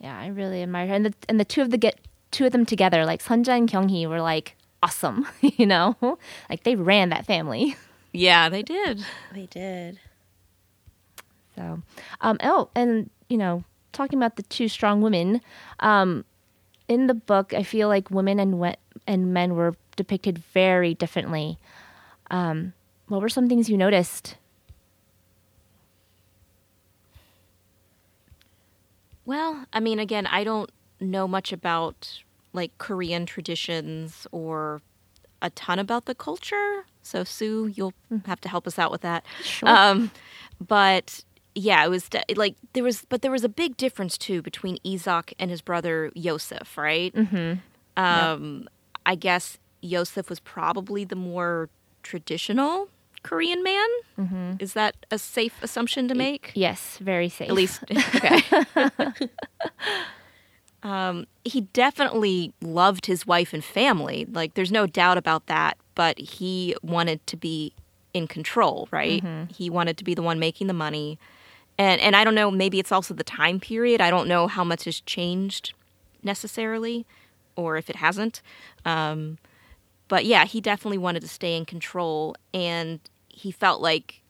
Yeah, 0.00 0.18
I 0.18 0.28
really 0.28 0.62
admire 0.62 0.86
her, 0.86 0.94
and 0.94 1.06
the 1.06 1.14
and 1.28 1.38
the 1.38 1.44
two 1.44 1.60
of 1.60 1.70
the 1.70 1.76
get 1.76 1.98
two 2.30 2.46
of 2.46 2.52
them 2.52 2.64
together, 2.64 3.04
like 3.04 3.22
Sunja 3.22 3.56
and 3.56 3.68
Kyunghee, 3.68 4.08
were 4.08 4.20
like 4.20 4.56
awesome. 4.82 5.26
You 5.42 5.66
know, 5.66 6.18
like 6.48 6.62
they 6.62 6.74
ran 6.74 7.10
that 7.10 7.26
family. 7.26 7.76
Yeah, 8.12 8.48
they 8.48 8.62
did. 8.62 9.04
They 9.34 9.46
did. 9.46 10.00
So, 11.54 11.82
um, 12.22 12.38
oh, 12.42 12.70
and 12.74 13.10
you 13.28 13.36
know, 13.36 13.64
talking 13.92 14.18
about 14.18 14.36
the 14.36 14.42
two 14.44 14.68
strong 14.68 15.02
women, 15.02 15.40
um, 15.80 16.24
in 16.90 17.06
the 17.06 17.14
book, 17.14 17.54
I 17.54 17.62
feel 17.62 17.86
like 17.86 18.10
women 18.10 18.40
and 18.40 18.58
we- 18.58 18.74
and 19.06 19.32
men 19.32 19.54
were 19.54 19.76
depicted 19.94 20.38
very 20.38 20.92
differently. 20.92 21.56
Um, 22.30 22.72
what 23.06 23.20
were 23.22 23.28
some 23.28 23.48
things 23.48 23.70
you 23.70 23.76
noticed? 23.76 24.36
Well, 29.24 29.66
I 29.72 29.80
mean, 29.80 29.98
again, 29.98 30.26
I 30.26 30.44
don't 30.44 30.70
know 30.98 31.28
much 31.28 31.52
about 31.52 32.22
like 32.52 32.76
Korean 32.78 33.26
traditions 33.26 34.26
or 34.32 34.82
a 35.40 35.50
ton 35.50 35.78
about 35.78 36.06
the 36.06 36.14
culture. 36.14 36.84
So, 37.02 37.22
Sue, 37.24 37.68
you'll 37.74 37.94
have 38.26 38.40
to 38.42 38.48
help 38.48 38.66
us 38.66 38.78
out 38.78 38.90
with 38.90 39.02
that. 39.02 39.24
Sure. 39.42 39.68
Um, 39.68 40.10
but 40.66 41.24
yeah, 41.54 41.84
it 41.84 41.88
was 41.88 42.08
like 42.36 42.54
there 42.72 42.84
was, 42.84 43.04
but 43.08 43.22
there 43.22 43.30
was 43.30 43.44
a 43.44 43.48
big 43.48 43.76
difference 43.76 44.16
too 44.16 44.42
between 44.42 44.78
Isak 44.84 45.34
and 45.38 45.50
his 45.50 45.60
brother 45.60 46.12
Yosef, 46.14 46.76
right? 46.76 47.14
Mm-hmm. 47.14 47.54
Um, 47.96 48.68
I 49.04 49.14
guess 49.14 49.58
Yosef 49.80 50.28
was 50.28 50.40
probably 50.40 51.04
the 51.04 51.16
more 51.16 51.68
traditional 52.02 52.88
Korean 53.22 53.62
man. 53.62 53.88
Mm-hmm. 54.18 54.52
Is 54.60 54.72
that 54.74 54.96
a 55.10 55.18
safe 55.18 55.54
assumption 55.62 56.08
to 56.08 56.14
make? 56.14 56.52
Yes, 56.54 56.98
very 56.98 57.28
safe. 57.28 57.48
At 57.48 57.54
least, 57.54 57.84
okay. 58.14 58.42
um, 60.82 61.26
he 61.44 61.62
definitely 61.72 62.52
loved 62.60 63.06
his 63.06 63.26
wife 63.26 63.52
and 63.52 63.64
family. 63.64 64.26
Like, 64.30 64.54
there's 64.54 64.72
no 64.72 64.86
doubt 64.86 65.18
about 65.18 65.46
that. 65.46 65.76
But 65.94 66.18
he 66.18 66.74
wanted 66.82 67.26
to 67.26 67.36
be 67.36 67.74
in 68.14 68.26
control, 68.26 68.88
right? 68.90 69.22
He 69.52 69.68
wanted 69.68 69.98
to 69.98 70.04
be 70.04 70.14
the 70.14 70.22
one 70.22 70.38
making 70.38 70.66
the 70.66 70.72
money. 70.72 71.18
And 71.80 71.98
and 72.02 72.14
I 72.14 72.24
don't 72.24 72.34
know. 72.34 72.50
Maybe 72.50 72.78
it's 72.78 72.92
also 72.92 73.14
the 73.14 73.24
time 73.24 73.58
period. 73.58 74.02
I 74.02 74.10
don't 74.10 74.28
know 74.28 74.48
how 74.48 74.62
much 74.62 74.84
has 74.84 75.00
changed 75.00 75.72
necessarily, 76.22 77.06
or 77.56 77.78
if 77.78 77.88
it 77.88 77.96
hasn't. 77.96 78.42
Um, 78.84 79.38
but 80.06 80.26
yeah, 80.26 80.44
he 80.44 80.60
definitely 80.60 80.98
wanted 80.98 81.20
to 81.22 81.28
stay 81.28 81.56
in 81.56 81.64
control, 81.64 82.36
and 82.52 83.00
he 83.30 83.50
felt 83.50 83.80
like 83.80 84.20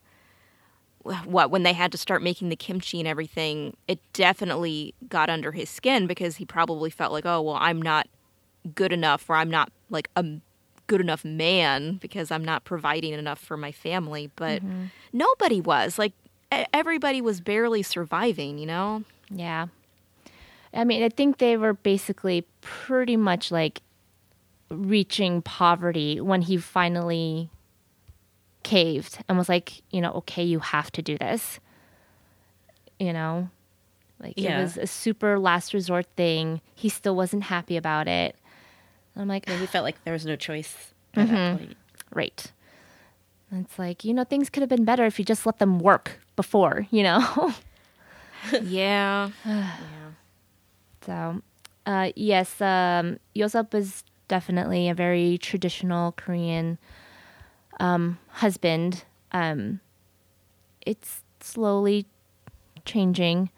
what 1.25 1.51
when 1.51 1.63
they 1.63 1.73
had 1.73 1.91
to 1.91 1.97
start 1.97 2.23
making 2.23 2.47
the 2.47 2.55
kimchi 2.55 2.99
and 2.99 3.07
everything, 3.07 3.75
it 3.85 3.99
definitely 4.13 4.93
got 5.09 5.29
under 5.29 5.51
his 5.51 5.69
skin 5.69 6.07
because 6.07 6.37
he 6.37 6.45
probably 6.45 6.89
felt 6.89 7.11
like, 7.11 7.25
oh 7.25 7.41
well, 7.41 7.57
I'm 7.59 7.81
not 7.81 8.07
good 8.73 8.93
enough, 8.93 9.29
or 9.29 9.35
I'm 9.35 9.49
not 9.49 9.73
like 9.89 10.09
a 10.15 10.23
good 10.87 11.01
enough 11.01 11.25
man 11.25 11.95
because 11.95 12.31
I'm 12.31 12.45
not 12.45 12.63
providing 12.63 13.11
enough 13.11 13.39
for 13.39 13.57
my 13.57 13.73
family. 13.73 14.31
But 14.37 14.61
nobody 15.11 15.59
was 15.59 15.99
like 15.99 16.13
everybody 16.73 17.21
was 17.21 17.41
barely 17.41 17.83
surviving, 17.83 18.57
you 18.57 18.65
know. 18.65 19.03
Yeah. 19.29 19.67
I 20.73 20.83
mean, 20.83 21.03
I 21.03 21.09
think 21.09 21.37
they 21.37 21.57
were 21.57 21.73
basically 21.73 22.45
pretty 22.61 23.17
much 23.17 23.51
like 23.51 23.81
reaching 24.69 25.41
poverty 25.41 26.21
when 26.21 26.41
he 26.43 26.57
finally 26.57 27.49
caved 28.63 29.19
and 29.27 29.37
was 29.37 29.49
like, 29.49 29.81
you 29.91 30.01
know, 30.01 30.11
okay, 30.13 30.43
you 30.43 30.59
have 30.59 30.91
to 30.93 31.01
do 31.01 31.17
this. 31.17 31.59
You 32.99 33.13
know, 33.13 33.49
like 34.19 34.33
Yeah. 34.37 34.59
it 34.59 34.63
was 34.63 34.77
a 34.77 34.87
super 34.87 35.39
last 35.39 35.73
resort 35.73 36.05
thing. 36.15 36.61
He 36.75 36.87
still 36.89 37.15
wasn't 37.15 37.43
happy 37.43 37.75
about 37.75 38.07
it. 38.07 38.35
I'm 39.15 39.27
like, 39.27 39.49
And 39.49 39.59
he 39.59 39.65
felt 39.65 39.83
like 39.83 40.01
there 40.05 40.13
was 40.13 40.25
no 40.25 40.35
choice 40.35 40.93
at 41.15 41.27
that 41.27 41.35
mm-hmm. 41.35 41.57
point. 41.57 41.77
right. 42.13 42.51
It's 43.51 43.77
like, 43.77 44.05
you 44.05 44.13
know, 44.13 44.23
things 44.23 44.49
could 44.49 44.61
have 44.61 44.69
been 44.69 44.85
better 44.85 45.05
if 45.05 45.19
you 45.19 45.25
just 45.25 45.45
let 45.45 45.59
them 45.59 45.79
work 45.79 46.19
before, 46.35 46.87
you 46.89 47.03
know? 47.03 47.53
yeah. 48.61 49.29
yeah. 49.45 49.71
So, 51.05 51.41
uh, 51.85 52.11
yes, 52.15 52.61
um, 52.61 53.19
Yosep 53.35 53.73
is 53.73 54.03
definitely 54.27 54.87
a 54.87 54.93
very 54.93 55.37
traditional 55.37 56.13
Korean 56.13 56.77
um, 57.79 58.17
husband. 58.29 59.03
Um, 59.31 59.81
it's 60.85 61.21
slowly 61.41 62.05
changing, 62.85 63.49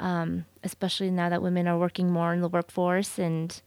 um, 0.00 0.46
especially 0.64 1.10
now 1.10 1.28
that 1.28 1.42
women 1.42 1.68
are 1.68 1.78
working 1.78 2.10
more 2.10 2.32
in 2.32 2.40
the 2.40 2.48
workforce 2.48 3.18
and 3.18 3.60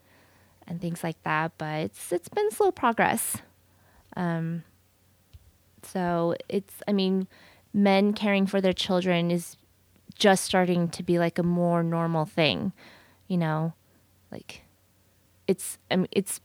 and 0.68 0.80
things 0.82 1.04
like 1.04 1.22
that. 1.24 1.52
But 1.58 1.82
it's 1.82 2.12
it's 2.12 2.30
been 2.30 2.52
slow 2.52 2.72
progress. 2.72 3.38
Um, 4.16 4.64
so 5.92 6.36
it's, 6.48 6.76
I 6.88 6.94
mean, 6.94 7.28
men 7.74 8.14
caring 8.14 8.46
for 8.48 8.62
their 8.62 8.74
children 8.74 9.32
is 9.32 9.58
just 10.16 10.44
starting 10.44 10.90
to 10.90 11.04
be 11.04 11.18
like 11.20 11.40
a 11.40 11.44
more 11.44 11.82
normal 11.84 12.26
thing, 12.26 12.74
you 13.28 13.38
know, 13.38 13.74
like 14.32 14.64
it's 15.48 15.78
I 15.90 15.96
mean, 15.96 16.08
it's 16.12 16.42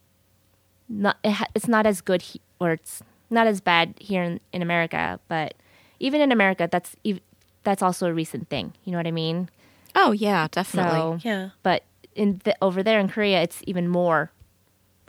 not 0.88 1.16
it 1.24 1.32
ha- 1.32 1.47
it's 1.55 1.68
not 1.68 1.86
as 1.86 2.01
good 2.01 2.22
he- 2.22 2.40
or 2.61 2.72
it's 2.72 3.03
not 3.30 3.47
as 3.47 3.61
bad 3.61 3.95
here 3.99 4.22
in, 4.22 4.40
in 4.53 4.62
America, 4.62 5.18
but 5.28 5.55
even 5.99 6.20
in 6.20 6.30
America, 6.32 6.68
that's 6.70 6.95
ev- 7.05 7.20
that's 7.64 7.82
also 7.82 8.07
a 8.07 8.12
recent 8.14 8.49
thing. 8.49 8.72
You 8.84 8.92
know 8.92 8.99
what 8.99 9.07
I 9.07 9.11
mean? 9.11 9.49
Oh 9.95 10.12
yeah, 10.12 10.47
definitely. 10.51 11.20
So, 11.20 11.28
Yeah. 11.28 11.51
but 11.62 11.82
in 12.14 12.40
the, 12.45 12.55
over 12.62 12.82
there 12.82 13.01
in 13.01 13.09
Korea, 13.09 13.42
it's 13.42 13.62
even 13.66 13.88
more 13.88 14.30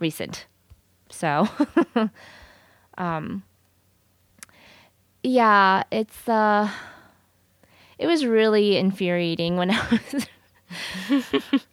recent. 0.00 0.46
So, 1.10 1.46
um, 2.98 3.42
yeah, 5.22 5.82
it's 5.90 6.28
uh, 6.28 6.70
it 7.98 8.06
was 8.06 8.24
really 8.26 8.76
infuriating 8.76 9.56
when 9.56 9.70
I 9.72 10.00
was 10.10 10.26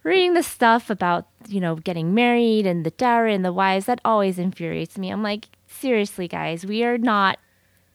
reading 0.04 0.34
the 0.34 0.44
stuff 0.44 0.90
about 0.90 1.28
you 1.48 1.60
know 1.60 1.76
getting 1.76 2.14
married 2.14 2.66
and 2.66 2.86
the 2.86 2.92
dowry 2.92 3.34
and 3.34 3.46
the 3.46 3.54
wives. 3.54 3.86
That 3.86 4.02
always 4.06 4.40
infuriates 4.40 4.98
me. 4.98 5.10
I'm 5.10 5.24
like, 5.24 5.48
seriously, 5.68 6.28
guys, 6.28 6.66
we 6.66 6.84
are 6.84 6.98
not 6.98 7.40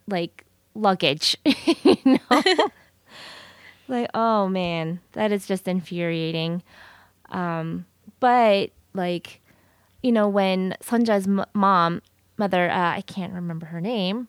like 0.07 0.44
luggage, 0.74 1.36
you 1.44 1.96
know. 2.05 2.42
like, 3.88 4.11
oh 4.14 4.49
man, 4.49 5.01
that 5.12 5.32
is 5.32 5.46
just 5.46 5.66
infuriating. 5.68 6.62
Um, 7.30 7.86
but 8.20 8.70
like, 8.94 9.40
you 10.03 10.12
know, 10.12 10.28
when 10.28 10.74
Sunja's 10.82 11.26
m- 11.26 11.44
mom, 11.55 12.03
mother, 12.36 12.70
uh, 12.70 12.96
I 12.96 13.03
can't 13.03 13.32
remember 13.32 13.66
her 13.66 13.80
name. 13.80 14.28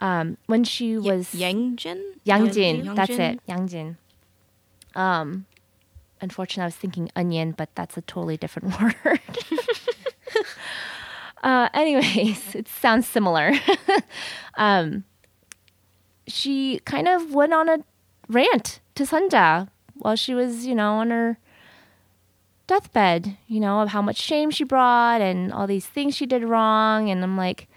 Um, 0.00 0.36
when 0.46 0.64
she 0.64 0.96
was 0.96 1.28
Yangjin. 1.34 2.00
Yangjin, 2.24 2.94
that's 2.94 3.10
it, 3.10 3.40
Yangjin. 3.48 3.96
Um, 4.94 5.46
unfortunately, 6.20 6.62
I 6.62 6.66
was 6.66 6.76
thinking 6.76 7.10
onion, 7.16 7.52
but 7.52 7.70
that's 7.74 7.96
a 7.96 8.02
totally 8.02 8.36
different 8.36 8.80
word. 9.04 9.20
uh, 11.42 11.68
anyways, 11.74 12.54
it 12.54 12.68
sounds 12.68 13.06
similar. 13.06 13.52
um, 14.54 15.04
she 16.26 16.80
kind 16.84 17.08
of 17.08 17.34
went 17.34 17.52
on 17.54 17.68
a 17.68 17.78
rant 18.28 18.80
to 18.94 19.04
Sunja 19.04 19.68
while 19.94 20.16
she 20.16 20.34
was, 20.34 20.66
you 20.66 20.74
know, 20.74 20.94
on 20.94 21.10
her 21.10 21.38
deathbed, 22.66 23.36
you 23.46 23.60
know, 23.60 23.80
of 23.80 23.88
how 23.90 24.02
much 24.02 24.16
shame 24.16 24.50
she 24.50 24.64
brought 24.64 25.20
and 25.20 25.52
all 25.52 25.66
these 25.66 25.86
things 25.86 26.14
she 26.14 26.26
did 26.26 26.44
wrong. 26.44 27.10
And 27.10 27.22
I'm 27.22 27.36
like, 27.36 27.67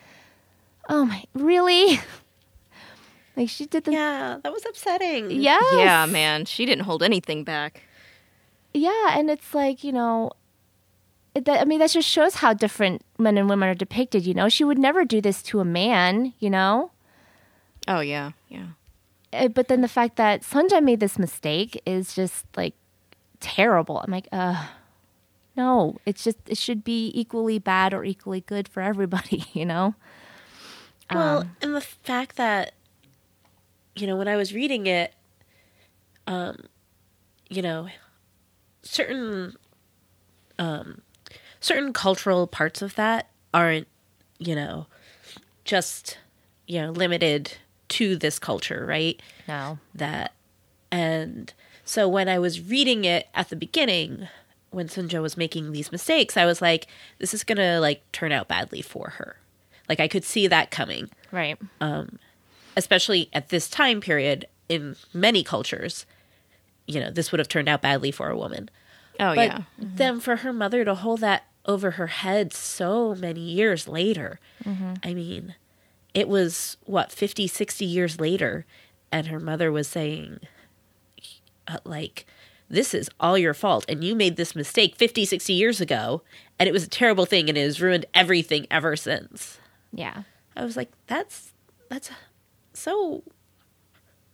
oh 0.89 1.05
my, 1.05 1.23
really? 1.33 1.99
like 3.37 3.49
she 3.49 3.65
did 3.65 3.85
the 3.85 3.91
Yeah, 3.91 4.37
that 4.43 4.51
was 4.51 4.65
upsetting. 4.65 5.31
Yeah. 5.31 5.59
Yeah, 5.73 6.05
man, 6.05 6.45
she 6.45 6.65
didn't 6.65 6.85
hold 6.85 7.03
anything 7.03 7.43
back. 7.43 7.83
Yeah, 8.73 9.17
and 9.17 9.29
it's 9.29 9.53
like 9.53 9.83
you 9.83 9.91
know, 9.91 10.31
that, 11.33 11.61
I 11.61 11.65
mean 11.65 11.79
that 11.79 11.91
just 11.91 12.07
shows 12.07 12.35
how 12.35 12.53
different 12.53 13.03
men 13.17 13.37
and 13.37 13.49
women 13.49 13.69
are 13.69 13.75
depicted. 13.75 14.25
You 14.25 14.33
know, 14.33 14.49
she 14.49 14.63
would 14.63 14.79
never 14.79 15.05
do 15.05 15.21
this 15.21 15.41
to 15.43 15.59
a 15.59 15.65
man. 15.65 16.33
You 16.39 16.49
know, 16.49 16.91
Oh 17.87 17.99
yeah, 17.99 18.31
yeah. 18.49 18.67
Uh, 19.33 19.47
but 19.47 19.67
then 19.67 19.81
the 19.81 19.87
fact 19.87 20.17
that 20.17 20.41
Sunja 20.41 20.83
made 20.83 20.99
this 20.99 21.17
mistake 21.17 21.81
is 21.85 22.13
just 22.13 22.45
like 22.55 22.75
terrible. 23.39 23.99
I'm 23.99 24.11
like, 24.11 24.27
uh, 24.31 24.67
no, 25.55 25.97
it's 26.05 26.23
just 26.23 26.37
it 26.47 26.57
should 26.57 26.83
be 26.83 27.11
equally 27.15 27.59
bad 27.59 27.93
or 27.93 28.03
equally 28.03 28.41
good 28.41 28.67
for 28.67 28.81
everybody. 28.81 29.45
You 29.53 29.65
know. 29.65 29.95
Well, 31.13 31.45
and 31.61 31.75
the 31.75 31.81
fact 31.81 32.35
that, 32.37 32.73
you 33.95 34.07
know, 34.07 34.15
when 34.15 34.27
I 34.27 34.35
was 34.37 34.53
reading 34.53 34.87
it, 34.87 35.13
um, 36.27 36.65
you 37.49 37.61
know, 37.61 37.87
certain, 38.83 39.55
um, 40.57 41.01
certain 41.59 41.91
cultural 41.93 42.47
parts 42.47 42.81
of 42.81 42.95
that 42.95 43.29
aren't, 43.53 43.87
you 44.39 44.55
know, 44.55 44.87
just, 45.65 46.17
you 46.67 46.81
know, 46.81 46.91
limited 46.91 47.53
to 47.89 48.15
this 48.15 48.39
culture, 48.39 48.85
right? 48.87 49.21
No. 49.47 49.79
that 49.93 50.31
and 50.93 51.53
so 51.85 52.07
when 52.07 52.27
i 52.29 52.37
was 52.39 52.61
reading 52.61 53.03
it 53.05 53.27
at 53.33 53.49
the 53.49 53.55
beginning 53.55 54.27
when 54.69 54.87
sunja 54.87 55.21
was 55.21 55.35
making 55.37 55.71
these 55.71 55.91
mistakes 55.91 56.35
i 56.37 56.45
was 56.45 56.61
like 56.61 56.87
this 57.19 57.33
is 57.33 57.43
gonna 57.43 57.79
like 57.79 58.01
turn 58.11 58.31
out 58.31 58.47
badly 58.47 58.81
for 58.81 59.11
her 59.11 59.37
like 59.91 59.99
i 59.99 60.07
could 60.07 60.23
see 60.23 60.47
that 60.47 60.71
coming. 60.71 61.09
Right. 61.31 61.57
Um, 61.79 62.17
especially 62.77 63.29
at 63.33 63.49
this 63.49 63.69
time 63.69 63.99
period 64.01 64.47
in 64.69 64.95
many 65.13 65.43
cultures 65.43 66.05
you 66.87 66.99
know 66.99 67.11
this 67.11 67.31
would 67.31 67.39
have 67.39 67.47
turned 67.47 67.69
out 67.69 67.81
badly 67.81 68.11
for 68.11 68.29
a 68.29 68.37
woman. 68.37 68.69
Oh 69.19 69.35
but 69.35 69.47
yeah. 69.47 69.57
Mm-hmm. 69.79 69.95
then 69.97 70.19
for 70.19 70.37
her 70.37 70.53
mother 70.53 70.85
to 70.85 70.95
hold 70.95 71.19
that 71.19 71.43
over 71.65 71.91
her 71.91 72.07
head 72.07 72.53
so 72.53 73.13
many 73.15 73.41
years 73.41 73.87
later 73.87 74.39
mm-hmm. 74.63 74.93
i 75.03 75.13
mean 75.13 75.53
it 76.13 76.27
was 76.27 76.77
what 76.85 77.11
50 77.11 77.47
60 77.47 77.85
years 77.85 78.19
later 78.19 78.65
and 79.11 79.27
her 79.27 79.39
mother 79.39 79.71
was 79.71 79.87
saying 79.87 80.39
uh, 81.67 81.77
like 81.83 82.25
this 82.67 82.93
is 82.93 83.09
all 83.19 83.37
your 83.37 83.53
fault 83.53 83.85
and 83.87 84.03
you 84.03 84.15
made 84.15 84.37
this 84.37 84.55
mistake 84.55 84.95
50 84.95 85.25
60 85.25 85.53
years 85.53 85.79
ago 85.79 86.23
and 86.57 86.67
it 86.67 86.71
was 86.71 86.83
a 86.83 86.89
terrible 86.89 87.25
thing 87.25 87.47
and 87.47 87.57
it 87.57 87.63
has 87.63 87.81
ruined 87.81 88.05
everything 88.13 88.65
ever 88.71 88.95
since 88.95 89.59
Yeah. 89.93 90.23
i 90.55 90.63
was 90.63 90.75
like 90.77 90.91
that's 91.07 91.53
that's 91.89 92.09
so 92.73 93.23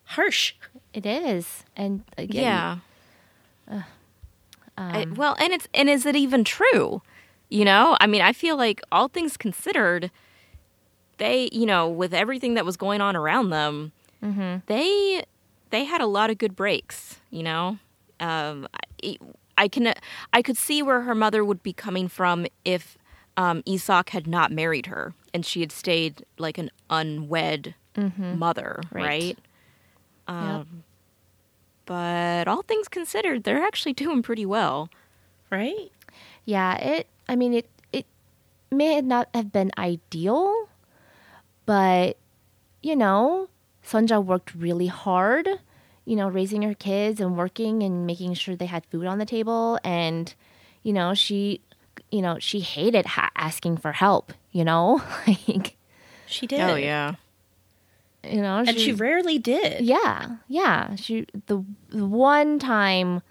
harsh 0.03 0.53
It 0.93 1.05
is, 1.05 1.63
and 1.75 2.03
again, 2.17 2.43
Yeah. 2.43 3.81
I, 4.77 5.05
well, 5.15 5.35
and 5.39 5.51
it's 5.53 5.67
and 5.73 5.89
is 5.89 6.05
it 6.05 6.15
even 6.15 6.43
true? 6.43 7.01
You 7.49 7.65
know, 7.65 7.97
I 7.99 8.05
mean, 8.07 8.21
I 8.21 8.31
feel 8.33 8.55
like 8.57 8.79
all 8.91 9.07
things 9.07 9.35
considered, 9.37 10.11
they, 11.17 11.49
you 11.51 11.65
know, 11.65 11.89
with 11.89 12.13
everything 12.13 12.53
that 12.55 12.65
was 12.65 12.77
going 12.77 13.01
on 13.01 13.15
around 13.15 13.49
them, 13.49 13.91
they 14.67 15.23
they 15.71 15.83
had 15.85 16.01
a 16.01 16.05
lot 16.05 16.29
of 16.29 16.37
good 16.37 16.55
breaks. 16.55 17.19
You 17.31 17.43
know, 17.43 17.77
um, 18.19 18.67
I, 19.03 19.17
I 19.57 19.67
can 19.67 19.93
I 20.31 20.41
could 20.43 20.57
see 20.57 20.83
where 20.83 21.01
her 21.01 21.15
mother 21.15 21.43
would 21.43 21.63
be 21.63 21.73
coming 21.73 22.07
from 22.07 22.45
if 22.63 22.97
um, 23.35 23.63
Isak 23.65 24.09
had 24.11 24.27
not 24.27 24.51
married 24.51 24.85
her 24.87 25.13
and 25.37 25.45
she 25.45 25.59
had 25.61 25.71
stayed 25.71 26.25
like 26.39 26.57
an 26.57 26.71
unwed 26.89 27.75
mother, 28.17 28.81
Right. 28.91 29.05
right? 29.05 29.37
Um, 30.27 30.83
But 31.85 32.47
all 32.47 32.63
things 32.63 32.87
considered, 32.87 33.43
they're 33.43 33.61
actually 33.61 33.93
doing 33.93 34.21
pretty 34.23 34.45
well. 34.45 34.89
right 35.51 35.91
Yeah, 36.45 36.75
it. 36.77 37.05
I 37.29 37.35
mean, 37.35 37.53
it. 37.53 37.69
It 37.93 38.05
may 38.71 38.99
not 39.01 39.29
have 39.33 39.51
been 39.51 39.71
ideal, 39.77 40.69
but 41.65 42.17
you 42.81 42.95
know, 42.95 43.47
Sunja 43.85 44.23
worked 44.23 44.55
really 44.55 44.87
hard. 44.87 45.47
You 46.05 46.15
know, 46.15 46.29
raising 46.29 46.61
her 46.63 46.73
kids 46.73 47.19
and 47.19 47.37
working 47.37 47.83
and 47.83 48.07
making 48.07 48.33
sure 48.35 48.55
they 48.55 48.65
had 48.65 48.85
food 48.87 49.05
on 49.05 49.17
the 49.19 49.25
table, 49.25 49.77
and 49.83 50.33
you 50.83 50.93
know, 50.93 51.13
she, 51.13 51.59
you 52.11 52.21
know, 52.21 52.37
she 52.39 52.59
hated 52.59 53.05
ha- 53.05 53.31
asking 53.35 53.77
for 53.77 53.91
help. 53.93 54.33
You 54.51 54.63
know, 54.65 55.01
like 55.27 55.75
she 56.25 56.47
did 56.47 56.59
Oh 56.61 56.75
yeah. 56.75 57.15
you 58.23 58.41
know, 58.41 58.57
and 58.57 58.79
she 58.79 58.91
rarely 58.93 59.37
did 59.37 59.81
Yeah, 59.81 60.37
yeah. 60.47 60.95
She 60.95 61.25
the, 61.47 61.63
the 61.89 62.05
one 62.05 62.59
time 62.59 63.21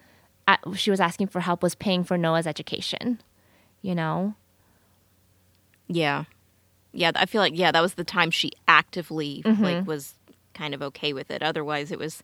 uh 0.49 0.57
she 0.75 0.91
was 0.91 1.01
asking 1.01 1.27
for 1.29 1.41
help 1.41 1.63
was 1.63 1.75
paying 1.75 2.05
for 2.05 2.17
Noah's 2.17 2.47
education. 2.47 3.21
You 3.83 3.95
know, 3.95 4.35
Yeah. 5.89 6.25
Yeah, 6.93 7.13
I 7.15 7.27
feel 7.27 7.43
like 7.43 7.57
yeah, 7.57 7.73
that 7.73 7.83
was 7.83 7.95
the 7.95 8.05
time 8.05 8.31
she 8.31 8.53
actively 8.67 9.43
like 9.63 9.87
was 9.87 10.15
kind 10.55 10.73
of 10.75 10.81
okay 10.83 11.13
with 11.13 11.31
it. 11.31 11.43
Otherwise 11.43 11.93
it 11.93 11.99
was 11.99 12.23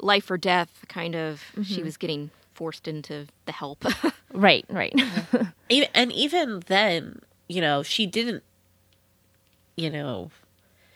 life 0.00 0.30
or 0.30 0.38
death 0.38 0.84
kind 0.88 1.14
of 1.14 1.42
she 1.64 1.82
was 1.82 1.96
getting 1.96 2.30
forced 2.58 2.88
into 2.88 3.26
the 3.46 3.52
help. 3.52 3.84
right, 4.32 4.64
right. 4.68 4.94
even, 5.68 5.88
and 5.94 6.12
even 6.12 6.62
then 6.66 7.20
you 7.48 7.60
know 7.60 7.82
she 7.82 8.06
didn't 8.06 8.42
you 9.76 9.88
know 9.88 10.30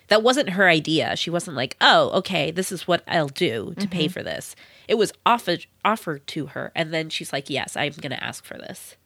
that 0.08 0.22
wasn't 0.22 0.50
her 0.50 0.68
idea 0.68 1.16
she 1.16 1.30
wasn't 1.30 1.56
like 1.56 1.76
oh 1.80 2.10
okay 2.10 2.50
this 2.50 2.70
is 2.70 2.86
what 2.86 3.02
i'll 3.08 3.28
do 3.28 3.72
to 3.78 3.88
pay 3.88 4.04
mm-hmm. 4.04 4.12
for 4.12 4.22
this 4.22 4.54
it 4.86 4.96
was 4.96 5.14
offered 5.24 5.64
offered 5.82 6.26
to 6.26 6.48
her 6.48 6.70
and 6.74 6.92
then 6.92 7.08
she's 7.08 7.32
like 7.32 7.48
yes 7.48 7.74
i'm 7.74 7.92
gonna 7.92 8.18
ask 8.20 8.44
for 8.44 8.58
this 8.58 8.96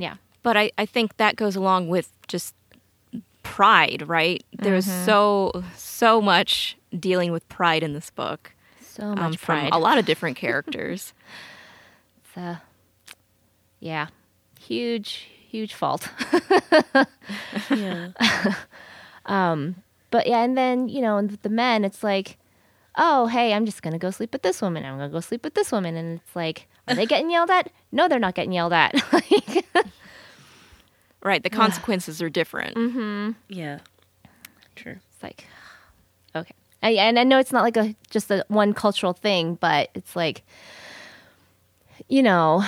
yeah, 0.00 0.16
but 0.42 0.56
I, 0.56 0.70
I 0.78 0.86
think 0.86 1.16
that 1.18 1.36
goes 1.36 1.56
along 1.56 1.88
with 1.88 2.10
just 2.26 2.54
pride, 3.42 4.04
right? 4.06 4.42
There's 4.52 4.86
mm-hmm. 4.86 5.04
so 5.04 5.64
so 5.76 6.20
much 6.20 6.76
dealing 6.98 7.32
with 7.32 7.48
pride 7.48 7.82
in 7.82 7.92
this 7.92 8.10
book. 8.10 8.52
So 9.00 9.14
much 9.14 9.18
um, 9.18 9.32
from 9.32 9.58
pride. 9.60 9.72
a 9.72 9.78
lot 9.78 9.98
of 9.98 10.04
different 10.10 10.36
characters. 10.36 11.12
So, 12.34 12.56
yeah, 13.80 14.08
huge, 14.58 15.28
huge 15.48 15.74
fault. 15.74 16.08
yeah 17.70 18.10
um, 19.26 19.76
but 20.10 20.26
yeah, 20.26 20.42
and 20.42 20.56
then 20.56 20.88
you 20.88 21.00
know, 21.02 21.16
with 21.16 21.42
the 21.42 21.48
men, 21.48 21.84
it's 21.84 22.02
like, 22.02 22.38
oh, 22.96 23.26
hey, 23.26 23.52
I'm 23.52 23.64
just 23.66 23.82
gonna 23.82 23.98
go 23.98 24.10
sleep 24.10 24.32
with 24.32 24.42
this 24.42 24.60
woman. 24.62 24.84
I'm 24.84 24.96
gonna 24.96 25.08
go 25.08 25.20
sleep 25.20 25.44
with 25.44 25.54
this 25.54 25.72
woman, 25.72 25.96
and 25.96 26.20
it's 26.20 26.36
like, 26.36 26.68
Are 26.88 26.94
they 26.94 27.06
getting 27.06 27.30
yelled 27.30 27.50
at? 27.50 27.70
No, 27.92 28.08
they're 28.08 28.18
not 28.18 28.34
getting 28.34 28.52
yelled 28.52 28.72
at. 28.72 28.94
like, 29.12 29.64
Right. 31.22 31.42
The 31.42 31.50
consequences 31.62 32.22
are 32.22 32.30
different. 32.30 32.76
Mm-hmm. 32.76 33.30
Yeah. 33.48 33.80
True. 34.74 34.96
it's 35.12 35.22
like, 35.22 35.44
okay. 36.34 36.54
I, 36.82 36.90
and 36.92 37.18
I 37.18 37.24
know 37.24 37.38
it's 37.38 37.52
not 37.52 37.62
like 37.62 37.76
a 37.76 37.94
just 38.10 38.30
a 38.30 38.44
one 38.48 38.72
cultural 38.72 39.12
thing, 39.12 39.56
but 39.56 39.90
it's 39.94 40.16
like, 40.16 40.42
you 42.08 42.22
know, 42.22 42.64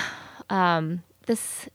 um, 0.49 1.03
this. 1.25 1.67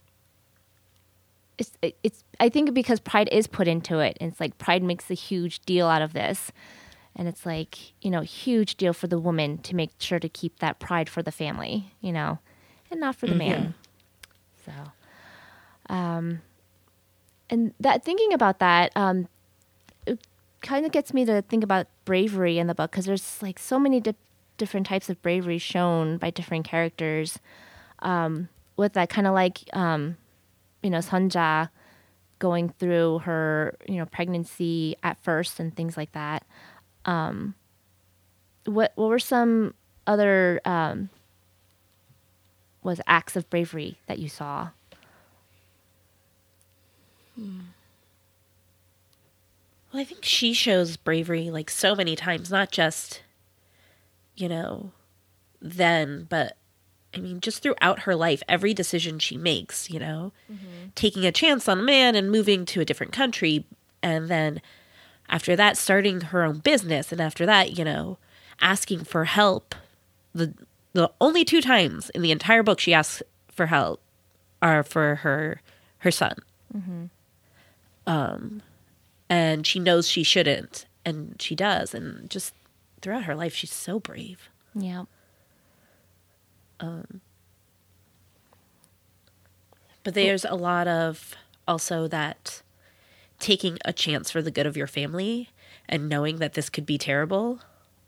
It's 1.59 1.77
it's. 2.03 2.23
I 2.39 2.49
think 2.49 2.73
because 2.73 3.01
pride 3.01 3.29
is 3.33 3.49
put 3.49 3.67
into 3.67 3.99
it, 3.99 4.17
and 4.21 4.31
it's 4.31 4.41
like 4.41 4.59
pride 4.59 4.83
makes 4.83 5.11
a 5.11 5.15
huge 5.15 5.59
deal 5.61 5.89
out 5.89 6.03
of 6.03 6.13
this, 6.13 6.53
and 7.17 7.27
it's 7.27 7.45
like 7.45 7.93
you 8.01 8.11
know, 8.11 8.21
huge 8.21 8.77
deal 8.77 8.93
for 8.93 9.09
the 9.09 9.19
woman 9.19 9.59
to 9.59 9.75
make 9.75 9.91
sure 9.99 10.21
to 10.21 10.29
keep 10.29 10.61
that 10.61 10.79
pride 10.79 11.09
for 11.09 11.21
the 11.21 11.33
family, 11.33 11.93
you 12.01 12.13
know, 12.13 12.39
and 12.93 13.01
not 13.01 13.17
for 13.17 13.27
the 13.27 13.35
man. 13.35 13.75
So, 14.65 14.73
um, 15.93 16.43
and 17.51 17.75
that 17.81 18.05
thinking 18.05 18.33
about 18.33 18.59
that, 18.61 18.93
um, 18.95 19.27
kind 20.61 20.85
of 20.87 20.93
gets 20.93 21.15
me 21.15 21.25
to 21.25 21.43
think 21.43 21.65
about 21.65 21.87
bravery 22.05 22.59
in 22.59 22.67
the 22.67 22.75
book 22.75 22.91
because 22.91 23.07
there's 23.07 23.41
like 23.43 23.59
so 23.59 23.79
many 23.79 24.01
di- 24.01 24.15
different 24.57 24.87
types 24.87 25.09
of 25.09 25.21
bravery 25.23 25.59
shown 25.59 26.19
by 26.19 26.31
different 26.31 26.67
characters. 26.67 27.39
Um, 28.01 28.49
with 28.77 28.93
that 28.95 29.09
kind 29.11 29.27
of 29.27 29.35
like, 29.35 29.61
um, 29.73 30.17
you 30.83 30.91
know, 30.91 30.99
Sunja 30.99 31.71
going 32.39 32.69
through 32.69 33.21
her, 33.21 33.77
you 33.89 33.97
know, 33.97 34.07
pregnancy 34.07 34.97
at 35.03 35.19
first 35.23 35.59
and 35.59 35.75
things 35.75 35.97
like 35.97 36.13
that. 36.13 36.45
Um, 37.05 37.55
what 38.65 38.93
what 38.95 39.09
were 39.09 39.19
some 39.19 39.75
other 40.07 40.61
um, 40.65 41.11
was 42.83 43.01
acts 43.07 43.35
of 43.37 43.49
bravery 43.51 43.99
that 44.07 44.19
you 44.19 44.29
saw? 44.29 44.71
Well, 49.93 50.03
I 50.03 50.05
think 50.05 50.25
she 50.25 50.53
shows 50.53 50.97
bravery 50.97 51.51
like 51.51 51.71
so 51.71 51.95
many 51.95 52.15
times, 52.15 52.51
not 52.51 52.71
just, 52.71 53.23
you 54.37 54.49
know, 54.49 54.93
then, 55.61 56.27
but 56.29 56.57
I 57.15 57.21
mean, 57.21 57.41
just 57.41 57.63
throughout 57.63 58.01
her 58.01 58.15
life, 58.15 58.43
every 58.49 58.75
decision 58.75 59.19
she 59.19 59.37
makes, 59.37 59.91
you 59.91 59.99
know, 59.99 60.33
mm-hmm. 60.51 60.89
taking 60.95 61.25
a 61.25 61.33
chance 61.33 61.69
on 61.69 61.81
a 61.81 61.83
man 61.83 62.15
and 62.15 62.31
moving 62.31 62.67
to 62.67 62.81
a 62.81 62.85
different 62.85 63.13
country. 63.13 63.65
And 64.03 64.29
then 64.29 64.61
after 65.29 65.57
that, 65.57 65.77
starting 65.77 66.21
her 66.21 66.43
own 66.43 66.59
business. 66.59 67.11
And 67.11 67.21
after 67.21 67.47
that, 67.47 67.79
you 67.79 67.85
know, 67.85 68.19
asking 68.61 69.05
for 69.05 69.25
help. 69.25 69.75
The, 70.35 70.55
the 70.93 71.11
only 71.21 71.45
two 71.45 71.61
times 71.61 72.11
in 72.11 72.23
the 72.23 72.31
entire 72.31 72.63
book 72.63 72.79
she 72.81 72.93
asks 72.93 73.23
for 73.49 73.67
help 73.67 74.01
are 74.61 74.83
for 74.83 75.17
her 75.17 75.61
her 75.99 76.11
son 76.11 76.35
mm-hmm. 76.77 77.05
um, 78.07 78.63
and 79.29 79.67
she 79.67 79.79
knows 79.79 80.09
she 80.09 80.23
shouldn't 80.23 80.87
and 81.05 81.41
she 81.41 81.55
does 81.55 81.95
and 81.95 82.29
just 82.31 82.55
throughout 83.01 83.25
her 83.25 83.35
life 83.35 83.55
she's 83.55 83.73
so 83.73 83.99
brave 84.01 84.49
Yeah. 84.75 85.05
Um, 86.81 87.21
but 90.05 90.15
there's 90.15 90.45
a 90.45 90.55
lot 90.55 90.87
of 90.87 91.35
also 91.67 92.07
that 92.09 92.63
taking 93.41 93.79
a 93.85 93.93
chance 93.93 94.31
for 94.31 94.41
the 94.43 94.51
good 94.51 94.67
of 94.67 94.77
your 94.77 94.87
family 94.87 95.51
and 95.89 96.09
knowing 96.09 96.39
that 96.39 96.55
this 96.55 96.71
could 96.71 96.87
be 96.87 96.99
terrible 96.99 97.61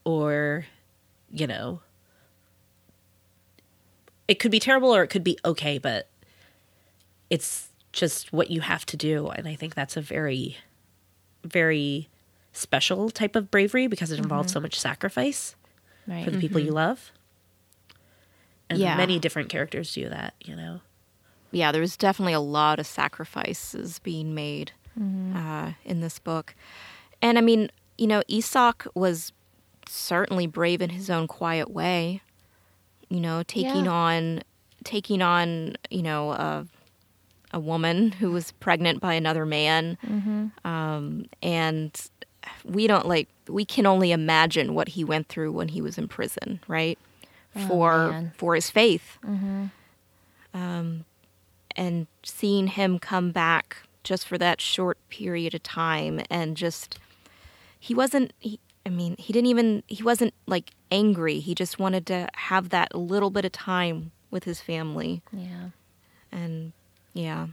or 0.04 0.66
you 1.30 1.46
know 1.46 1.80
it 4.28 4.38
could 4.38 4.50
be 4.50 4.60
terrible 4.60 4.94
or 4.94 5.02
it 5.02 5.08
could 5.08 5.24
be 5.24 5.38
okay 5.44 5.78
but 5.78 6.08
it's 7.28 7.68
just 7.92 8.32
what 8.32 8.50
you 8.50 8.60
have 8.60 8.86
to 8.86 8.96
do 8.96 9.28
and 9.28 9.46
i 9.46 9.54
think 9.54 9.74
that's 9.74 9.96
a 9.96 10.00
very 10.00 10.56
very 11.44 12.08
special 12.52 13.10
type 13.10 13.36
of 13.36 13.50
bravery 13.50 13.86
because 13.86 14.10
it 14.10 14.14
mm-hmm. 14.14 14.24
involves 14.24 14.52
so 14.52 14.60
much 14.60 14.78
sacrifice 14.78 15.54
Right. 16.06 16.24
for 16.24 16.30
the 16.30 16.38
people 16.38 16.60
you 16.60 16.68
mm-hmm. 16.68 16.76
love 16.76 17.12
and 18.68 18.78
Yeah. 18.78 18.96
many 18.96 19.18
different 19.18 19.48
characters 19.48 19.92
do 19.94 20.08
that 20.08 20.34
you 20.40 20.56
know 20.56 20.80
yeah, 21.52 21.72
there 21.72 21.80
was 21.80 21.96
definitely 21.96 22.32
a 22.32 22.40
lot 22.40 22.78
of 22.78 22.86
sacrifices 22.86 23.98
being 24.00 24.34
made 24.34 24.72
mm-hmm. 24.98 25.36
uh, 25.36 25.72
in 25.84 26.00
this 26.00 26.18
book. 26.18 26.54
And 27.20 27.38
I 27.38 27.40
mean, 27.40 27.70
you 27.98 28.06
know, 28.06 28.22
Isak 28.28 28.86
was 28.94 29.32
certainly 29.88 30.46
brave 30.46 30.80
in 30.80 30.90
his 30.90 31.10
own 31.10 31.26
quiet 31.26 31.70
way. 31.70 32.22
You 33.08 33.20
know, 33.20 33.42
taking 33.42 33.86
Yeah. 33.86 33.92
on 33.92 34.42
taking 34.84 35.20
on, 35.20 35.76
you 35.90 36.02
know, 36.02 36.30
a, 36.30 36.66
a 37.52 37.58
woman 37.60 38.12
who 38.12 38.30
was 38.30 38.52
pregnant 38.52 39.00
by 39.00 39.14
another 39.14 39.44
man. 39.46 39.98
Um, 40.64 41.26
and 41.42 41.92
we 42.64 42.86
don't 42.86 43.06
like 43.06 43.28
we 43.48 43.64
can 43.64 43.86
only 43.86 44.12
imagine 44.12 44.74
what 44.74 44.88
he 44.90 45.04
went 45.04 45.28
through 45.28 45.52
when 45.52 45.68
he 45.68 45.80
was 45.82 45.98
in 45.98 46.08
prison, 46.08 46.60
right? 46.68 46.98
For 47.68 48.10
man. 48.10 48.32
for 48.36 48.54
his 48.54 48.70
faith 48.70 49.18
um, 50.54 51.04
and 51.76 52.06
seeing 52.22 52.68
him 52.68 52.98
come 52.98 53.32
back 53.32 53.78
just 54.04 54.26
for 54.26 54.38
that 54.38 54.60
short 54.60 54.98
period 55.08 55.54
of 55.54 55.62
time 55.62 56.20
and 56.30 56.56
just 56.56 56.98
he 57.78 57.94
wasn't 57.94 58.32
he, 58.40 58.58
i 58.86 58.88
mean 58.88 59.14
he 59.18 59.32
didn't 59.32 59.48
even 59.48 59.82
he 59.88 60.02
wasn't 60.02 60.32
like 60.46 60.70
angry 60.90 61.38
he 61.40 61.54
just 61.54 61.78
wanted 61.78 62.06
to 62.06 62.28
have 62.34 62.70
that 62.70 62.94
little 62.94 63.30
bit 63.30 63.44
of 63.44 63.52
time 63.52 64.10
with 64.30 64.44
his 64.44 64.60
family 64.60 65.20
Yeah. 65.32 65.70
and 66.32 66.72
yeah 67.12 67.46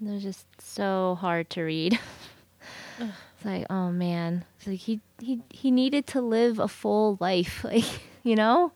They're 0.00 0.18
just 0.20 0.46
so 0.60 1.16
hard 1.20 1.48
to 1.50 1.62
read. 1.62 1.98
it's 3.00 3.44
like, 3.44 3.66
oh 3.70 3.90
man, 3.90 4.44
it's 4.58 4.66
like 4.66 4.80
he 4.80 5.00
he 5.20 5.40
he 5.50 5.70
needed 5.70 6.06
to 6.08 6.20
live 6.20 6.58
a 6.58 6.68
full 6.68 7.16
life, 7.20 7.64
like 7.64 7.84
you 8.22 8.34
know. 8.36 8.72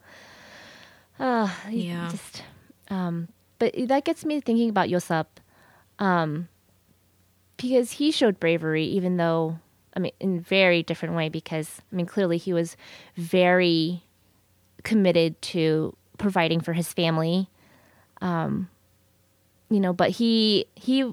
Uh, 1.18 1.50
Yeah. 1.68 2.08
Just, 2.10 2.42
um, 2.88 3.28
but 3.58 3.74
that 3.88 4.04
gets 4.04 4.24
me 4.24 4.40
thinking 4.40 4.70
about 4.70 4.88
Yosep, 4.88 5.26
um, 5.98 6.48
because 7.58 7.92
he 7.92 8.10
showed 8.10 8.40
bravery, 8.40 8.84
even 8.84 9.18
though 9.18 9.58
I 9.94 10.00
mean, 10.00 10.12
in 10.20 10.38
a 10.38 10.40
very 10.40 10.82
different 10.82 11.14
way. 11.14 11.28
Because 11.28 11.82
I 11.92 11.96
mean, 11.96 12.06
clearly 12.06 12.38
he 12.38 12.52
was 12.54 12.76
very 13.16 14.02
committed 14.82 15.40
to 15.42 15.94
providing 16.16 16.60
for 16.60 16.72
his 16.72 16.92
family 16.92 17.48
you 19.70 19.80
know 19.80 19.92
but 19.92 20.10
he 20.10 20.66
he 20.74 21.12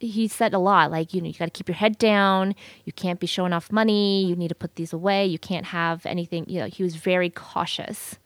he 0.00 0.28
said 0.28 0.52
a 0.52 0.58
lot 0.58 0.90
like 0.90 1.14
you 1.14 1.20
know 1.20 1.28
you 1.28 1.34
got 1.34 1.46
to 1.46 1.50
keep 1.50 1.68
your 1.68 1.76
head 1.76 1.96
down. 1.98 2.54
You 2.84 2.92
can't 2.92 3.18
be 3.18 3.26
showing 3.26 3.52
off 3.52 3.72
money. 3.72 4.24
You 4.24 4.36
need 4.36 4.48
to 4.48 4.54
put 4.54 4.76
these 4.76 4.92
away. 4.92 5.24
You 5.26 5.38
can't 5.38 5.66
have 5.66 6.04
anything 6.06 6.44
you 6.48 6.60
know 6.60 6.66
he 6.66 6.82
was 6.82 6.96
very 6.96 7.30
cautious. 7.30 8.18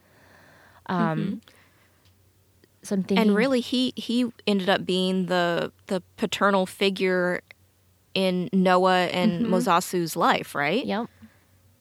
Um 0.87 1.41
so 2.83 2.95
i'm 2.95 3.03
thinking 3.03 3.29
and 3.29 3.37
really 3.37 3.61
he 3.61 3.93
he 3.97 4.31
ended 4.47 4.69
up 4.69 4.87
being 4.87 5.27
the 5.27 5.73
the 5.89 6.03
paternal 6.17 6.65
figure 6.65 7.43
in 8.15 8.49
noah 8.53 9.07
and 9.07 9.47
mozasu's 9.47 10.17
life 10.17 10.55
right? 10.55 10.87
Yep. 10.87 11.07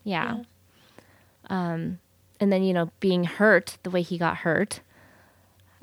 Yeah. 0.04 0.44
um 1.50 2.00
and 2.40 2.52
then 2.52 2.64
you 2.64 2.74
know 2.74 2.92
being 3.00 3.24
hurt 3.24 3.78
the 3.84 3.90
way 3.90 4.02
he 4.02 4.18
got 4.18 4.38
hurt 4.38 4.82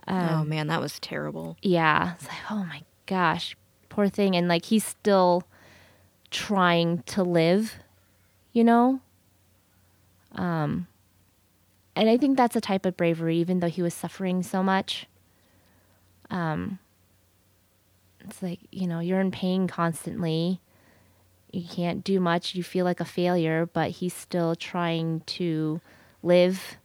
oh 0.07 0.45
man 0.45 0.67
that 0.69 0.81
was 0.81 0.99
terrible. 1.01 1.57
Yeah 1.63 2.15
it's 2.15 2.29
like 2.29 2.51
oh 2.51 2.65
my 2.65 2.83
gosh 3.07 3.57
poor 3.89 4.09
thing 4.09 4.35
and 4.37 4.49
like 4.49 4.65
he's 4.67 4.85
still 4.85 5.45
trying 6.31 7.03
to 7.03 7.23
live 7.23 7.75
you 8.53 8.65
know? 8.65 9.01
Um 10.35 10.87
and 11.97 12.09
i 12.09 12.17
think 12.17 12.37
that's 12.37 12.57
a 12.57 12.61
type 12.61 12.87
of 12.87 12.97
bravery 12.97 13.37
even 13.39 13.61
though 13.61 13.69
he 13.69 13.83
was 13.83 13.95
suffering 13.95 14.43
so 14.43 14.63
much. 14.63 15.07
Um 16.31 16.79
it's 18.21 18.43
like 18.43 18.61
you 18.71 18.87
know 18.87 19.01
you're 19.01 19.21
in 19.21 19.31
pain 19.31 19.69
constantly. 19.69 20.61
You 21.53 21.63
can't 21.69 22.03
do 22.03 22.19
much. 22.19 22.57
You 22.57 22.65
feel 22.65 22.85
like 22.85 23.01
a 23.01 23.05
failure 23.05 23.67
but 23.73 23.91
he's 23.91 24.15
still 24.15 24.55
trying 24.57 25.21
to 25.27 25.81
live 26.23 26.79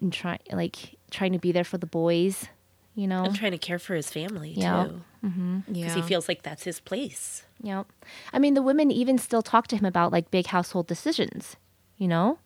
and 0.00 0.12
try 0.12 0.38
like 0.52 0.93
trying 1.14 1.32
to 1.32 1.38
be 1.38 1.52
there 1.52 1.64
for 1.64 1.78
the 1.78 1.86
boys 1.86 2.48
you 2.94 3.06
know 3.06 3.24
and 3.24 3.34
trying 3.34 3.52
to 3.52 3.58
care 3.58 3.78
for 3.78 3.94
his 3.94 4.10
family 4.10 4.52
Yeah. 4.56 4.84
too 4.84 5.00
yeah 5.22 5.60
because 5.68 5.94
he 5.94 6.02
feels 6.02 6.28
like 6.28 6.42
that's 6.42 6.64
his 6.64 6.80
place 6.80 7.44
Yep. 7.62 7.86
I 8.34 8.38
mean, 8.38 8.52
the 8.52 8.60
women 8.62 8.90
even 8.90 9.16
still 9.16 9.40
talk 9.40 9.68
to 9.68 9.76
him 9.76 9.86
about 9.86 10.12
like 10.12 10.30
big 10.30 10.46
household 10.48 10.86
decisions, 10.86 11.56
you 11.96 12.06
know? 12.08 12.38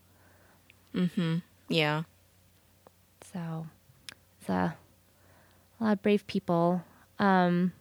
Mm-hmm. 0.94 1.38
Yeah 1.68 2.02
So 3.32 3.66
it's 4.38 4.48
a, 4.48 4.76
a 5.80 5.84
lot 5.84 5.92
of 5.94 6.02
brave 6.02 6.24
people. 6.28 6.84
Um, 7.18 7.72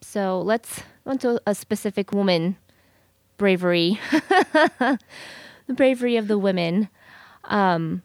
so 0.00 0.40
let's 0.40 0.82
go 1.04 1.12
into 1.12 1.40
a 1.46 1.54
specific 1.54 2.10
woman 2.12 2.56
bravery. 3.38 4.00
the 4.10 4.98
bravery 5.68 6.16
of 6.16 6.26
the 6.28 6.38
women. 6.38 6.88
Um, 7.44 8.02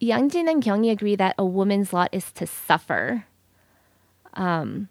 Yangjin 0.00 0.50
and 0.50 0.62
Kyunghee 0.62 0.90
agree 0.90 1.16
that 1.16 1.34
a 1.38 1.44
woman's 1.44 1.92
lot 1.92 2.10
is 2.12 2.30
to 2.32 2.46
suffer. 2.46 3.24
Um, 4.34 4.88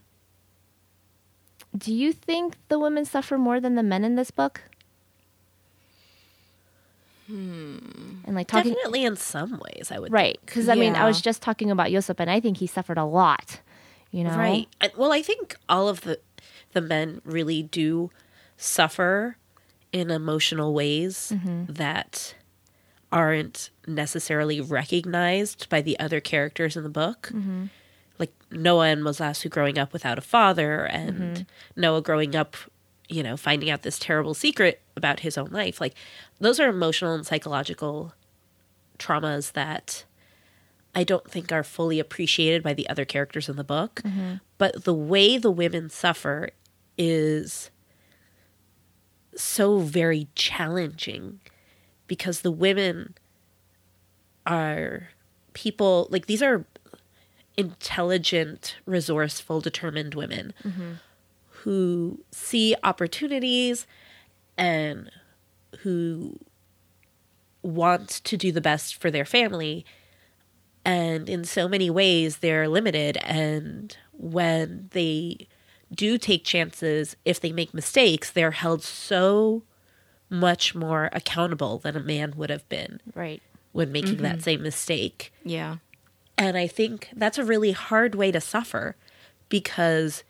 do 1.77 1.93
you 1.93 2.13
think 2.13 2.55
the 2.69 2.79
women 2.79 3.05
suffer 3.05 3.37
more 3.37 3.59
than 3.59 3.75
the 3.75 3.83
men 3.83 4.03
in 4.03 4.15
this 4.15 4.31
book? 4.31 4.61
Hmm. 7.27 7.77
And 8.25 8.35
like 8.35 8.47
talking 8.47 8.73
Definitely 8.73 9.05
in 9.05 9.15
some 9.15 9.59
ways, 9.59 9.91
I 9.91 9.99
would 9.99 10.11
right 10.11 10.37
because 10.45 10.67
I 10.67 10.75
mean 10.75 10.95
I 10.95 11.05
was 11.05 11.21
just 11.21 11.41
talking 11.41 11.71
about 11.71 11.89
Yosef 11.89 12.19
and 12.19 12.29
I 12.29 12.39
think 12.39 12.57
he 12.57 12.67
suffered 12.67 12.97
a 12.97 13.05
lot. 13.05 13.61
You 14.11 14.23
know, 14.23 14.35
Right. 14.35 14.67
And, 14.79 14.91
well, 14.97 15.11
I 15.11 15.21
think 15.21 15.55
all 15.67 15.87
of 15.87 16.01
the 16.01 16.19
the 16.73 16.81
men 16.81 17.21
really 17.23 17.63
do 17.63 18.11
suffer 18.57 19.37
in 19.91 20.11
emotional 20.11 20.73
ways 20.73 21.31
that 21.67 22.35
aren't 23.13 23.69
necessarily 23.85 24.59
recognized 24.59 25.69
by 25.69 25.81
the 25.81 25.97
other 25.99 26.19
characters 26.19 26.75
in 26.75 26.83
the 26.83 26.89
book. 26.89 27.29
Mm-hmm. 27.31 27.65
Like 28.17 28.33
Noah 28.51 28.87
and 28.87 29.03
Mozasu 29.03 29.49
growing 29.49 29.77
up 29.77 29.93
without 29.93 30.17
a 30.17 30.21
father 30.21 30.85
and 30.85 31.17
mm-hmm. 31.37 31.79
Noah 31.79 32.01
growing 32.01 32.35
up, 32.35 32.57
you 33.07 33.21
know, 33.21 33.37
finding 33.37 33.69
out 33.69 33.83
this 33.83 33.99
terrible 33.99 34.33
secret 34.33 34.81
about 34.97 35.19
his 35.19 35.37
own 35.37 35.51
life. 35.51 35.79
Like 35.79 35.93
those 36.39 36.59
are 36.59 36.67
emotional 36.67 37.13
and 37.13 37.25
psychological 37.25 38.13
traumas 38.97 39.51
that 39.53 40.05
I 40.95 41.03
don't 41.03 41.29
think 41.29 41.51
are 41.51 41.63
fully 41.63 41.99
appreciated 41.99 42.63
by 42.63 42.73
the 42.73 42.89
other 42.89 43.05
characters 43.05 43.47
in 43.47 43.57
the 43.57 43.63
book. 43.63 44.01
Mm-hmm. 44.03 44.35
But 44.57 44.85
the 44.85 44.93
way 44.93 45.37
the 45.37 45.51
women 45.51 45.89
suffer 45.89 46.49
is 46.97 47.69
so 49.35 49.79
very 49.79 50.27
challenging 50.35 51.39
because 52.13 52.41
the 52.41 52.51
women 52.51 53.15
are 54.45 55.09
people 55.53 56.07
like 56.11 56.27
these 56.27 56.43
are 56.43 56.63
intelligent, 57.57 58.75
resourceful, 58.85 59.61
determined 59.61 60.13
women 60.13 60.53
mm-hmm. 60.63 60.91
who 61.49 62.23
see 62.29 62.75
opportunities 62.83 63.87
and 64.59 65.09
who 65.79 66.37
want 67.63 68.09
to 68.09 68.37
do 68.37 68.51
the 68.51 68.61
best 68.61 68.95
for 68.95 69.09
their 69.09 69.25
family. 69.25 69.83
And 70.85 71.27
in 71.27 71.43
so 71.45 71.67
many 71.67 71.89
ways 71.89 72.37
they're 72.37 72.67
limited. 72.67 73.17
And 73.23 73.97
when 74.11 74.89
they 74.91 75.47
do 75.91 76.19
take 76.19 76.45
chances 76.45 77.15
if 77.25 77.39
they 77.39 77.51
make 77.51 77.73
mistakes 77.73 78.31
they're 78.31 78.51
held 78.51 78.81
so 78.81 79.63
much 80.33 80.73
more 80.75 81.09
accountable 81.13 81.77
than 81.77 81.95
a 81.95 81.99
man 81.99 82.33
would 82.35 82.49
have 82.49 82.67
been 82.67 82.99
right? 83.13 83.41
when 83.71 83.91
making 83.91 84.17
that 84.17 84.41
same 84.41 84.61
mistake 84.63 85.31
Yeah. 85.45 85.77
and 86.37 86.57
i 86.57 86.67
think 86.67 87.09
that's 87.15 87.37
a 87.37 87.45
really 87.45 87.71
hard 87.71 88.15
way 88.15 88.31
to 88.31 88.41
suffer 88.41 88.95
because 89.49 90.23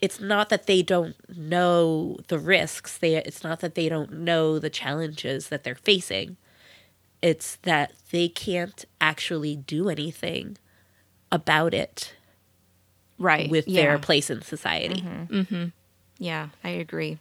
it's 0.00 0.20
not 0.20 0.48
that 0.50 0.66
they 0.66 0.82
don't 0.82 1.16
know 1.28 2.16
the 2.28 2.38
risks 2.38 2.96
they 2.98 3.16
it's 3.16 3.42
not 3.42 3.60
that 3.60 3.74
they 3.74 3.88
don't 3.88 4.12
know 4.12 4.58
the 4.58 4.70
challenges 4.70 5.48
that 5.48 5.64
they're 5.64 5.74
facing 5.74 6.36
it's 7.22 7.56
that 7.62 7.92
they 8.10 8.28
can't 8.28 8.84
actually 9.00 9.56
do 9.56 9.88
anything 9.88 10.56
about 11.32 11.74
it 11.74 12.14
Right. 13.18 13.48
with 13.48 13.66
yeah. 13.68 13.82
their 13.82 13.98
place 13.98 14.28
in 14.28 14.42
society. 14.42 15.00
mm-hmm 15.02 15.66
Yeah, 16.18 16.48
I 16.64 16.70
agree. 16.70 17.18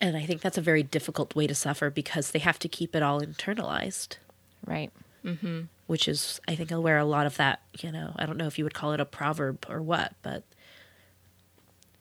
And 0.00 0.16
I 0.16 0.24
think 0.24 0.40
that's 0.42 0.58
a 0.58 0.62
very 0.62 0.82
difficult 0.82 1.34
way 1.34 1.46
to 1.48 1.54
suffer 1.54 1.90
because 1.90 2.30
they 2.30 2.38
have 2.38 2.58
to 2.60 2.68
keep 2.68 2.94
it 2.94 3.02
all 3.02 3.20
internalized, 3.20 4.16
Right. 4.64 4.92
which 5.86 6.06
is, 6.06 6.40
I 6.46 6.54
think, 6.54 6.70
where 6.70 6.98
a 6.98 7.04
lot 7.04 7.26
of 7.26 7.36
that, 7.38 7.60
you 7.80 7.90
know, 7.90 8.12
I 8.16 8.24
don't 8.26 8.36
know 8.36 8.46
if 8.46 8.58
you 8.58 8.64
would 8.64 8.74
call 8.74 8.92
it 8.92 9.00
a 9.00 9.04
proverb 9.04 9.66
or 9.68 9.82
what, 9.82 10.12
but, 10.22 10.44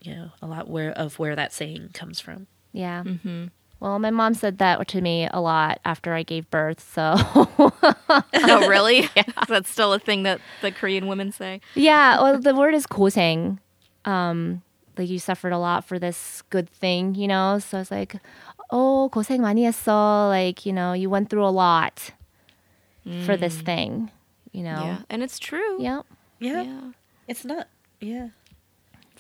you 0.02 0.14
know, 0.14 0.32
a 0.42 0.48
lot 0.48 0.70
where 0.70 0.92
of 0.92 1.18
where 1.20 1.36
that 1.36 1.54
saying 1.54 1.90
comes 1.94 2.20
from. 2.20 2.48
Yeah. 2.72 3.04
Mm-hmm. 3.04 3.46
Well, 3.80 4.00
my 4.00 4.10
mom 4.12 4.34
said 4.34 4.58
that 4.60 4.88
to 4.88 5.02
me 5.02 5.28
a 5.32 5.40
lot 5.40 5.80
after 5.86 6.14
I 6.14 6.24
gave 6.24 6.50
birth. 6.50 6.80
So, 6.94 7.16
Oh, 8.34 8.68
really? 8.68 9.10
That's 9.48 9.70
still 9.70 9.94
a 9.94 10.00
thing 10.00 10.24
that 10.24 10.40
the 10.62 10.72
Korean 10.72 11.08
women 11.08 11.32
say. 11.32 11.62
yeah, 11.76 12.22
well, 12.22 12.40
the 12.40 12.56
word 12.56 12.74
is 12.74 12.86
고생. 12.88 13.60
Um, 14.06 14.62
like 14.99 15.09
you 15.09 15.19
suffered 15.19 15.53
a 15.53 15.59
lot 15.59 15.85
for 15.85 15.99
this 15.99 16.43
good 16.51 16.69
thing, 16.69 17.15
you 17.15 17.27
know? 17.29 17.59
So 17.59 17.79
it's 17.81 17.91
like, 17.91 18.17
oh, 18.71 19.09
고생 19.13 19.41
많이 19.41 19.65
했어. 19.67 20.29
Like, 20.29 20.67
you 20.67 20.73
know, 20.73 20.93
you 20.93 21.09
went 21.11 21.31
through 21.31 21.47
a 21.47 21.51
lot 21.55 22.11
for 23.27 23.37
this 23.37 23.57
thing, 23.61 24.11
you 24.53 24.63
know? 24.63 24.83
Yeah, 24.85 24.99
and 25.11 25.23
it's 25.23 25.39
true. 25.39 25.81
Yep. 25.83 26.07
Yeah. 26.41 26.63
Yeah. 26.63 26.81
It's 27.29 27.45
not, 27.45 27.69
yeah. 28.01 28.29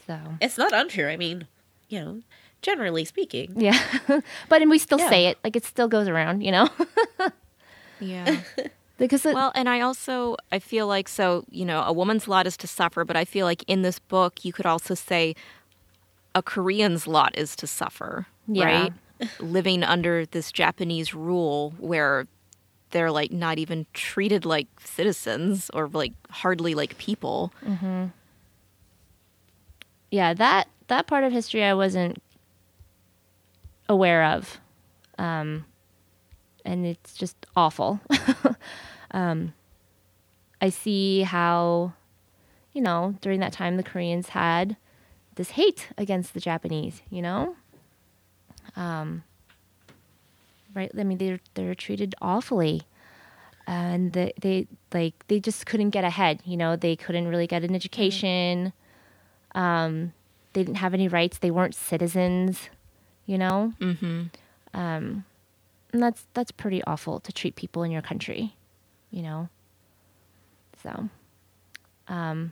So, 0.07 0.19
It's 0.41 0.59
not 0.59 0.73
untrue. 0.73 1.09
I 1.09 1.17
mean, 1.17 1.47
you 1.89 2.01
know, 2.01 2.21
generally 2.61 3.05
speaking. 3.05 3.55
yeah. 3.57 3.79
but 4.49 4.61
and 4.63 4.71
we 4.71 4.79
still 4.79 4.99
Yeah. 4.99 5.09
say 5.09 5.27
it. 5.27 5.39
Like, 5.45 5.57
it 5.57 5.65
still 5.65 5.89
goes 5.89 6.07
around, 6.09 6.43
you 6.43 6.53
know? 6.53 6.69
Yeah. 8.01 8.41
because 8.99 9.25
it, 9.25 9.35
Well, 9.35 9.53
and 9.55 9.69
I 9.69 9.81
also 9.81 10.37
I 10.51 10.59
feel 10.59 10.87
like 10.89 11.09
so 11.09 11.45
you 11.51 11.65
know 11.65 11.83
a 11.83 11.93
woman's 11.93 12.27
lot 12.27 12.47
is 12.47 12.57
to 12.59 12.67
suffer, 12.67 13.05
but 13.05 13.17
I 13.17 13.25
feel 13.25 13.47
like 13.47 13.63
in 13.69 13.83
this 13.83 13.99
book 13.99 14.45
you 14.45 14.53
could 14.53 14.67
also 14.67 14.95
say 14.95 15.35
a 16.38 16.42
Korean's 16.44 17.08
lot 17.08 17.38
is 17.38 17.56
to 17.58 17.66
suffer, 17.68 18.28
Yeah. 18.48 18.66
right? 18.66 18.94
Living 19.40 19.84
under 19.84 20.26
this 20.28 20.52
Japanese 20.52 21.14
rule 21.16 21.74
where 21.80 22.28
they're 22.92 23.12
like 23.12 23.32
not 23.32 23.58
even 23.58 23.86
treated 23.94 24.46
like 24.46 24.68
citizens 24.80 25.70
or 25.74 25.88
like 25.88 26.14
hardly 26.30 26.76
like 26.76 26.98
people. 27.00 27.52
yeah, 30.12 30.34
that 30.36 30.68
that 30.88 31.08
part 31.08 31.24
of 31.24 31.32
history 31.32 31.64
I 31.64 31.74
wasn't 31.74 32.22
aware 33.90 34.24
of, 34.26 34.60
um, 35.18 35.66
and 36.64 36.86
it's 36.86 37.14
just 37.14 37.36
awful. 37.56 38.00
um, 39.12 39.54
I 40.62 40.70
see 40.70 41.22
how, 41.24 41.94
you 42.74 42.82
know, 42.82 43.16
during 43.22 43.40
that 43.42 43.54
time 43.54 43.78
the 43.78 43.84
Koreans 43.84 44.30
had 44.30 44.78
this 45.38 45.52
hate 45.52 45.90
against 45.98 46.34
the 46.34 46.42
Japanese. 46.42 47.02
You 47.10 47.24
know, 47.24 47.56
um, 48.76 49.24
right? 50.76 50.92
I 50.98 51.04
mean, 51.04 51.18
they're 51.20 51.40
they're 51.56 51.76
treated 51.76 52.16
awfully. 52.22 52.84
And 53.68 54.14
they, 54.14 54.34
they 54.42 54.68
like 54.94 55.16
they 55.28 55.40
just 55.40 55.66
couldn't 55.66 55.92
get 55.92 56.04
ahead, 56.04 56.42
you 56.46 56.58
know. 56.58 56.76
They 56.78 56.96
couldn't 56.96 57.28
really 57.28 57.48
get 57.48 57.64
an 57.64 57.76
education 57.76 58.74
Um, 59.56 60.14
they 60.54 60.64
didn't 60.64 60.78
have 60.78 60.94
any 60.94 61.08
rights. 61.08 61.38
They 61.40 61.52
weren't 61.52 61.76
citizens, 61.76 62.70
you 63.26 63.38
know. 63.38 63.74
Mm-hmm. 63.80 64.24
Um, 64.74 65.26
and 65.94 66.04
that's 66.04 66.26
that's 66.34 66.52
pretty 66.52 66.84
awful 66.84 67.20
to 67.22 67.32
treat 67.32 67.56
people 67.56 67.84
in 67.84 67.92
your 67.92 68.02
country, 68.02 68.56
you 69.12 69.24
know. 69.24 69.50
So, 70.84 71.10
um, 72.08 72.52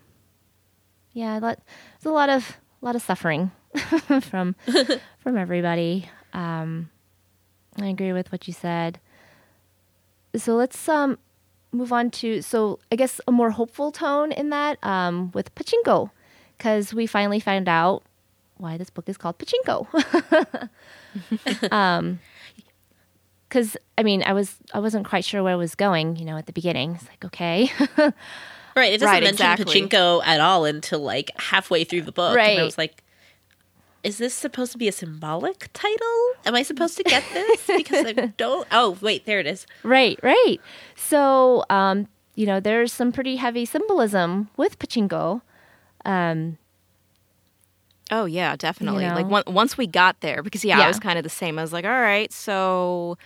yeah, 1.14 1.40
there's 1.40 1.58
a 2.06 2.10
lot 2.10 2.30
of 2.30 2.58
a 2.86 2.88
lot 2.88 2.96
of 2.96 3.02
suffering 3.02 3.52
from 4.22 4.56
from 5.20 5.38
everybody. 5.38 6.08
Um, 6.34 6.92
I 7.82 7.88
agree 7.88 8.14
with 8.14 8.32
what 8.32 8.48
you 8.48 8.54
said. 8.54 9.00
So 10.36 10.56
let's 10.56 10.88
um 10.88 11.18
move 11.72 11.92
on 11.92 12.12
to 12.12 12.44
so 12.44 12.80
I 12.92 12.96
guess 12.96 13.20
a 13.28 13.32
more 13.32 13.50
hopeful 13.50 13.92
tone 13.92 14.32
in 14.32 14.52
that 14.52 14.78
um, 14.84 15.32
with 15.34 15.54
pachinko 15.56 16.12
because 16.58 16.94
we 16.94 17.08
finally 17.08 17.40
found 17.40 17.68
out 17.68 18.04
why 18.58 18.78
this 18.78 18.92
book 18.92 19.10
is 19.10 19.18
called 19.18 19.38
Pachinko. 19.38 19.88
um, 21.72 22.20
because 23.50 23.76
I 23.98 24.04
mean, 24.04 24.22
I 24.24 24.34
was 24.34 24.58
I 24.74 24.80
wasn't 24.80 25.08
quite 25.08 25.26
sure 25.26 25.42
where 25.42 25.54
I 25.54 25.58
was 25.58 25.74
going, 25.74 26.18
you 26.18 26.26
know, 26.26 26.38
at 26.38 26.46
the 26.46 26.54
beginning. 26.54 26.96
It's 26.96 27.08
like, 27.08 27.26
okay, 27.26 27.72
Right. 28.76 28.94
It 28.94 28.98
doesn't 29.00 29.08
Right, 29.14 29.24
mention 29.24 29.34
exactly. 29.46 29.82
pachinko 29.82 30.22
at 30.26 30.42
all 30.42 30.66
until 30.66 31.00
like 31.00 31.32
halfway 31.40 31.84
through 31.86 32.02
the 32.04 32.12
book. 32.12 32.30
And 32.30 32.36
Right. 32.38 32.60
I 32.60 32.64
was 32.64 32.78
like, 32.78 33.02
is 34.04 34.18
this 34.18 34.34
supposed 34.36 34.72
to 34.74 34.78
be 34.78 34.88
a 34.88 34.92
symbolic 34.92 35.70
title? 35.74 36.32
Am 36.46 36.54
I 36.56 36.62
supposed 36.62 36.96
to 36.98 37.04
get 37.04 37.24
this? 37.34 37.62
Because 37.76 38.06
I 38.06 38.12
don't. 38.38 38.68
Oh, 38.72 38.98
wait, 39.02 39.26
there 39.26 39.40
it 39.40 39.48
is. 39.48 39.66
right, 39.84 40.20
right. 40.22 40.58
So, 40.96 41.64
um, 41.70 42.08
you 42.36 42.46
know, 42.46 42.60
there's 42.60 42.92
some 42.94 43.12
pretty 43.12 43.38
heavy 43.38 43.66
symbolism 43.66 44.50
with 44.58 44.78
Pachinko. 44.78 45.42
Um, 46.04 46.58
Oh 48.12 48.26
yeah, 48.26 48.56
definitely. 48.56 49.04
You 49.06 49.10
know? 49.10 49.16
Like 49.16 49.48
on- 49.48 49.54
once 49.54 49.78
we 49.78 49.88
got 49.88 50.20
there, 50.22 50.44
because 50.44 50.64
yeah, 50.64 50.78
Yeah. 50.78 50.86
I 50.86 50.88
was 50.88 51.00
kind 51.00 51.18
of 51.18 51.24
the 51.24 51.30
same. 51.30 51.58
I 51.58 51.64
was 51.64 51.74
like, 51.74 51.86
all 51.86 51.92
right, 52.02 52.32
so 52.32 53.18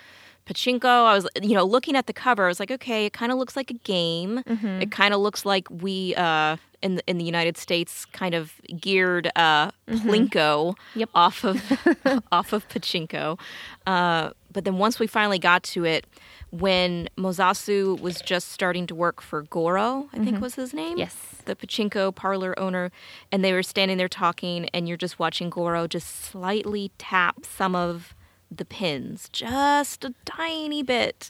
pachinko. 0.49 0.85
I 0.85 1.13
was, 1.15 1.27
you 1.41 1.53
know, 1.55 1.63
looking 1.63 1.95
at 1.95 2.07
the 2.07 2.13
cover. 2.13 2.45
I 2.45 2.47
was 2.47 2.59
like, 2.59 2.71
okay, 2.71 3.05
it 3.05 3.13
kind 3.13 3.31
of 3.31 3.37
looks 3.37 3.55
like 3.55 3.69
a 3.69 3.75
game. 3.75 4.43
It 4.47 4.91
kind 4.91 5.13
of 5.13 5.19
looks 5.21 5.45
like 5.45 5.67
we 5.69 6.15
uh, 6.15 6.57
in 6.81 6.95
the, 6.95 7.03
in 7.07 7.17
the 7.17 7.25
United 7.25 7.57
States 7.57 8.05
kind 8.05 8.33
of 8.33 8.53
geared 8.79 9.31
uh, 9.35 9.71
plinko 9.89 10.75
Yep. 10.95 11.09
off 11.13 11.43
of 11.43 11.61
off 12.31 12.53
of 12.53 12.67
pachinko. 12.69 13.39
Uh, 13.85 14.31
but 14.51 14.65
then 14.65 14.77
once 14.77 14.99
we 14.99 15.05
finally 15.07 15.39
got 15.39 15.61
to 15.63 15.85
it, 15.85 16.07
when 16.51 17.07
Mozasu 17.17 17.99
was 18.01 18.19
just 18.21 18.51
starting 18.51 18.87
to 18.87 18.95
work 18.95 19.21
for 19.21 19.43
Goro, 19.43 20.09
I 20.13 20.17
think 20.23 20.41
was 20.41 20.55
his 20.55 20.73
name. 20.73 20.97
Yes. 20.97 21.15
The 21.45 21.55
pachinko 21.55 22.13
parlor 22.15 22.57
owner, 22.57 22.91
and 23.31 23.43
they 23.45 23.53
were 23.53 23.61
standing 23.61 23.97
there 23.97 24.07
talking, 24.07 24.67
and 24.73 24.87
you're 24.87 24.97
just 24.97 25.19
watching 25.19 25.51
Goro 25.51 25.85
just 25.87 26.07
slightly 26.23 26.91
tap 26.97 27.45
some 27.45 27.75
of 27.75 28.15
the 28.51 28.65
pins, 28.65 29.29
just 29.31 30.03
a 30.05 30.13
tiny 30.25 30.83
bit, 30.83 31.29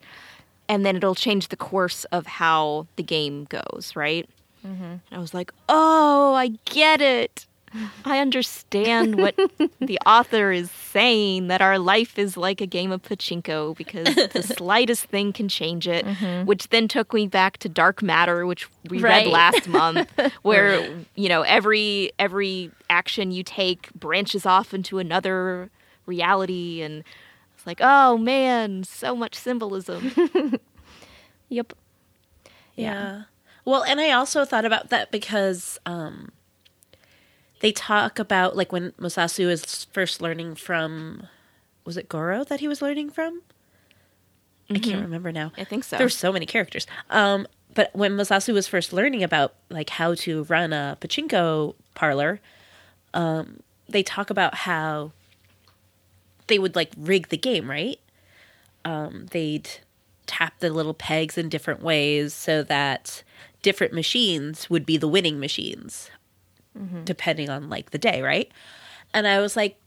and 0.67 0.86
then 0.86 0.95
it'll 0.95 1.15
change 1.15 1.47
the 1.49 1.57
course 1.57 2.05
of 2.05 2.26
how 2.26 2.88
the 2.95 3.03
game 3.03 3.45
goes, 3.45 3.93
right? 3.95 4.30
Mm-hmm. 4.65 4.84
And 4.84 5.01
I 5.11 5.17
was 5.20 5.34
like, 5.34 5.53
oh, 5.67 6.34
I 6.34 6.49
get 6.65 7.01
it. 7.01 7.45
I 8.03 8.17
understand 8.17 9.15
what 9.17 9.36
the 9.80 9.99
author 10.05 10.51
is 10.51 10.72
saying 10.72 11.49
that 11.49 11.61
our 11.61 11.78
life 11.78 12.17
is 12.17 12.36
like 12.36 12.61
a 12.61 12.65
game 12.65 12.91
of 12.91 13.03
pachinko 13.03 13.78
because 13.78 14.07
the 14.34 14.41
slightest 14.41 15.05
thing 15.05 15.32
can 15.34 15.47
change 15.47 15.88
it, 15.88 16.03
mm-hmm. 16.03 16.45
which 16.47 16.70
then 16.70 16.88
took 16.88 17.13
me 17.13 17.28
back 17.28 17.57
to 17.57 17.70
Dark 17.70 18.01
Matter, 18.01 18.45
which 18.47 18.67
we 18.89 18.99
Right. 18.99 19.26
read 19.26 19.28
last 19.28 19.67
month, 19.67 20.11
where 20.41 20.89
you 21.15 21.30
know 21.30 21.43
every 21.43 22.11
every 22.17 22.72
action 22.89 23.32
you 23.32 23.43
take 23.43 23.93
branches 23.93 24.47
off 24.47 24.74
into 24.74 24.97
another 24.97 25.70
reality, 26.10 26.82
and 26.82 27.03
it's 27.55 27.66
like, 27.66 27.80
oh 27.82 28.18
man, 28.18 28.84
so 28.84 29.16
much 29.16 29.36
symbolism. 29.36 30.12
Yep. 31.49 31.74
Yeah. 32.76 33.24
Well, 33.66 33.84
and 33.84 33.99
I 33.99 34.12
also 34.12 34.45
thought 34.45 34.66
about 34.66 34.89
that 34.89 35.12
because 35.12 35.78
um, 35.86 36.32
they 37.60 37.72
talk 37.72 38.20
about 38.20 38.55
like 38.55 38.72
when 38.72 38.91
Mozasu 38.93 39.49
is 39.49 39.86
first 39.86 40.22
learning 40.22 40.55
from 40.55 41.28
was 41.86 41.97
it 41.97 42.07
Goro 42.07 42.43
that 42.45 42.60
he 42.60 42.68
was 42.68 42.82
learning 42.82 43.10
from? 43.10 43.41
I 44.72 44.78
can't 44.78 45.01
remember 45.01 45.32
now. 45.32 45.51
I 45.57 45.64
think 45.64 45.84
so. 45.84 45.97
There's 45.97 46.16
so 46.16 46.32
many 46.32 46.45
characters. 46.45 46.86
Um, 47.10 47.47
but 47.74 47.89
when 47.95 48.12
Mozasu 48.12 48.53
was 48.53 48.68
first 48.68 48.93
learning 48.93 49.24
about 49.24 49.55
like 49.70 49.89
how 49.89 50.14
to 50.16 50.43
run 50.43 50.72
a 50.74 50.95
pachinko 51.01 51.74
parlor, 51.95 52.39
um, 53.16 53.62
they 53.88 54.03
talk 54.03 54.30
about 54.30 54.53
how 54.53 55.12
they 56.49 56.59
would 56.59 56.75
like 56.75 56.91
rig 56.97 57.29
the 57.29 57.37
game, 57.37 57.69
right? 57.69 57.99
Um, 58.83 59.27
they'd 59.31 59.69
tap 60.27 60.59
the 60.59 60.69
little 60.69 60.93
pegs 60.93 61.37
in 61.37 61.49
different 61.49 61.81
ways 61.81 62.33
so 62.33 62.61
that 62.63 63.23
different 63.61 63.93
machines 63.93 64.69
would 64.69 64.85
be 64.85 64.97
the 64.97 65.07
winning 65.07 65.39
machines, 65.39 66.11
depending 67.05 67.49
on 67.49 67.69
like 67.69 67.91
the 67.91 67.97
day, 67.97 68.21
right? 68.21 68.51
And 69.13 69.27
I 69.27 69.39
was 69.39 69.55
like, 69.55 69.77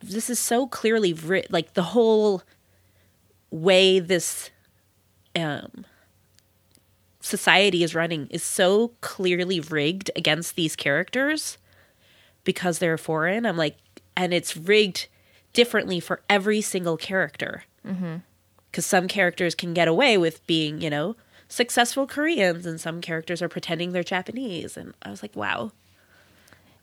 this 0.00 0.28
is 0.30 0.38
so 0.38 0.66
clearly 0.66 1.12
ri- 1.12 1.46
like 1.50 1.74
the 1.74 1.82
whole 1.82 2.42
way 3.50 3.98
this 4.00 4.50
um 5.36 5.84
society 7.20 7.82
is 7.82 7.94
running 7.94 8.26
is 8.28 8.42
so 8.42 8.88
clearly 9.00 9.60
rigged 9.60 10.10
against 10.16 10.56
these 10.56 10.74
characters 10.74 11.58
because 12.44 12.78
they're 12.78 12.98
foreign. 12.98 13.46
I'm 13.46 13.56
like, 13.56 13.76
and 14.16 14.32
it's 14.32 14.56
rigged 14.56 15.08
differently 15.52 16.00
for 16.00 16.20
every 16.28 16.60
single 16.60 16.96
character. 16.96 17.64
Because 18.70 18.84
some 18.84 19.08
characters 19.08 19.54
can 19.54 19.72
get 19.74 19.88
away 19.88 20.18
with 20.18 20.46
being, 20.46 20.80
you 20.82 20.90
know, 20.90 21.16
successful 21.48 22.06
Koreans, 22.06 22.66
and 22.66 22.78
some 22.80 23.00
characters 23.00 23.40
are 23.40 23.48
pretending 23.48 23.92
they're 23.92 24.02
Japanese. 24.02 24.76
And 24.76 24.92
I 25.02 25.10
was 25.10 25.22
like, 25.22 25.34
wow. 25.34 25.72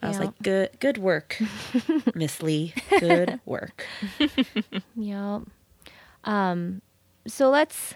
I 0.01 0.07
was 0.07 0.17
Yeah. 0.17 0.25
like, 0.25 0.39
good, 0.41 0.69
good 0.79 0.97
work, 0.97 1.37
Miss 2.15 2.41
Lee. 2.41 2.73
Good 2.99 3.39
work. 3.45 3.85
Yep. 4.95 5.41
Um, 6.23 6.81
so 7.27 7.49
let's. 7.49 7.93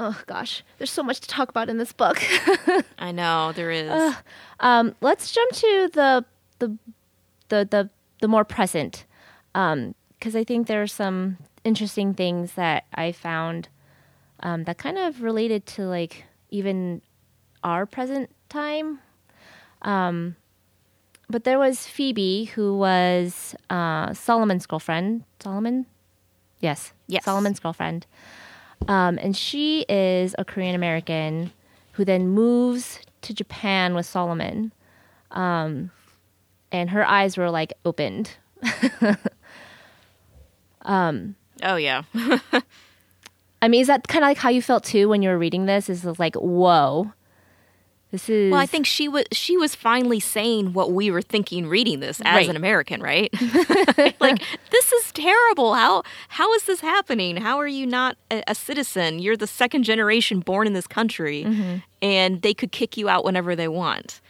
Oh 0.00 0.20
gosh, 0.26 0.62
there's 0.78 0.92
so 0.92 1.02
much 1.02 1.18
to 1.20 1.28
talk 1.28 1.48
about 1.48 1.68
in 1.68 1.78
this 1.78 1.92
book. 1.92 2.22
I 3.00 3.10
know 3.10 3.50
there 3.52 3.72
is. 3.72 4.14
um, 4.60 4.94
let's 5.00 5.32
jump 5.32 5.52
to 5.54 5.90
the 5.92 6.24
the 6.60 6.78
the 7.48 7.64
the, 7.68 7.90
the 8.20 8.28
more 8.28 8.44
present, 8.44 9.04
because 9.52 10.34
I 10.36 10.44
think 10.44 10.66
there 10.66 10.82
are 10.82 10.86
some 10.86 11.38
interesting 11.64 12.14
things 12.14 12.52
that 12.54 12.84
I 12.94 13.12
found 13.12 13.68
um, 14.40 14.64
that 14.64 14.78
kind 14.78 14.98
of 14.98 15.22
related 15.22 15.66
to 15.66 15.82
like 15.86 16.24
even 16.50 17.02
our 17.64 17.86
present 17.86 18.30
time. 18.48 19.00
Um, 19.82 20.36
but 21.30 21.44
there 21.44 21.58
was 21.58 21.86
Phoebe, 21.86 22.46
who 22.46 22.76
was 22.78 23.54
uh, 23.68 24.14
Solomon's 24.14 24.66
girlfriend. 24.66 25.24
Solomon, 25.40 25.86
yes, 26.60 26.92
Yes. 27.06 27.24
Solomon's 27.24 27.60
girlfriend. 27.60 28.06
Um, 28.86 29.18
and 29.20 29.36
she 29.36 29.84
is 29.88 30.34
a 30.38 30.44
Korean 30.44 30.74
American 30.74 31.52
who 31.92 32.04
then 32.04 32.28
moves 32.28 33.00
to 33.22 33.34
Japan 33.34 33.94
with 33.94 34.06
Solomon. 34.06 34.72
Um, 35.32 35.90
and 36.72 36.90
her 36.90 37.04
eyes 37.06 37.36
were 37.36 37.50
like 37.50 37.72
opened. 37.84 38.30
oh 40.84 41.76
yeah. 41.76 42.02
I 43.60 43.66
mean, 43.68 43.80
is 43.80 43.88
that 43.88 44.06
kind 44.06 44.24
of 44.24 44.28
like 44.28 44.38
how 44.38 44.50
you 44.50 44.62
felt 44.62 44.84
too 44.84 45.08
when 45.08 45.22
you 45.22 45.28
were 45.30 45.38
reading 45.38 45.66
this? 45.66 45.88
Is 45.88 46.04
like, 46.18 46.36
whoa, 46.36 47.12
this 48.12 48.28
is. 48.28 48.52
Well, 48.52 48.60
I 48.60 48.66
think 48.66 48.86
she 48.86 49.08
was 49.08 49.24
she 49.32 49.56
was 49.56 49.74
finally 49.74 50.20
saying 50.20 50.72
what 50.74 50.92
we 50.92 51.10
were 51.10 51.22
thinking 51.22 51.66
reading 51.66 51.98
this 51.98 52.20
as 52.24 52.36
Right. 52.36 52.48
an 52.48 52.54
American, 52.54 53.02
right? 53.02 53.32
like 54.20 54.42
this 54.70 54.92
is 54.92 55.12
terrible. 55.12 55.74
How 55.74 56.04
how 56.28 56.52
is 56.54 56.62
this 56.64 56.80
happening? 56.80 57.36
How 57.38 57.58
are 57.58 57.66
you 57.66 57.84
not 57.86 58.16
a, 58.30 58.44
a 58.46 58.54
citizen? 58.54 59.18
You're 59.18 59.36
the 59.36 59.48
second 59.48 59.82
generation 59.82 60.38
born 60.40 60.66
in 60.68 60.72
this 60.74 60.86
country, 60.86 61.42
Mm-hmm. 61.44 61.76
and 62.00 62.42
they 62.42 62.54
could 62.54 62.70
kick 62.70 62.96
you 62.96 63.08
out 63.08 63.24
whenever 63.24 63.56
they 63.56 63.68
want, 63.68 64.20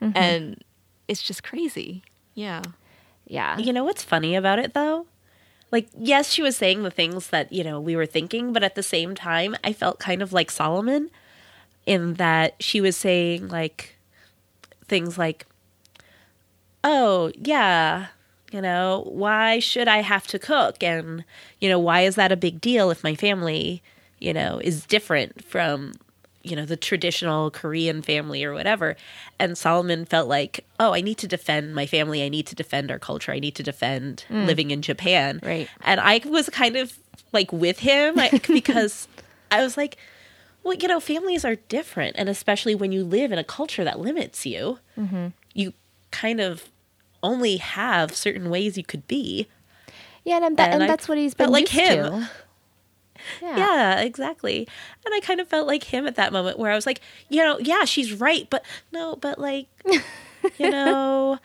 and 0.00 0.64
it's 1.08 1.20
just 1.22 1.42
crazy. 1.42 2.02
Yeah. 2.34 2.62
yeah, 3.26 3.58
You 3.58 3.72
know 3.72 3.82
what's 3.84 4.02
funny 4.04 4.34
about 4.36 4.58
it 4.60 4.72
though? 4.72 5.06
Like, 5.70 5.88
yes, 5.98 6.30
she 6.30 6.42
was 6.42 6.56
saying 6.56 6.82
the 6.82 6.90
things 6.90 7.28
that, 7.28 7.52
you 7.52 7.62
know, 7.62 7.78
we 7.80 7.94
were 7.94 8.06
thinking, 8.06 8.52
but 8.52 8.62
at 8.62 8.74
the 8.74 8.82
same 8.82 9.14
time, 9.14 9.54
I 9.62 9.72
felt 9.72 9.98
kind 9.98 10.22
of 10.22 10.32
like 10.32 10.50
Solomon 10.50 11.10
in 11.84 12.14
that 12.14 12.54
she 12.58 12.80
was 12.80 12.96
saying, 12.96 13.48
like, 13.48 13.96
things 14.86 15.18
like, 15.18 15.46
oh, 16.82 17.30
yeah, 17.36 18.06
you 18.50 18.62
know, 18.62 19.04
why 19.06 19.58
should 19.58 19.88
I 19.88 19.98
have 19.98 20.26
to 20.28 20.38
cook? 20.38 20.82
And, 20.82 21.24
you 21.60 21.68
know, 21.68 21.78
why 21.78 22.02
is 22.02 22.14
that 22.14 22.32
a 22.32 22.36
big 22.36 22.60
deal 22.60 22.90
if 22.90 23.04
my 23.04 23.14
family, 23.14 23.82
you 24.18 24.32
know, 24.32 24.58
is 24.64 24.86
different 24.86 25.44
from, 25.44 25.92
you 26.42 26.56
know, 26.56 26.64
the 26.64 26.76
traditional 26.76 27.50
Korean 27.50 28.02
family 28.02 28.44
or 28.44 28.52
whatever? 28.52 28.96
And 29.38 29.56
Solomon 29.56 30.04
felt 30.04 30.28
like, 30.28 30.64
oh, 30.78 30.94
I 30.94 31.00
need 31.00 31.18
to 31.18 31.28
defend 31.28 31.74
my 31.74 31.86
family. 31.86 32.22
I 32.22 32.28
need 32.28 32.46
to 32.46 32.54
defend 32.54 32.90
our 32.90 32.98
culture. 32.98 33.32
I 33.32 33.38
need 33.38 33.54
to 33.56 33.62
defend 33.62 34.24
hmm. 34.28 34.44
living 34.44 34.70
in 34.70 34.82
Japan. 34.82 35.40
Right. 35.42 35.68
And 35.82 36.00
I 36.00 36.20
was 36.24 36.48
kind 36.48 36.76
of 36.76 36.98
like 37.32 37.52
with 37.52 37.80
him 37.80 38.18
I, 38.18 38.30
because 38.48 39.08
I 39.50 39.62
was 39.62 39.76
like, 39.76 39.96
well, 40.62 40.74
you 40.74 40.88
know, 40.88 41.00
families 41.00 41.44
are 41.44 41.56
different. 41.56 42.16
And 42.18 42.28
especially 42.28 42.74
when 42.74 42.92
you 42.92 43.04
live 43.04 43.32
in 43.32 43.38
a 43.38 43.44
culture 43.44 43.84
that 43.84 43.98
limits 44.00 44.44
you, 44.44 44.78
mm-hmm. 44.98 45.28
you 45.54 45.72
kind 46.10 46.40
of 46.40 46.68
only 47.22 47.56
have 47.56 48.14
certain 48.14 48.50
ways 48.50 48.76
you 48.76 48.84
could 48.84 49.06
be. 49.06 49.48
yeah, 50.24 50.44
and, 50.44 50.56
that, 50.56 50.72
and 50.72 50.82
and 50.82 50.90
that's 50.90 51.08
what 51.08 51.18
he's 51.18 51.34
been 51.34 51.50
like 51.50 51.68
him. 51.68 52.04
to. 52.04 52.30
Yeah. 53.42 53.56
Yeah, 53.56 54.00
exactly. 54.00 54.68
And 55.04 55.14
I 55.14 55.20
kind 55.20 55.40
of 55.40 55.48
felt 55.48 55.66
like 55.66 55.84
him 55.84 56.06
at 56.06 56.16
that 56.16 56.32
moment 56.32 56.58
where 56.58 56.70
I 56.70 56.74
was 56.74 56.86
like, 56.86 57.00
you 57.28 57.42
know, 57.42 57.58
yeah, 57.58 57.84
she's 57.84 58.12
right, 58.12 58.46
but 58.50 58.64
no, 58.92 59.16
but 59.16 59.38
like, 59.38 59.66
you 59.84 60.00
know, 60.70 61.38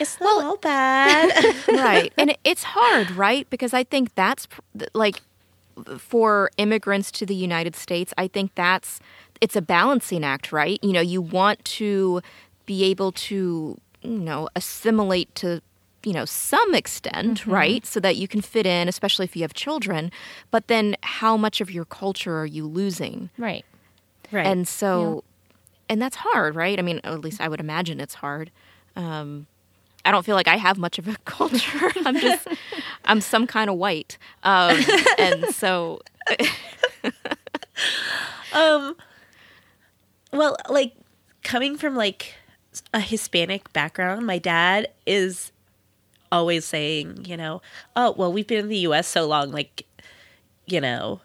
it's 0.00 0.18
not 0.20 0.44
all 0.44 0.56
bad. 0.56 1.54
right 1.68 2.12
and 2.16 2.36
it's 2.44 2.62
hard 2.62 3.10
right 3.10 3.48
because 3.50 3.74
i 3.74 3.84
think 3.84 4.14
that's 4.14 4.48
like 4.94 5.20
for 5.98 6.50
immigrants 6.56 7.10
to 7.10 7.26
the 7.26 7.34
united 7.34 7.76
states 7.76 8.14
i 8.16 8.26
think 8.26 8.54
that's 8.54 9.00
it's 9.42 9.54
a 9.56 9.60
balancing 9.60 10.24
act 10.24 10.50
right 10.52 10.78
you 10.82 10.92
know 10.92 11.00
you 11.00 11.20
want 11.20 11.62
to 11.64 12.22
be 12.64 12.84
able 12.84 13.12
to 13.12 13.78
you 14.02 14.18
know 14.18 14.48
assimilate 14.56 15.34
to 15.34 15.60
you 16.06 16.12
know 16.12 16.24
some 16.24 16.72
extent 16.74 17.46
right 17.46 17.84
so 17.84 17.98
that 17.98 18.14
you 18.16 18.28
can 18.28 18.40
fit 18.40 18.64
in 18.64 18.86
especially 18.88 19.24
if 19.24 19.34
you 19.34 19.42
have 19.42 19.54
children 19.54 20.12
but 20.52 20.68
then 20.68 20.96
how 21.02 21.36
much 21.36 21.60
of 21.60 21.70
your 21.70 21.84
culture 21.84 22.38
are 22.38 22.46
you 22.46 22.66
losing? 22.66 23.28
Right. 23.36 23.64
right. 24.30 24.46
and 24.46 24.68
so 24.68 25.24
and 25.88 26.00
that's 26.00 26.16
hard 26.16 26.54
right? 26.54 26.78
I 26.78 26.82
mean 26.82 27.00
at 27.02 27.20
least 27.20 27.40
i 27.40 27.48
would 27.48 27.60
imagine 27.60 28.00
it's 28.00 28.14
hard. 28.14 28.50
Um 28.94 29.46
i 30.04 30.12
don't 30.12 30.24
feel 30.24 30.36
like 30.36 30.48
i 30.48 30.56
have 30.56 30.78
much 30.78 30.98
of 30.98 31.08
a 31.08 31.16
culture. 31.24 31.90
I'm 32.04 32.16
just 32.18 32.46
i'm 33.04 33.20
some 33.20 33.46
kind 33.48 33.68
of 33.68 33.76
white. 33.76 34.16
Um 34.44 34.78
and 35.18 35.46
so 35.54 36.00
um 38.52 38.96
well, 40.32 40.56
like 40.68 40.94
coming 41.42 41.76
from 41.76 41.94
like 41.96 42.34
a 42.92 43.00
Hispanic 43.00 43.72
background, 43.72 44.26
my 44.26 44.38
dad 44.38 44.88
is 45.06 45.52
always 46.32 46.64
saying, 46.64 47.24
you 47.24 47.36
know, 47.36 47.62
oh, 47.94 48.14
well, 48.16 48.32
we've 48.32 48.46
been 48.46 48.60
in 48.60 48.68
the 48.68 48.78
US 48.78 49.06
so 49.06 49.26
long 49.26 49.50
like 49.52 49.84
you 50.66 50.80
know, 50.80 51.20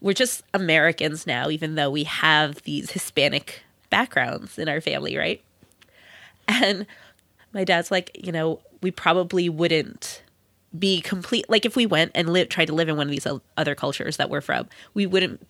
we're 0.00 0.12
just 0.12 0.42
Americans 0.54 1.26
now, 1.26 1.48
even 1.48 1.74
though 1.74 1.90
we 1.90 2.04
have 2.04 2.62
these 2.62 2.90
Hispanic 2.90 3.62
backgrounds 3.90 4.58
in 4.58 4.68
our 4.68 4.80
family, 4.80 5.16
right? 5.16 5.42
And 6.46 6.86
my 7.52 7.64
dad's 7.64 7.90
like, 7.90 8.10
you 8.14 8.30
know, 8.30 8.60
we 8.82 8.90
probably 8.90 9.48
wouldn't 9.48 10.22
be 10.78 11.00
complete. 11.00 11.48
Like 11.48 11.64
if 11.64 11.74
we 11.74 11.86
went 11.86 12.12
and 12.14 12.32
live, 12.32 12.50
tried 12.50 12.66
to 12.66 12.74
live 12.74 12.88
in 12.88 12.96
one 12.96 13.06
of 13.06 13.10
these 13.10 13.26
other 13.56 13.74
cultures 13.74 14.18
that 14.18 14.28
we're 14.30 14.42
from, 14.42 14.68
we 14.94 15.06
wouldn't 15.06 15.44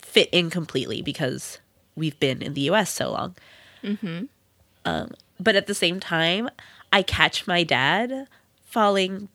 fit 0.00 0.28
in 0.32 0.50
completely 0.50 1.00
because 1.00 1.60
we've 1.94 2.18
been 2.18 2.42
in 2.42 2.54
the 2.54 2.62
U.S. 2.62 2.90
so 2.90 3.12
long. 3.12 3.36
Um, 4.84 5.12
but 5.38 5.54
at 5.56 5.66
the 5.66 5.74
same 5.74 6.00
time, 6.00 6.50
I 6.94 7.02
catch 7.02 7.48
my 7.48 7.64
dad 7.64 8.28
falling, 8.64 9.28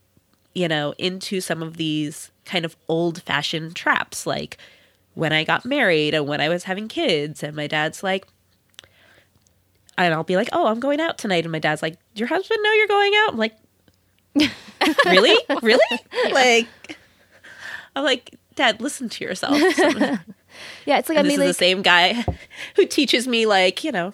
you 0.54 0.70
know, 0.70 0.94
into 0.98 1.42
some 1.42 1.62
of 1.62 1.76
these 1.76 2.32
kind 2.46 2.64
of 2.64 2.78
old 2.88 3.22
fashioned 3.22 3.76
traps, 3.76 4.26
like 4.26 4.58
when 5.14 5.34
I 5.34 5.44
got 5.44 5.66
married 5.66 6.14
and 6.14 6.26
when 6.26 6.40
I 6.40 6.48
was 6.48 6.64
having 6.64 6.88
kids, 6.88 7.44
and 7.44 7.54
my 7.58 7.68
dad's 7.68 8.02
like, 8.02 8.26
and 9.98 10.14
I'll 10.14 10.24
be 10.24 10.38
like, 10.38 10.48
"Oh, 10.54 10.68
I'm 10.68 10.80
going 10.80 11.02
out 11.02 11.18
tonight," 11.18 11.44
and 11.44 11.52
my 11.52 11.60
dad's 11.60 11.82
like, 11.82 11.98
"Your 12.16 12.30
husband 12.30 12.62
know 12.64 12.72
you're 12.72 12.88
going 12.88 13.12
out?" 13.18 13.34
I'm 13.34 13.38
like, 13.38 13.56
"Really, 15.06 15.38
really?" 15.62 16.00
Like, 16.32 16.68
I'm 17.98 18.06
like, 18.06 18.36
"Dad, 18.56 18.80
listen 18.80 19.10
to 19.10 19.26
yourself." 19.26 19.62
Yeah, 20.86 20.98
it's 20.98 21.08
like 21.08 21.18
And 21.18 21.28
I 21.28 21.30
this 21.30 21.38
mean, 21.40 21.48
is 21.48 21.56
the 21.56 21.66
same 21.66 21.82
guy 21.82 22.26
who 22.76 22.86
teaches 22.86 23.28
me, 23.28 23.46
like, 23.46 23.84
you 23.84 23.92
know, 23.92 24.14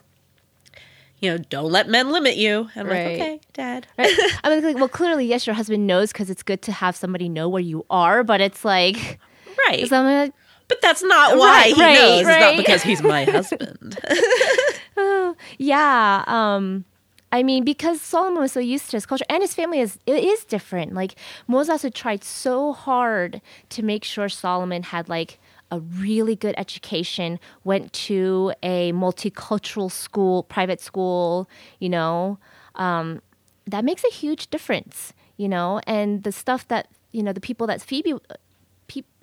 you 1.20 1.32
know, 1.32 1.38
don't 1.38 1.72
let 1.72 1.88
men 1.90 2.12
limit 2.12 2.36
you. 2.38 2.70
And 2.76 2.88
I'm 2.88 2.94
Right. 2.94 3.06
like, 3.06 3.16
okay, 3.16 3.42
Dad. 3.54 3.88
right? 3.98 4.14
I 4.44 4.50
mean, 4.50 4.64
like, 4.64 4.78
well, 4.78 4.90
clearly, 4.90 5.26
yes, 5.26 5.48
your 5.48 5.54
husband 5.56 5.88
knows 5.88 6.12
because 6.12 6.30
it's 6.30 6.44
good 6.44 6.62
to 6.64 6.72
have 6.72 6.96
somebody 6.96 7.30
know 7.30 7.48
where 7.50 7.62
you 7.62 7.86
are, 7.90 8.24
but 8.24 8.42
it's 8.42 8.64
like, 8.66 9.20
Right. 9.68 9.90
like, 9.90 10.34
But 10.68 10.82
that's 10.82 11.04
not 11.04 11.38
why 11.38 11.46
Right, 11.48 11.74
he 11.76 11.82
knows. 11.82 12.28
It's 12.28 12.40
not 12.40 12.58
because 12.58 12.84
he's 12.84 13.02
my 13.02 13.24
husband. 13.38 13.98
Yeah. 15.58 16.24
Um, 16.28 16.86
I 17.32 17.44
mean, 17.44 17.66
because 17.66 18.00
Solomon 18.00 18.40
was 18.42 18.54
so 18.54 18.60
used 18.60 18.90
to 18.92 18.98
his 18.98 19.06
culture 19.06 19.26
and 19.30 19.42
his 19.42 19.54
family 19.54 19.80
is 19.80 20.00
it 20.06 20.24
is 20.24 20.46
different. 20.46 20.94
Like 20.94 21.16
Mozasu 21.50 21.84
had 21.84 21.96
tried 21.96 22.24
so 22.24 22.72
hard 22.74 23.42
to 23.70 23.84
make 23.84 24.04
sure 24.04 24.30
Solomon 24.30 24.84
had 24.84 25.10
like 25.10 25.38
a 25.72 25.80
really 25.80 26.36
good 26.36 26.56
education, 26.58 27.40
went 27.64 27.92
to 27.94 28.54
a 28.64 28.92
multicultural 28.94 29.92
school, 29.92 30.44
private 30.44 30.80
school, 30.82 31.50
you 31.80 31.90
know. 31.90 32.38
Um, 32.76 33.22
that 33.68 33.84
makes 33.84 34.04
a 34.04 34.12
huge 34.12 34.50
difference, 34.50 35.14
you 35.38 35.48
know, 35.50 35.82
and 35.88 36.24
the 36.24 36.32
stuff 36.32 36.68
that 36.68 36.88
you 37.12 37.24
know, 37.24 37.34
the 37.34 37.42
people 37.42 37.66
that 37.68 37.82
Phoebe 37.82 38.14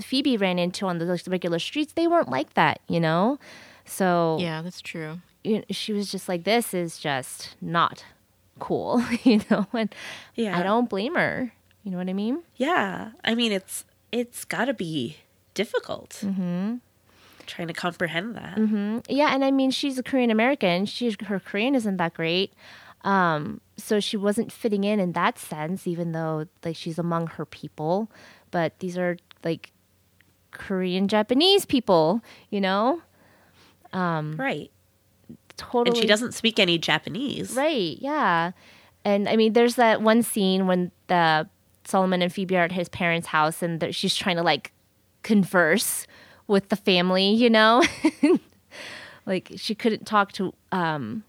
Phoebe 0.01 0.37
ran 0.37 0.59
into 0.59 0.87
on 0.87 0.99
the 0.99 1.21
regular 1.29 1.59
streets, 1.59 1.93
they 1.93 2.07
weren't 2.09 2.29
like 2.29 2.55
that, 2.55 2.81
you 2.89 2.99
know. 2.99 3.39
So 3.85 4.39
Yeah, 4.41 4.63
that's 4.63 4.81
true. 4.81 5.21
you 5.45 5.59
know, 5.59 5.65
she 5.71 5.93
was 5.93 6.11
just 6.11 6.29
like, 6.29 6.45
"This 6.45 6.75
is 6.75 6.99
just 6.99 7.55
not 7.61 8.05
cool," 8.59 9.03
you 9.25 9.41
know. 9.51 9.67
And 9.73 9.95
Yeah. 10.35 10.59
I 10.59 10.63
don't 10.63 10.89
blame 10.91 11.15
her. 11.15 11.53
You 11.85 11.91
know 11.91 11.99
what 11.99 12.09
I 12.09 12.13
mean? 12.13 12.43
yeah. 12.57 13.11
I 13.25 13.35
mean, 13.35 13.53
it's 13.53 13.85
it's 14.11 14.45
got 14.45 14.65
to 14.67 14.75
be 14.75 15.19
difficult 15.55 16.21
mm-hmm. 16.23 16.77
trying 17.47 17.69
to 17.69 17.75
comprehend 17.75 18.37
that. 18.37 19.05
Yeah, 19.09 19.35
and 19.35 19.45
I 19.45 19.51
mean, 19.51 19.71
she's 19.71 19.99
a 19.99 20.03
Korean 20.03 20.31
American. 20.31 20.87
She's 20.87 21.17
her 21.27 21.41
Korean 21.41 21.75
isn't 21.75 21.97
that 21.97 22.15
great, 22.15 22.53
um, 23.03 23.61
so 23.77 24.01
she 24.01 24.17
wasn't 24.17 24.53
fitting 24.53 24.85
in 24.85 25.01
in 25.01 25.13
that 25.13 25.39
sense. 25.39 25.87
Even 25.87 26.13
though 26.13 26.47
like 26.65 26.77
she's 26.77 26.99
among 26.99 27.27
her 27.29 27.45
people, 27.45 28.11
but 28.51 28.79
these 28.79 28.97
are 28.97 29.17
like 29.45 29.73
Korean 30.53 31.09
Japanese 31.09 31.65
people, 31.65 32.23
you 32.51 32.61
know. 32.61 33.03
Right. 34.39 34.71
Totally. 35.57 35.97
And 35.97 36.03
she 36.03 36.07
doesn't 36.07 36.33
speak 36.33 36.59
any 36.59 36.79
Japanese. 36.79 37.55
Right, 37.55 37.97
yeah. 38.01 38.53
And 39.05 39.29
I 39.29 39.37
mean, 39.37 39.53
there's 39.53 39.75
that 39.77 40.01
one 40.01 40.23
scene 40.23 40.67
when 40.67 40.91
the 41.09 41.49
Solomon 41.85 42.23
and 42.23 42.33
Phoebe 42.33 42.57
are 42.57 42.65
at 42.65 42.73
his 42.73 42.89
parents' 42.89 43.29
house 43.29 43.63
and 43.63 43.95
she's 43.95 44.15
trying 44.15 44.37
to 44.37 44.43
like 44.43 44.73
converse 45.23 46.07
with 46.47 46.69
the 46.69 46.77
family, 46.77 47.31
you 47.31 47.51
know? 47.51 47.83
like 49.27 49.53
she 49.57 49.75
couldn't 49.75 50.05
talk 50.07 50.33
to 50.33 50.53
um 50.73 51.25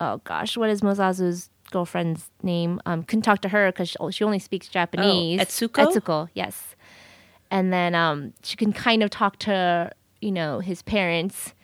oh 0.00 0.20
gosh, 0.24 0.56
what 0.56 0.70
is 0.70 0.80
Mozasu's 0.80 1.50
girlfriend's 1.70 2.30
name? 2.42 2.80
Um 2.86 3.02
couldn't 3.02 3.22
talk 3.22 3.40
to 3.42 3.48
her 3.48 3.70
cuz 3.72 3.90
she, 3.90 3.96
she 4.10 4.24
only 4.24 4.38
speaks 4.38 4.68
Japanese. 4.68 5.40
Etsuko? 5.40 5.86
Etsuko, 5.86 6.28
yes. 6.34 6.74
And 7.50 7.72
then 7.72 7.94
um 7.94 8.32
she 8.42 8.56
can 8.56 8.72
kind 8.72 9.02
of 9.02 9.10
talk 9.10 9.38
to, 9.40 9.90
you 10.20 10.32
know, 10.32 10.60
his 10.60 10.82
parents 10.82 11.54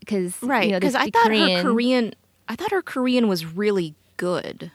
because 0.00 0.36
Right, 0.42 0.66
you 0.66 0.72
know, 0.72 0.80
because 0.80 0.94
I 0.94 1.10
thought 1.10 1.26
Korean. 1.26 1.64
her 1.64 1.70
Korean, 1.70 2.14
I 2.48 2.56
thought 2.56 2.70
her 2.70 2.82
Korean 2.82 3.28
was 3.28 3.44
really 3.44 3.94
good, 4.16 4.70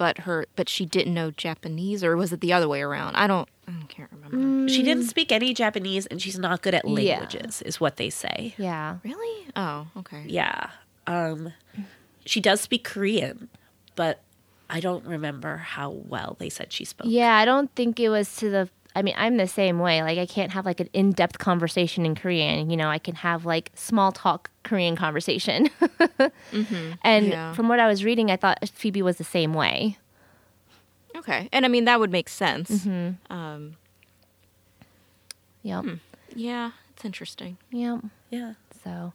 but 0.00 0.16
her, 0.20 0.46
but 0.56 0.66
she 0.66 0.86
didn't 0.86 1.12
know 1.12 1.30
Japanese, 1.30 2.02
or 2.02 2.16
was 2.16 2.32
it 2.32 2.40
the 2.40 2.54
other 2.54 2.66
way 2.66 2.80
around? 2.80 3.16
I 3.16 3.26
don't, 3.26 3.46
I 3.68 3.74
can't 3.88 4.08
remember. 4.10 4.66
She 4.72 4.82
didn't 4.82 5.02
speak 5.04 5.30
any 5.30 5.52
Japanese 5.52 6.06
and 6.06 6.22
she's 6.22 6.38
not 6.38 6.62
good 6.62 6.74
at 6.74 6.86
Mm. 6.86 7.02
Yeah. 7.04 7.18
languages, 7.18 7.60
is 7.60 7.78
what 7.82 7.98
they 7.98 8.08
say. 8.08 8.54
Yeah. 8.56 8.96
Really? 9.04 9.46
Oh, 9.54 9.88
okay. 9.98 10.24
Yeah. 10.26 10.70
Um, 11.06 11.52
she 12.24 12.40
does 12.40 12.62
speak 12.62 12.82
Korean, 12.82 13.50
but 13.94 14.22
I 14.70 14.80
don't 14.80 15.04
remember 15.04 15.58
how 15.58 15.90
well 15.90 16.34
they 16.38 16.48
said 16.48 16.72
she 16.72 16.86
spoke. 16.86 17.06
Yeah, 17.10 17.36
I 17.36 17.44
don't 17.44 17.70
think 17.74 18.00
it 18.00 18.08
was 18.08 18.34
to 18.36 18.48
the. 18.48 18.68
I 18.94 19.02
mean, 19.02 19.14
I'm 19.16 19.36
the 19.36 19.46
same 19.46 19.78
way. 19.78 20.02
Like, 20.02 20.18
I 20.18 20.26
can't 20.26 20.50
have 20.52 20.66
like 20.66 20.80
an 20.80 20.88
in 20.92 21.12
depth 21.12 21.38
conversation 21.38 22.04
in 22.04 22.14
Korean. 22.16 22.70
You 22.70 22.76
know, 22.76 22.88
I 22.90 22.98
can 22.98 23.14
have 23.16 23.46
like 23.46 23.70
small 23.74 24.10
talk 24.12 24.50
Korean 24.64 24.96
conversation. 24.96 25.70
And 27.02 27.26
Yeah. 27.28 27.52
from 27.54 27.68
what 27.68 27.78
I 27.80 27.86
was 27.88 28.04
reading, 28.04 28.30
I 28.30 28.36
thought 28.36 28.58
Phoebe 28.74 29.02
was 29.02 29.16
the 29.16 29.24
same 29.24 29.54
way. 29.54 29.96
Okay, 31.16 31.48
and 31.52 31.64
I 31.64 31.68
mean 31.68 31.84
that 31.86 31.98
would 32.00 32.10
make 32.10 32.28
sense. 32.28 32.70
Mm-hmm. 32.70 33.32
Um, 33.32 33.76
Yep. 35.62 35.84
yeah, 36.34 36.70
it's 36.94 37.04
interesting. 37.04 37.58
Yep. 37.70 38.00
Yeah. 38.30 38.54
So, 38.82 39.12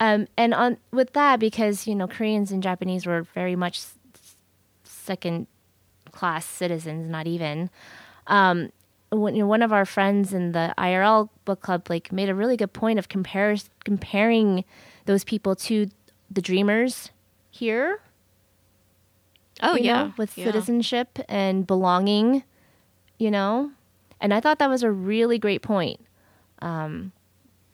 um, 0.00 0.26
and 0.36 0.54
on 0.54 0.76
with 0.92 1.12
that, 1.14 1.40
because 1.40 1.86
you 1.86 1.94
know 1.94 2.06
Koreans 2.06 2.52
and 2.52 2.62
Japanese 2.62 3.06
were 3.06 3.22
very 3.22 3.56
much 3.56 3.80
second 4.84 5.46
class 6.12 6.44
citizens, 6.46 7.08
not 7.10 7.26
even. 7.26 7.70
Um, 8.26 8.70
you 9.12 9.30
know, 9.32 9.46
one 9.46 9.62
of 9.62 9.72
our 9.72 9.84
friends 9.84 10.32
in 10.32 10.52
the 10.52 10.74
IRL 10.78 11.28
book 11.44 11.60
club 11.60 11.88
like 11.88 12.12
made 12.12 12.28
a 12.28 12.34
really 12.34 12.56
good 12.56 12.72
point 12.72 12.98
of 12.98 13.08
compare 13.08 13.54
comparing 13.84 14.64
those 15.04 15.24
people 15.24 15.54
to 15.56 15.88
the 16.30 16.40
Dreamers 16.40 17.10
here. 17.50 18.00
Oh 19.62 19.76
yeah, 19.76 20.04
know, 20.04 20.14
with 20.16 20.36
yeah. 20.36 20.46
citizenship 20.46 21.18
and 21.28 21.66
belonging, 21.66 22.42
you 23.18 23.30
know, 23.30 23.70
and 24.20 24.32
I 24.32 24.40
thought 24.40 24.58
that 24.58 24.70
was 24.70 24.82
a 24.82 24.90
really 24.90 25.38
great 25.38 25.62
point. 25.62 26.00
Um, 26.60 27.12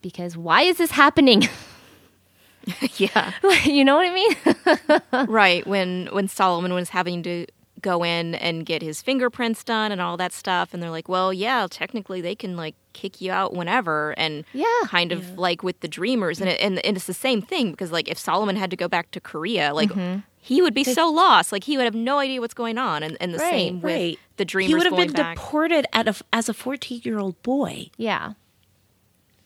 because 0.01 0.35
why 0.35 0.63
is 0.63 0.77
this 0.77 0.91
happening? 0.91 1.47
yeah, 2.97 3.31
you 3.63 3.85
know 3.85 3.95
what 3.95 4.07
I 4.07 4.13
mean? 4.13 5.27
right. 5.31 5.65
When 5.65 6.09
when 6.11 6.27
Solomon 6.27 6.73
was 6.73 6.89
having 6.89 7.23
to 7.23 7.45
go 7.81 8.03
in 8.03 8.35
and 8.35 8.65
get 8.65 8.81
his 8.81 9.01
fingerprints 9.01 9.63
done 9.63 9.91
and 9.91 9.99
all 10.01 10.17
that 10.17 10.31
stuff, 10.33 10.73
and 10.73 10.81
they're 10.81 10.89
like, 10.89 11.07
well, 11.09 11.31
yeah, 11.33 11.67
technically 11.69 12.21
they 12.21 12.35
can 12.35 12.55
like 12.57 12.75
kick 12.93 13.21
you 13.21 13.31
out 13.31 13.53
whenever, 13.53 14.11
and 14.17 14.43
Yeah. 14.53 14.65
kind 14.85 15.11
of 15.11 15.37
like 15.37 15.63
with 15.63 15.79
the 15.81 15.87
Dreamers, 15.87 16.39
and 16.41 16.49
it, 16.49 16.59
and 16.61 16.83
and 16.85 16.97
it's 16.97 17.05
the 17.07 17.13
same 17.13 17.41
thing 17.41 17.71
because 17.71 17.91
like 17.91 18.07
if 18.07 18.17
Solomon 18.17 18.55
had 18.55 18.69
to 18.71 18.75
go 18.77 18.87
back 18.87 19.11
to 19.11 19.19
Korea, 19.19 19.73
like. 19.73 19.89
Mm-hmm. 19.89 20.19
He 20.41 20.61
would 20.61 20.73
be 20.73 20.85
so 20.85 21.09
lost, 21.11 21.51
like 21.51 21.65
he 21.65 21.75
would 21.75 21.83
have 21.83 21.93
no 21.93 22.17
idea 22.17 22.39
what's 22.39 22.53
going 22.53 22.77
on, 22.77 23.03
and, 23.03 23.17
and 23.19 23.33
the 23.33 23.39
Right, 23.39 23.49
same 23.51 23.81
with 23.81 23.93
Right. 23.93 24.19
the 24.37 24.45
Dreamers 24.45 24.69
He 24.69 24.73
would 24.73 24.85
have 24.85 24.93
going 24.93 25.07
been 25.07 25.13
back. 25.15 25.35
deported 25.35 25.85
at 25.91 26.07
a, 26.07 26.15
as 26.31 26.47
a 26.47 26.53
14 26.53 27.01
year 27.03 27.19
old 27.19 27.39
boy. 27.43 27.89
Yeah. 27.97 28.33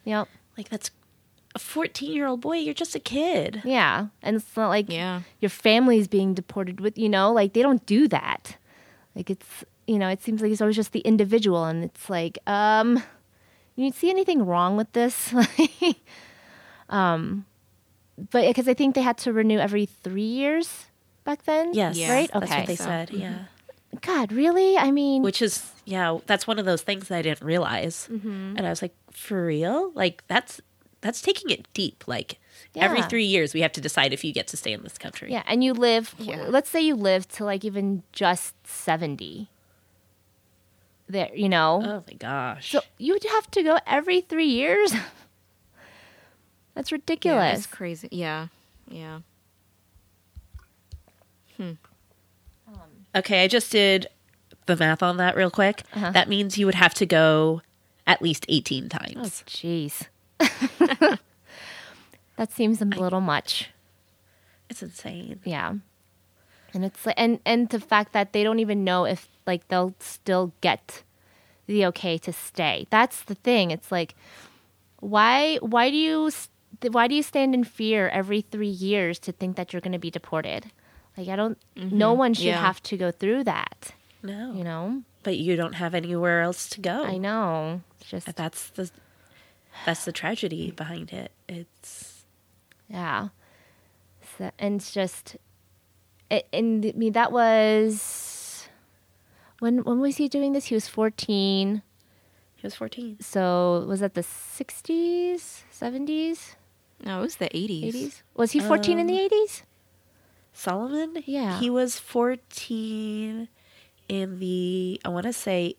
Yep. 0.05 0.27
Like, 0.55 0.69
that's 0.69 0.91
a 1.55 1.59
14 1.59 2.11
year 2.11 2.25
old 2.27 2.41
boy. 2.41 2.57
You're 2.57 2.73
just 2.73 2.95
a 2.95 2.99
kid. 2.99 3.61
Yeah. 3.63 4.07
And 4.21 4.35
it's 4.37 4.57
not 4.57 4.69
like 4.69 4.89
Yeah. 4.91 5.21
your 5.39 5.49
family's 5.49 6.07
being 6.07 6.33
deported 6.33 6.79
with, 6.81 6.97
you 6.97 7.09
know, 7.09 7.31
like 7.31 7.53
they 7.53 7.61
don't 7.61 7.85
do 7.85 8.07
that. 8.07 8.57
Like 9.15 9.29
it's, 9.29 9.63
you 9.85 9.99
know, 9.99 10.07
it 10.09 10.21
seems 10.23 10.41
like 10.41 10.51
it's 10.51 10.61
always 10.61 10.75
just 10.75 10.91
the 10.93 11.01
individual 11.01 11.65
and 11.65 11.83
it's 11.83 12.09
like, 12.09 12.39
um, 12.47 13.03
you 13.75 13.91
see 13.91 14.09
anything 14.09 14.45
wrong 14.45 14.77
with 14.77 14.91
this? 14.93 15.33
um, 16.89 17.45
but 18.31 18.47
because 18.47 18.67
I 18.67 18.73
think 18.73 18.95
they 18.95 19.01
had 19.01 19.17
to 19.19 19.33
renew 19.33 19.59
every 19.59 19.85
three 19.85 20.21
years 20.21 20.85
back 21.23 21.43
then. 21.43 21.73
Yes. 21.73 21.97
Yeah, 21.97 22.13
Right? 22.13 22.29
That's 22.33 22.49
what 22.51 22.67
they 22.67 22.75
So, 22.75 22.83
said. 22.85 23.11
Yeah. 23.11 23.45
God, 24.01 24.31
really? 24.31 24.77
I 24.77 24.91
mean, 24.91 25.21
Which 25.21 25.41
is, 25.41 25.71
yeah, 25.85 26.17
that's 26.25 26.47
one 26.47 26.57
of 26.59 26.65
those 26.65 26.81
things 26.81 27.07
that 27.09 27.17
I 27.17 27.21
didn't 27.21 27.41
realize. 27.45 28.07
Mm-hmm. 28.11 28.55
And 28.57 28.65
I 28.65 28.69
was 28.69 28.81
like, 28.81 28.95
for 29.11 29.45
real? 29.45 29.91
Like, 29.93 30.23
that's. 30.27 30.61
That's 31.03 31.21
taking 31.21 31.49
it 31.51 31.67
deep. 31.73 32.05
Like 32.07 32.39
every 32.75 33.01
three 33.03 33.25
years, 33.25 33.53
we 33.53 33.61
have 33.61 33.73
to 33.73 33.81
decide 33.81 34.13
if 34.13 34.23
you 34.23 34.33
get 34.33 34.47
to 34.47 34.57
stay 34.57 34.71
in 34.73 34.81
this 34.83 34.97
country. 34.97 35.31
yeah. 35.31 35.43
And 35.45 35.63
you 35.63 35.73
live, 35.73 36.15
Yeah. 36.17 36.45
let's 36.49 36.69
say 36.69 36.81
you 36.81 36.95
live 36.95 37.27
to 37.37 37.43
like 37.45 37.63
even 37.63 38.01
just 38.13 38.55
70. 38.65 39.49
there, 41.09 41.29
you 41.35 41.49
know. 41.49 41.81
Oh 41.85 42.03
my 42.07 42.13
gosh. 42.17 42.71
So 42.71 42.81
you 42.97 43.13
would 43.13 43.23
have 43.25 43.51
to 43.51 43.61
go 43.61 43.77
every 43.85 44.21
three 44.21 44.47
years. 44.47 44.93
That's 46.73 46.89
Yeah, 46.91 46.95
ridiculous. 46.95 47.57
it's 47.59 47.67
crazy. 47.67 48.07
Yeah, 48.11 48.47
yeah. 48.89 49.19
Hmm. 51.57 51.73
okay, 53.15 53.43
I 53.43 53.47
just 53.47 53.71
did 53.71 54.07
the 54.65 54.75
math 54.75 55.03
on 55.03 55.17
that 55.17 55.35
real 55.35 55.51
quick. 55.51 55.83
Uh-huh. 55.93 56.09
That 56.11 56.27
means 56.29 56.57
you 56.57 56.65
would 56.65 56.73
have 56.75 56.95
to 56.95 57.05
go 57.05 57.61
at 58.07 58.21
least 58.23 58.45
18 58.49 58.85
oh, 58.85 58.87
times. 58.97 59.43
jeez. 59.45 60.07
that 62.37 62.51
seems 62.51 62.81
a 62.81 62.85
little 62.85 63.21
much. 63.21 63.69
It's 64.69 64.81
insane. 64.81 65.39
Yeah. 65.43 65.73
And 66.73 66.83
it's 66.83 67.05
like, 67.05 67.15
and 67.17 67.39
and 67.45 67.69
the 67.69 67.79
fact 67.79 68.13
that 68.13 68.33
they 68.33 68.43
don't 68.43 68.59
even 68.59 68.83
know 68.83 69.05
if 69.05 69.27
like 69.45 69.67
they'll 69.67 69.93
still 69.99 70.53
get 70.61 71.03
the 71.67 71.85
okay 71.87 72.17
to 72.19 72.33
stay. 72.33 72.87
That's 72.89 73.21
the 73.23 73.35
thing. 73.35 73.69
It's 73.71 73.91
like, 73.91 74.15
why 74.99 75.57
why 75.57 75.91
do 75.91 75.95
you 75.97 76.31
why 76.91 77.07
do 77.07 77.13
you 77.13 77.21
stand 77.21 77.53
in 77.53 77.63
fear 77.63 78.09
every 78.09 78.41
three 78.41 78.67
years 78.67 79.19
to 79.19 79.31
think 79.31 79.55
that 79.55 79.71
you're 79.71 79.81
going 79.81 79.93
to 79.93 79.99
be 79.99 80.09
deported? 80.09 80.71
Like 81.15 81.27
I 81.27 81.35
don't. 81.35 81.59
Mm-hmm. 81.75 81.95
No 81.97 82.13
one 82.13 82.33
should 82.33 82.45
Yeah. 82.45 82.59
have 82.61 82.81
to 82.83 82.97
go 82.97 83.11
through 83.11 83.43
that. 83.43 83.91
No. 84.23 84.53
You 84.53 84.63
know. 84.63 85.03
But 85.21 85.37
you 85.37 85.55
don't 85.55 85.73
have 85.73 85.93
anywhere 85.93 86.41
else 86.41 86.67
to 86.69 86.81
go. 86.81 87.03
I 87.05 87.17
know. 87.17 87.81
It's 88.01 88.09
just 88.09 88.35
That's 88.35 88.69
the 88.71 88.89
that's 89.85 90.05
the 90.05 90.11
tragedy 90.11 90.71
behind 90.71 91.11
it. 91.13 91.31
It's 91.47 92.25
Yeah. 92.89 93.29
So, 94.37 94.51
and 94.57 94.75
it's 94.75 94.91
just, 94.93 95.37
it, 96.29 96.47
and 96.53 96.85
I 96.85 96.91
mean 96.95 97.13
that 97.13 97.31
was 97.31 98.67
when 99.59 99.83
when 99.83 99.99
was 99.99 100.17
he 100.17 100.27
doing 100.27 100.53
this? 100.53 100.65
He 100.65 100.75
was 100.75 100.87
fourteen. 100.87 101.81
he 102.55 102.65
was 102.65 102.75
14. 102.75 103.17
So 103.19 103.85
was 103.87 103.99
that 103.99 104.13
the 104.15 104.23
sixties, 104.23 105.63
seventies, 105.69 106.55
No, 107.03 107.19
it 107.19 107.21
was 107.21 107.35
the 107.37 107.49
eighties. 107.55 107.83
eighties? 107.95 108.23
Was 108.35 108.51
he 108.53 108.59
fourteen 108.59 108.97
in 108.99 109.07
the 109.07 109.13
um, 109.13 109.19
eighties? 109.19 109.63
Solomon? 110.53 111.23
Yeah. 111.25 111.59
He 111.59 111.69
was 111.69 111.97
14 111.97 113.47
in 114.07 114.39
the 114.39 115.01
I 115.03 115.09
want 115.09 115.25
to 115.25 115.33
say 115.33 115.75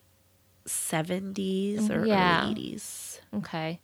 70s 0.66 1.90
or 1.90 2.04
Yeah. 2.06 2.42
early 2.44 2.54
80s. 2.54 3.20
Okay. 3.34 3.80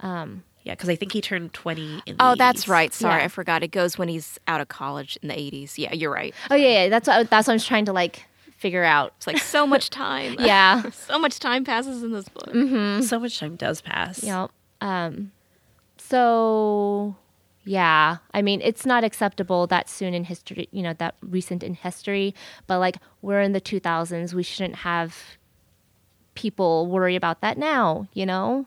Um. 0.00 0.44
Yeah, 0.64 0.74
cuz 0.74 0.88
I 0.88 0.96
think 0.96 1.12
he 1.12 1.20
turned 1.20 1.52
20 1.52 2.02
in 2.06 2.16
the 2.16 2.24
Oh, 2.24 2.34
that's 2.34 2.66
right. 2.66 2.92
Sorry, 2.92 3.20
Yeah. 3.20 3.26
I 3.26 3.28
forgot. 3.28 3.62
It 3.62 3.70
goes 3.70 3.98
when 3.98 4.08
he's 4.08 4.38
out 4.48 4.60
of 4.60 4.66
college 4.68 5.16
in 5.22 5.28
the 5.28 5.38
eighties. 5.38 5.78
Yeah, 5.78 5.92
you're 5.92 6.12
right. 6.12 6.34
Oh 6.50 6.56
yeah, 6.56 6.84
yeah. 6.84 6.88
That's 6.88 7.06
what 7.06 7.30
that's 7.30 7.46
what 7.46 7.52
I 7.52 7.56
was 7.56 7.64
trying 7.66 7.84
to 7.84 7.92
like 7.92 8.24
figure 8.56 8.82
out. 8.84 9.12
It's 9.18 9.26
like 9.26 9.38
so 9.38 9.66
much 9.66 9.90
time. 9.90 10.34
Yeah. 10.40 10.90
so 10.90 11.18
much 11.18 11.38
time 11.38 11.62
passes 11.64 12.02
in 12.02 12.12
this 12.12 12.28
book. 12.28 12.50
So 13.04 13.20
much 13.20 13.38
time 13.38 13.54
does 13.56 13.80
pass. 13.80 14.24
Yep. 14.24 14.50
Um, 14.80 15.30
so 15.98 17.16
yeah, 17.64 18.18
I 18.32 18.42
mean, 18.42 18.60
it's 18.62 18.86
not 18.86 19.02
acceptable 19.04 19.66
that 19.68 19.88
soon 19.88 20.14
in 20.14 20.24
history, 20.24 20.68
you 20.70 20.82
know, 20.82 20.92
that 20.94 21.16
recent 21.20 21.62
in 21.64 21.74
history, 21.74 22.34
but 22.68 22.78
like 22.78 22.96
we're 23.22 23.40
in 23.40 23.52
the 23.52 23.60
2000s, 23.60 24.32
we 24.32 24.42
shouldn't 24.44 24.76
have 24.76 25.36
people 26.34 26.86
worry 26.86 27.16
about 27.16 27.40
that 27.40 27.58
now, 27.58 28.06
you 28.14 28.24
know? 28.24 28.66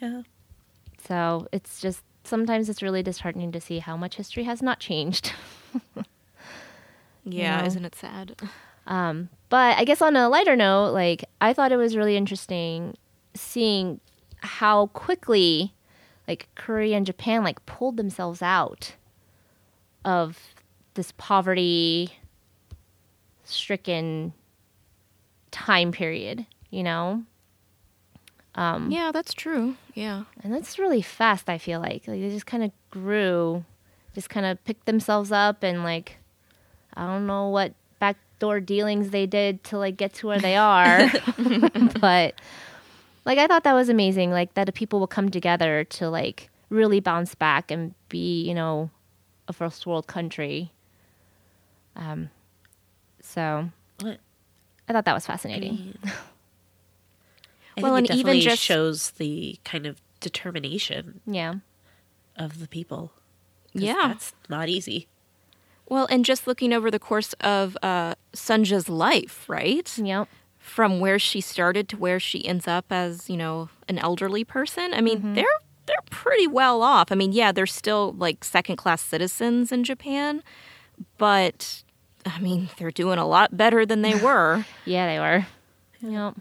Yeah. 0.00 0.22
So 1.06 1.48
it's 1.52 1.80
just 1.80 2.02
sometimes 2.24 2.68
it's 2.68 2.82
really 2.82 3.02
disheartening 3.02 3.52
to 3.52 3.60
see 3.60 3.78
how 3.78 3.96
much 3.96 4.16
history 4.16 4.44
has 4.44 4.62
not 4.62 4.80
changed. 4.80 5.32
Yeah, 7.28 7.60
know? 7.60 7.66
isn't 7.66 7.84
it 7.84 7.94
sad? 7.96 8.40
Um, 8.86 9.28
but 9.48 9.76
I 9.76 9.84
guess 9.84 10.00
on 10.00 10.14
a 10.14 10.28
lighter 10.28 10.54
note, 10.54 10.92
like 10.92 11.24
I 11.40 11.52
thought 11.52 11.72
it 11.72 11.76
was 11.76 11.96
really 11.96 12.16
interesting 12.16 12.96
seeing 13.34 14.00
how 14.38 14.86
quickly 14.88 15.74
like 16.28 16.48
Korea 16.54 16.96
and 16.96 17.04
Japan 17.04 17.42
like 17.42 17.64
pulled 17.66 17.96
themselves 17.96 18.42
out 18.42 18.94
of 20.04 20.38
this 20.94 21.12
poverty 21.18 22.12
stricken 23.44 24.32
time 25.50 25.90
period, 25.92 26.46
you 26.70 26.82
know? 26.82 27.24
Yeah, 28.90 29.12
that's 29.12 29.34
true. 29.34 29.76
Yeah. 29.94 30.24
And 30.42 30.52
that's 30.52 30.78
really 30.78 31.02
fast, 31.02 31.48
I 31.48 31.58
feel 31.58 31.80
like. 31.80 32.08
Like 32.08 32.20
they 32.20 32.30
just 32.30 32.46
kind 32.46 32.64
of 32.64 32.72
grew, 32.90 33.64
just 34.14 34.30
kind 34.30 34.46
of 34.46 34.62
picked 34.64 34.86
themselves 34.86 35.30
up 35.30 35.62
and 35.62 35.84
like 35.84 36.18
I 36.94 37.06
don't 37.06 37.26
know 37.26 37.48
what 37.48 37.74
backdoor 37.98 38.60
dealings 38.60 39.10
they 39.10 39.26
did 39.26 39.62
to 39.64 39.78
like 39.78 39.96
get 39.96 40.14
to 40.14 40.26
where 40.26 40.40
they 40.40 40.56
are. 40.56 40.98
but 42.00 42.34
like 43.24 43.38
I 43.38 43.46
thought 43.46 43.64
that 43.64 43.74
was 43.74 43.88
amazing 43.88 44.30
like 44.30 44.54
that 44.54 44.64
the 44.64 44.72
people 44.72 45.00
will 45.00 45.06
come 45.06 45.28
together 45.28 45.84
to 45.84 46.08
like 46.08 46.48
really 46.70 47.00
bounce 47.00 47.34
back 47.34 47.70
and 47.70 47.94
be, 48.08 48.42
you 48.42 48.54
know, 48.54 48.90
a 49.48 49.52
first 49.52 49.86
world 49.86 50.06
country. 50.06 50.72
Um 51.94 52.30
so? 53.20 53.68
I 54.88 54.92
thought 54.92 55.04
that 55.04 55.14
was 55.14 55.26
fascinating. 55.26 55.98
I 57.76 57.82
Well, 57.82 57.94
think 57.96 58.10
and 58.10 58.18
it 58.18 58.20
even 58.20 58.40
just- 58.40 58.62
shows 58.62 59.10
the 59.12 59.58
kind 59.64 59.86
of 59.86 60.00
determination 60.20 61.20
yeah. 61.26 61.54
of 62.36 62.58
the 62.60 62.68
people. 62.68 63.12
Yeah. 63.72 64.08
That's 64.08 64.32
not 64.48 64.68
easy. 64.68 65.08
Well, 65.88 66.06
and 66.10 66.24
just 66.24 66.46
looking 66.46 66.72
over 66.72 66.90
the 66.90 66.98
course 66.98 67.32
of 67.34 67.76
uh, 67.82 68.14
Sunja's 68.32 68.88
life, 68.88 69.44
right? 69.48 69.96
Yep. 69.98 70.28
From 70.58 70.98
where 70.98 71.18
she 71.18 71.40
started 71.40 71.88
to 71.90 71.96
where 71.96 72.18
she 72.18 72.44
ends 72.44 72.66
up 72.66 72.86
as, 72.90 73.30
you 73.30 73.36
know, 73.36 73.68
an 73.88 73.98
elderly 73.98 74.42
person. 74.42 74.92
I 74.94 75.00
mean, 75.00 75.34
they're 75.34 75.44
they're 75.86 75.96
pretty 76.10 76.48
well 76.48 76.82
off. 76.82 77.12
I 77.12 77.14
mean, 77.14 77.30
yeah, 77.32 77.52
they're 77.52 77.66
still 77.66 78.12
like 78.18 78.42
second 78.42 78.74
class 78.76 79.00
citizens 79.00 79.70
in 79.70 79.84
Japan, 79.84 80.42
but 81.18 81.84
I 82.24 82.40
mean, 82.40 82.68
they're 82.78 82.90
doing 82.90 83.18
a 83.20 83.26
lot 83.26 83.56
better 83.56 83.86
than 83.86 84.02
they 84.02 84.14
were, 84.20 84.64
Yeah, 84.84 85.06
they 85.06 85.18
were. 85.20 85.46
Yep. 86.10 86.34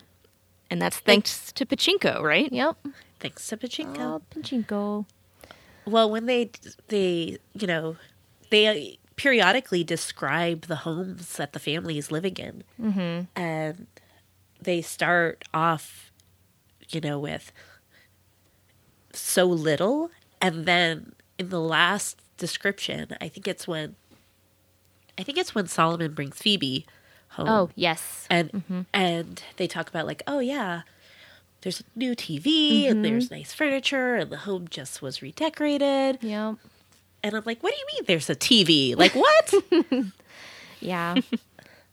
And 0.76 0.82
that's 0.82 0.98
thanks 0.98 1.54
to 1.54 1.66
Pachinko, 1.66 2.22
right? 2.22 2.52
Yep. 2.52 2.76
Thanks 3.22 3.48
to 3.48 3.56
Pachinko. 3.56 3.98
Oh, 3.98 4.22
Pachinko. 4.30 5.06
Well, 5.86 6.12
when 6.12 6.26
they 6.26 6.52
they 6.90 7.38
you 7.54 7.66
know 7.66 7.96
they 8.50 9.00
periodically 9.16 9.86
describe 9.86 10.64
the 10.64 10.76
homes 10.76 11.38
that 11.38 11.54
the 11.54 11.60
family 11.60 11.98
is 11.98 12.12
living 12.12 12.36
in, 12.36 12.64
mm-hmm. 12.78 13.40
and 13.40 13.88
they 14.62 14.82
start 14.82 15.46
off, 15.54 16.12
you 16.90 17.00
know, 17.00 17.20
with 17.20 17.54
so 19.14 19.46
little, 19.46 20.12
and 20.42 20.66
then 20.66 21.14
in 21.40 21.48
the 21.48 21.62
last 21.62 22.20
description, 22.36 23.16
I 23.22 23.30
think 23.30 23.48
it's 23.48 23.66
when, 23.66 23.96
I 25.18 25.24
think 25.24 25.38
it's 25.38 25.56
when 25.56 25.68
Solomon 25.68 26.14
brings 26.14 26.38
Phoebe 26.38 26.86
home. 27.36 27.48
Oh, 27.50 27.70
yes. 27.76 28.26
and 28.30 28.52
mm-hmm. 28.52 28.82
and 28.94 29.44
they 29.58 29.68
talk 29.68 29.90
about 29.90 30.06
like 30.06 30.24
oh 30.28 30.40
yeah 30.40 30.82
there's 31.62 31.82
a 31.82 31.84
new 31.96 32.16
tv 32.16 32.88
and 32.88 32.96
mm-hmm. 32.96 33.02
there's 33.04 33.32
nice 33.32 33.54
furniture 33.54 34.16
and 34.16 34.32
the 34.32 34.38
home 34.38 34.68
just 34.70 35.02
was 35.02 35.22
redecorated. 35.22 36.20
Yep. 36.22 36.56
and 37.24 37.36
i'm 37.36 37.44
like 37.46 37.62
what 37.62 37.74
do 37.74 37.80
you 37.80 37.86
mean 37.94 38.06
there's 38.08 38.30
a 38.30 38.36
tv 38.36 38.98
like 38.98 39.14
what? 39.14 39.54
Yeah. 40.82 41.16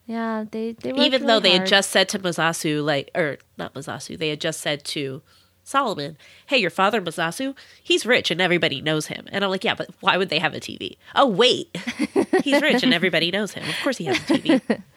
yeah, 0.07 0.45
they 0.51 0.73
they 0.73 0.93
even 0.93 1.27
though 1.27 1.35
really 1.35 1.51
they 1.51 1.59
had 1.59 1.67
just 1.67 1.91
said 1.91 2.09
to 2.11 2.19
mozasu 2.19 2.85
like 2.85 3.11
or 3.15 3.39
not 3.57 3.73
mozasu 3.75 4.19
they 4.19 4.29
had 4.29 4.41
just 4.41 4.61
said 4.61 4.85
to 4.87 5.23
solomon 5.65 6.19
hey 6.47 6.59
your 6.59 6.71
father 6.71 7.01
mozasu 7.01 7.57
he's 7.83 8.05
rich 8.05 8.31
and 8.31 8.41
everybody 8.41 8.81
knows 8.81 9.07
him. 9.07 9.27
And 9.33 9.45
i'm 9.45 9.51
like 9.51 9.65
yeah 9.65 9.75
but 9.75 9.89
why 10.01 10.17
would 10.17 10.29
they 10.29 10.41
have 10.41 10.55
a 10.55 10.61
tv 10.61 10.97
oh 11.15 11.27
wait. 11.27 11.75
He's 12.43 12.61
rich 12.61 12.83
and 12.83 12.93
everybody 12.93 13.31
knows 13.31 13.53
him. 13.53 13.69
Of 13.69 13.77
course 13.83 13.99
he 13.99 14.07
has 14.07 14.17
a 14.19 14.21
tv 14.21 14.83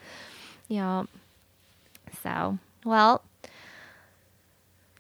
Yep. 0.68 1.08
So, 2.24 2.58
well, 2.84 3.24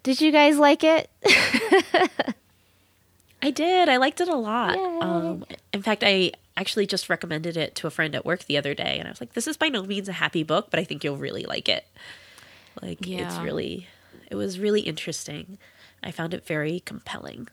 did 0.04 0.22
you 0.22 0.32
guys 0.32 0.58
like 0.58 0.84
it? 0.84 1.10
I 3.42 3.52
did. 3.52 3.90
I 3.90 3.98
liked 3.98 4.22
it 4.22 4.28
a 4.28 4.36
lot. 4.36 4.76
Yay. 4.76 5.00
Um, 5.02 5.46
in 5.74 5.82
fact, 5.82 6.04
I 6.06 6.32
actually 6.58 6.88
just 6.88 7.10
recommended 7.10 7.58
it 7.58 7.76
to 7.76 7.88
a 7.88 7.90
friend 7.90 8.16
at 8.16 8.26
work 8.26 8.46
the 8.46 8.58
other 8.58 8.74
day, 8.74 8.98
and 8.98 9.08
I 9.08 9.12
was 9.12 9.22
like, 9.22 9.34
"This 9.34 9.48
is 9.48 9.58
by 9.58 9.68
no 9.70 9.84
means 9.84 10.10
a 10.10 10.14
happy 10.14 10.44
book, 10.44 10.68
but 10.72 10.80
I 10.80 10.84
think 10.84 11.04
you'll 11.04 11.18
really 11.18 11.44
like 11.44 11.70
it." 11.70 11.86
Like, 12.82 13.08
it's 13.08 13.38
really, 13.40 13.88
it 14.30 14.36
was 14.36 14.60
really 14.60 14.82
interesting. 14.82 15.58
I 16.04 16.12
found 16.12 16.34
it 16.34 16.46
very 16.46 16.82
compelling. 16.82 17.48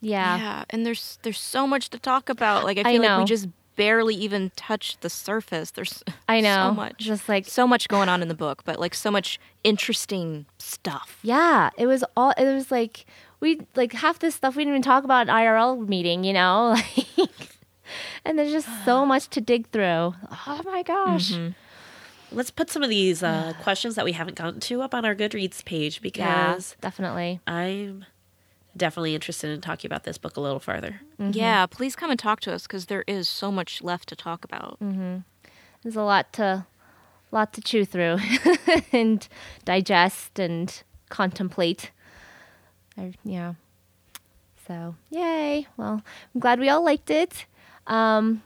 Yeah. 0.00 0.38
Yeah, 0.38 0.64
and 0.70 0.86
there's 0.86 1.18
there's 1.22 1.40
so 1.40 1.66
much 1.66 1.90
to 1.90 1.98
talk 1.98 2.28
about. 2.28 2.64
Like 2.64 2.78
I 2.78 2.80
I 2.80 2.92
feel 2.92 3.02
like 3.02 3.18
we 3.18 3.24
just 3.24 3.48
barely 3.78 4.14
even 4.14 4.50
touched 4.56 5.00
the 5.00 5.08
surface. 5.08 5.70
There's 5.70 6.02
I 6.28 6.40
know. 6.42 6.68
so 6.68 6.74
much. 6.74 6.98
Just 6.98 7.28
like 7.30 7.46
so 7.46 7.66
much 7.66 7.88
going 7.88 8.10
on 8.10 8.20
in 8.20 8.28
the 8.28 8.34
book, 8.34 8.64
but 8.66 8.78
like 8.78 8.94
so 8.94 9.10
much 9.10 9.40
interesting 9.64 10.44
stuff. 10.58 11.18
yeah, 11.22 11.70
it 11.78 11.86
was 11.86 12.04
all 12.14 12.32
it 12.36 12.52
was 12.52 12.70
like 12.70 13.06
we 13.40 13.60
like 13.76 13.92
half 13.94 14.18
this 14.18 14.34
stuff 14.34 14.56
we 14.56 14.64
didn't 14.64 14.74
even 14.74 14.82
talk 14.82 15.04
about 15.04 15.28
IRL 15.28 15.88
meeting, 15.88 16.24
you 16.24 16.34
know? 16.34 16.76
Like 17.16 17.54
and 18.22 18.38
there's 18.38 18.52
just 18.52 18.68
so 18.84 19.06
much 19.12 19.28
to 19.28 19.40
dig 19.40 19.70
through. 19.70 20.12
Oh 20.46 20.60
my 20.66 20.82
gosh. 20.82 21.32
let's 22.30 22.50
put 22.50 22.68
some 22.68 22.82
of 22.82 22.90
these 22.90 23.22
uh, 23.22 23.54
questions 23.62 23.94
that 23.94 24.04
we 24.04 24.12
haven't 24.12 24.36
gotten 24.36 24.60
to 24.60 24.82
up 24.82 24.92
on 24.94 25.06
our 25.06 25.14
Goodreads 25.14 25.64
page 25.64 26.00
Yeah, 26.02 26.10
because 26.52 26.76
definitely. 26.82 27.40
I'm 27.46 28.04
definitely 28.76 29.14
interested 29.14 29.50
in 29.50 29.60
talking 29.60 29.88
about 29.88 30.04
this 30.04 30.18
book 30.18 30.36
a 30.36 30.40
little 30.40 30.60
farther. 30.60 31.00
Yeah, 31.18 31.66
please 31.66 31.96
come 31.96 32.10
and 32.10 32.18
talk 32.18 32.40
to 32.40 32.52
us 32.52 32.62
because 32.66 32.86
there 32.86 33.04
is 33.06 33.28
so 33.28 33.50
much 33.50 33.82
left 33.82 34.08
to 34.10 34.16
talk 34.16 34.44
about. 34.44 34.78
There's 35.82 35.96
a 35.96 36.02
lot 36.02 36.32
to 36.34 36.66
lot 37.30 37.52
to 37.52 37.60
chew 37.60 37.84
through 37.84 38.18
and 38.92 39.28
digest 39.64 40.38
and 40.38 40.82
contemplate. 41.10 41.90
I, 42.96 43.12
yeah. 43.24 43.54
So, 44.66 44.96
yay. 45.10 45.66
Well, 45.76 46.02
I'm 46.34 46.40
glad 46.40 46.60
we 46.60 46.68
all 46.68 46.84
liked 46.84 47.10
it. 47.10 47.46
Um, 47.86 48.42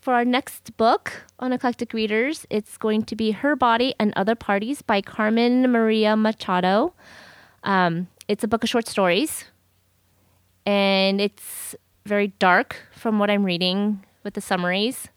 for 0.00 0.14
our 0.14 0.24
next 0.24 0.76
book 0.76 1.12
on 1.38 1.52
Eclectic 1.52 1.92
Readers, 1.92 2.46
it's 2.50 2.76
going 2.76 3.04
to 3.04 3.14
be 3.14 3.30
Her 3.30 3.54
Body 3.54 3.94
and 4.00 4.12
Other 4.16 4.34
Parties 4.34 4.82
by 4.82 5.00
Carmen 5.00 5.70
Maria 5.70 6.16
Machado. 6.16 6.92
Um, 7.64 8.08
it's 8.32 8.42
a 8.44 8.48
book 8.48 8.64
of 8.64 8.70
short 8.70 8.88
stories, 8.88 9.44
and 10.66 11.20
it's 11.20 11.74
very 12.06 12.28
dark 12.38 12.76
from 12.96 13.18
what 13.18 13.28
I'm 13.30 13.44
reading 13.44 14.02
with 14.24 14.34
the 14.34 14.40
summaries. 14.40 15.08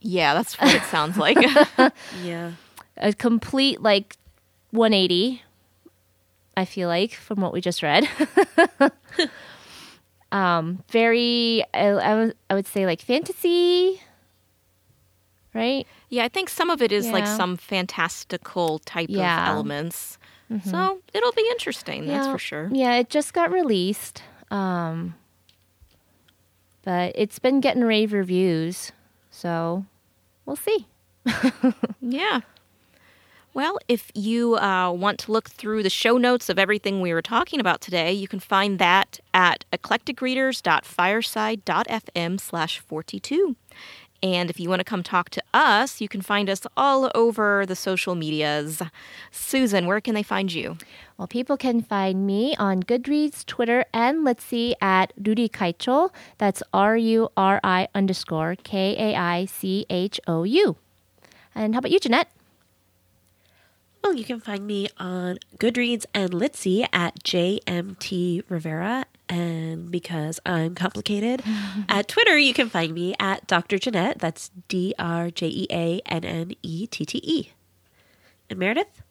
Yeah, 0.00 0.34
that's 0.34 0.58
what 0.60 0.74
it 0.74 0.82
sounds 0.84 1.16
like. 1.16 1.36
Yeah. 2.24 2.52
a 2.96 3.12
complete 3.12 3.82
like 3.82 4.16
180 4.70 5.42
i 6.56 6.64
feel 6.64 6.88
like 6.88 7.12
from 7.12 7.40
what 7.40 7.52
we 7.52 7.60
just 7.60 7.82
read 7.82 8.08
um 10.32 10.82
very 10.90 11.62
I, 11.74 11.88
I, 11.88 12.14
would, 12.14 12.34
I 12.50 12.54
would 12.54 12.66
say 12.66 12.86
like 12.86 13.00
fantasy 13.02 14.00
right 15.54 15.86
yeah, 16.08 16.24
I 16.24 16.28
think 16.28 16.48
some 16.48 16.70
of 16.70 16.80
it 16.82 16.92
is 16.92 17.10
like 17.10 17.26
some 17.26 17.56
fantastical 17.56 18.78
type 18.80 19.08
Yeah. 19.10 19.42
of 19.50 19.56
elements. 19.56 20.18
So 20.64 21.00
it'll 21.12 21.32
be 21.32 21.46
interesting, 21.50 22.06
that's 22.06 22.28
for 22.28 22.38
sure. 22.38 22.70
yeah 22.72 22.94
it 22.96 23.10
just 23.10 23.34
got 23.34 23.50
released 23.52 24.22
um 24.50 25.14
but 26.82 27.12
it's 27.16 27.38
been 27.40 27.60
getting 27.60 27.82
rave 27.82 28.12
reviews 28.12 28.92
so 29.30 29.84
we'll 30.44 30.56
see 30.56 30.86
Yeah. 32.00 32.40
Well, 33.54 33.78
if 33.88 34.10
you 34.14 34.56
uh, 34.56 34.90
want 34.92 35.18
to 35.20 35.32
look 35.32 35.48
through 35.48 35.82
the 35.82 35.88
show 35.90 36.18
notes 36.18 36.48
of 36.50 36.58
everything 36.58 37.00
we 37.00 37.14
were 37.14 37.22
talking 37.22 37.58
about 37.58 37.80
today, 37.80 38.12
you 38.12 38.28
can 38.28 38.38
find 38.38 38.78
that 38.78 39.18
at 39.32 39.64
eclecticreaders.fireside.fm 39.72 42.40
slash 42.40 42.78
42. 42.80 43.56
And 44.22 44.50
if 44.50 44.58
you 44.58 44.68
want 44.68 44.80
to 44.80 44.84
come 44.84 45.02
talk 45.02 45.30
to 45.30 45.42
us, 45.52 46.00
you 46.00 46.08
can 46.08 46.20
find 46.20 46.48
us 46.48 46.62
all 46.76 47.10
over 47.14 47.64
the 47.66 47.76
social 47.76 48.14
medias. 48.14 48.82
Susan, 49.30 49.86
where 49.86 50.00
can 50.00 50.14
they 50.14 50.22
find 50.22 50.52
you? 50.52 50.78
Well, 51.18 51.28
people 51.28 51.56
can 51.56 51.82
find 51.82 52.26
me 52.26 52.54
on 52.56 52.82
Goodreads, 52.82 53.44
Twitter, 53.46 53.84
and 53.92 54.24
let's 54.24 54.44
see 54.44 54.74
at 54.80 55.12
Ruri 55.20 55.50
Kaichou. 55.50 56.10
That's 56.38 56.62
R 56.72 56.96
U 56.96 57.28
R 57.36 57.60
I 57.64 57.88
underscore 57.94 58.56
K 58.56 58.96
A 58.98 59.16
I 59.16 59.44
C 59.46 59.86
H 59.88 60.20
O 60.26 60.44
U. 60.44 60.76
And 61.54 61.74
how 61.74 61.78
about 61.78 61.90
you, 61.90 62.00
Jeanette? 62.00 62.28
Well, 64.06 64.14
you 64.14 64.24
can 64.24 64.38
find 64.38 64.64
me 64.64 64.88
on 64.98 65.40
Goodreads 65.58 66.06
and 66.14 66.30
Litsy 66.30 66.86
at 66.92 67.24
JMT 67.24 68.44
Rivera. 68.48 69.04
And 69.28 69.90
because 69.90 70.38
I'm 70.46 70.76
complicated, 70.76 71.42
at 71.88 72.06
Twitter, 72.06 72.38
you 72.38 72.54
can 72.54 72.70
find 72.70 72.94
me 72.94 73.16
at 73.18 73.48
Dr. 73.48 73.78
Jeanette. 73.80 74.20
That's 74.20 74.52
D 74.68 74.94
R 74.96 75.32
J 75.32 75.48
E 75.48 75.66
A 75.72 76.00
N 76.06 76.24
N 76.24 76.52
E 76.62 76.86
T 76.86 77.04
T 77.04 77.20
E. 77.20 77.50
And 78.48 78.60
Meredith? 78.60 79.02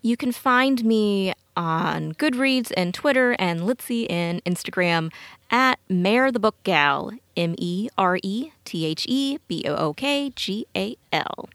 You 0.00 0.16
can 0.16 0.32
find 0.32 0.82
me 0.86 1.34
on 1.54 2.14
Goodreads 2.14 2.72
and 2.74 2.94
Twitter 2.94 3.36
and 3.38 3.60
Litsy 3.60 4.06
and 4.08 4.42
Instagram 4.44 5.12
at 5.50 5.78
Mare 5.90 6.32
the 6.32 6.40
Book 6.40 6.56
Gal, 6.62 7.12
M 7.36 7.54
E 7.58 7.90
R 7.98 8.18
E 8.22 8.52
T 8.64 8.86
H 8.86 9.04
E 9.06 9.36
B 9.48 9.62
O 9.66 9.76
O 9.76 9.92
K 9.92 10.32
G 10.34 10.66
A 10.74 10.96
L. 11.12 11.50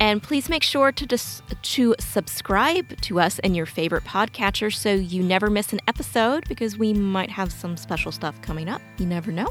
And 0.00 0.22
please 0.22 0.48
make 0.48 0.62
sure 0.62 0.90
to 0.90 1.06
dis- 1.06 1.42
to 1.62 1.94
subscribe 2.00 3.00
to 3.02 3.20
us 3.20 3.38
in 3.40 3.54
your 3.54 3.66
favorite 3.66 4.04
podcatcher 4.04 4.72
so 4.72 4.94
you 4.94 5.22
never 5.22 5.50
miss 5.50 5.74
an 5.74 5.80
episode 5.86 6.48
because 6.48 6.78
we 6.78 6.94
might 6.94 7.30
have 7.30 7.52
some 7.52 7.76
special 7.76 8.10
stuff 8.10 8.40
coming 8.40 8.68
up. 8.68 8.80
You 8.96 9.04
never 9.04 9.30
know. 9.30 9.48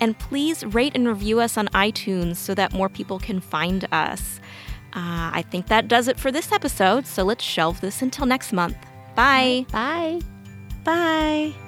And 0.00 0.16
please 0.18 0.64
rate 0.64 0.92
and 0.94 1.06
review 1.08 1.40
us 1.40 1.56
on 1.58 1.66
iTunes 1.68 2.36
so 2.36 2.54
that 2.54 2.72
more 2.72 2.88
people 2.88 3.18
can 3.18 3.40
find 3.40 3.86
us. 3.92 4.40
Uh, 4.92 5.30
I 5.34 5.44
think 5.50 5.66
that 5.66 5.88
does 5.88 6.06
it 6.06 6.20
for 6.20 6.30
this 6.30 6.52
episode, 6.52 7.04
so 7.04 7.24
let's 7.24 7.42
shelve 7.42 7.80
this 7.80 8.00
until 8.00 8.26
next 8.26 8.52
month. 8.52 8.76
Bye. 9.16 9.66
Bye. 9.72 10.20
Bye. 10.84 11.63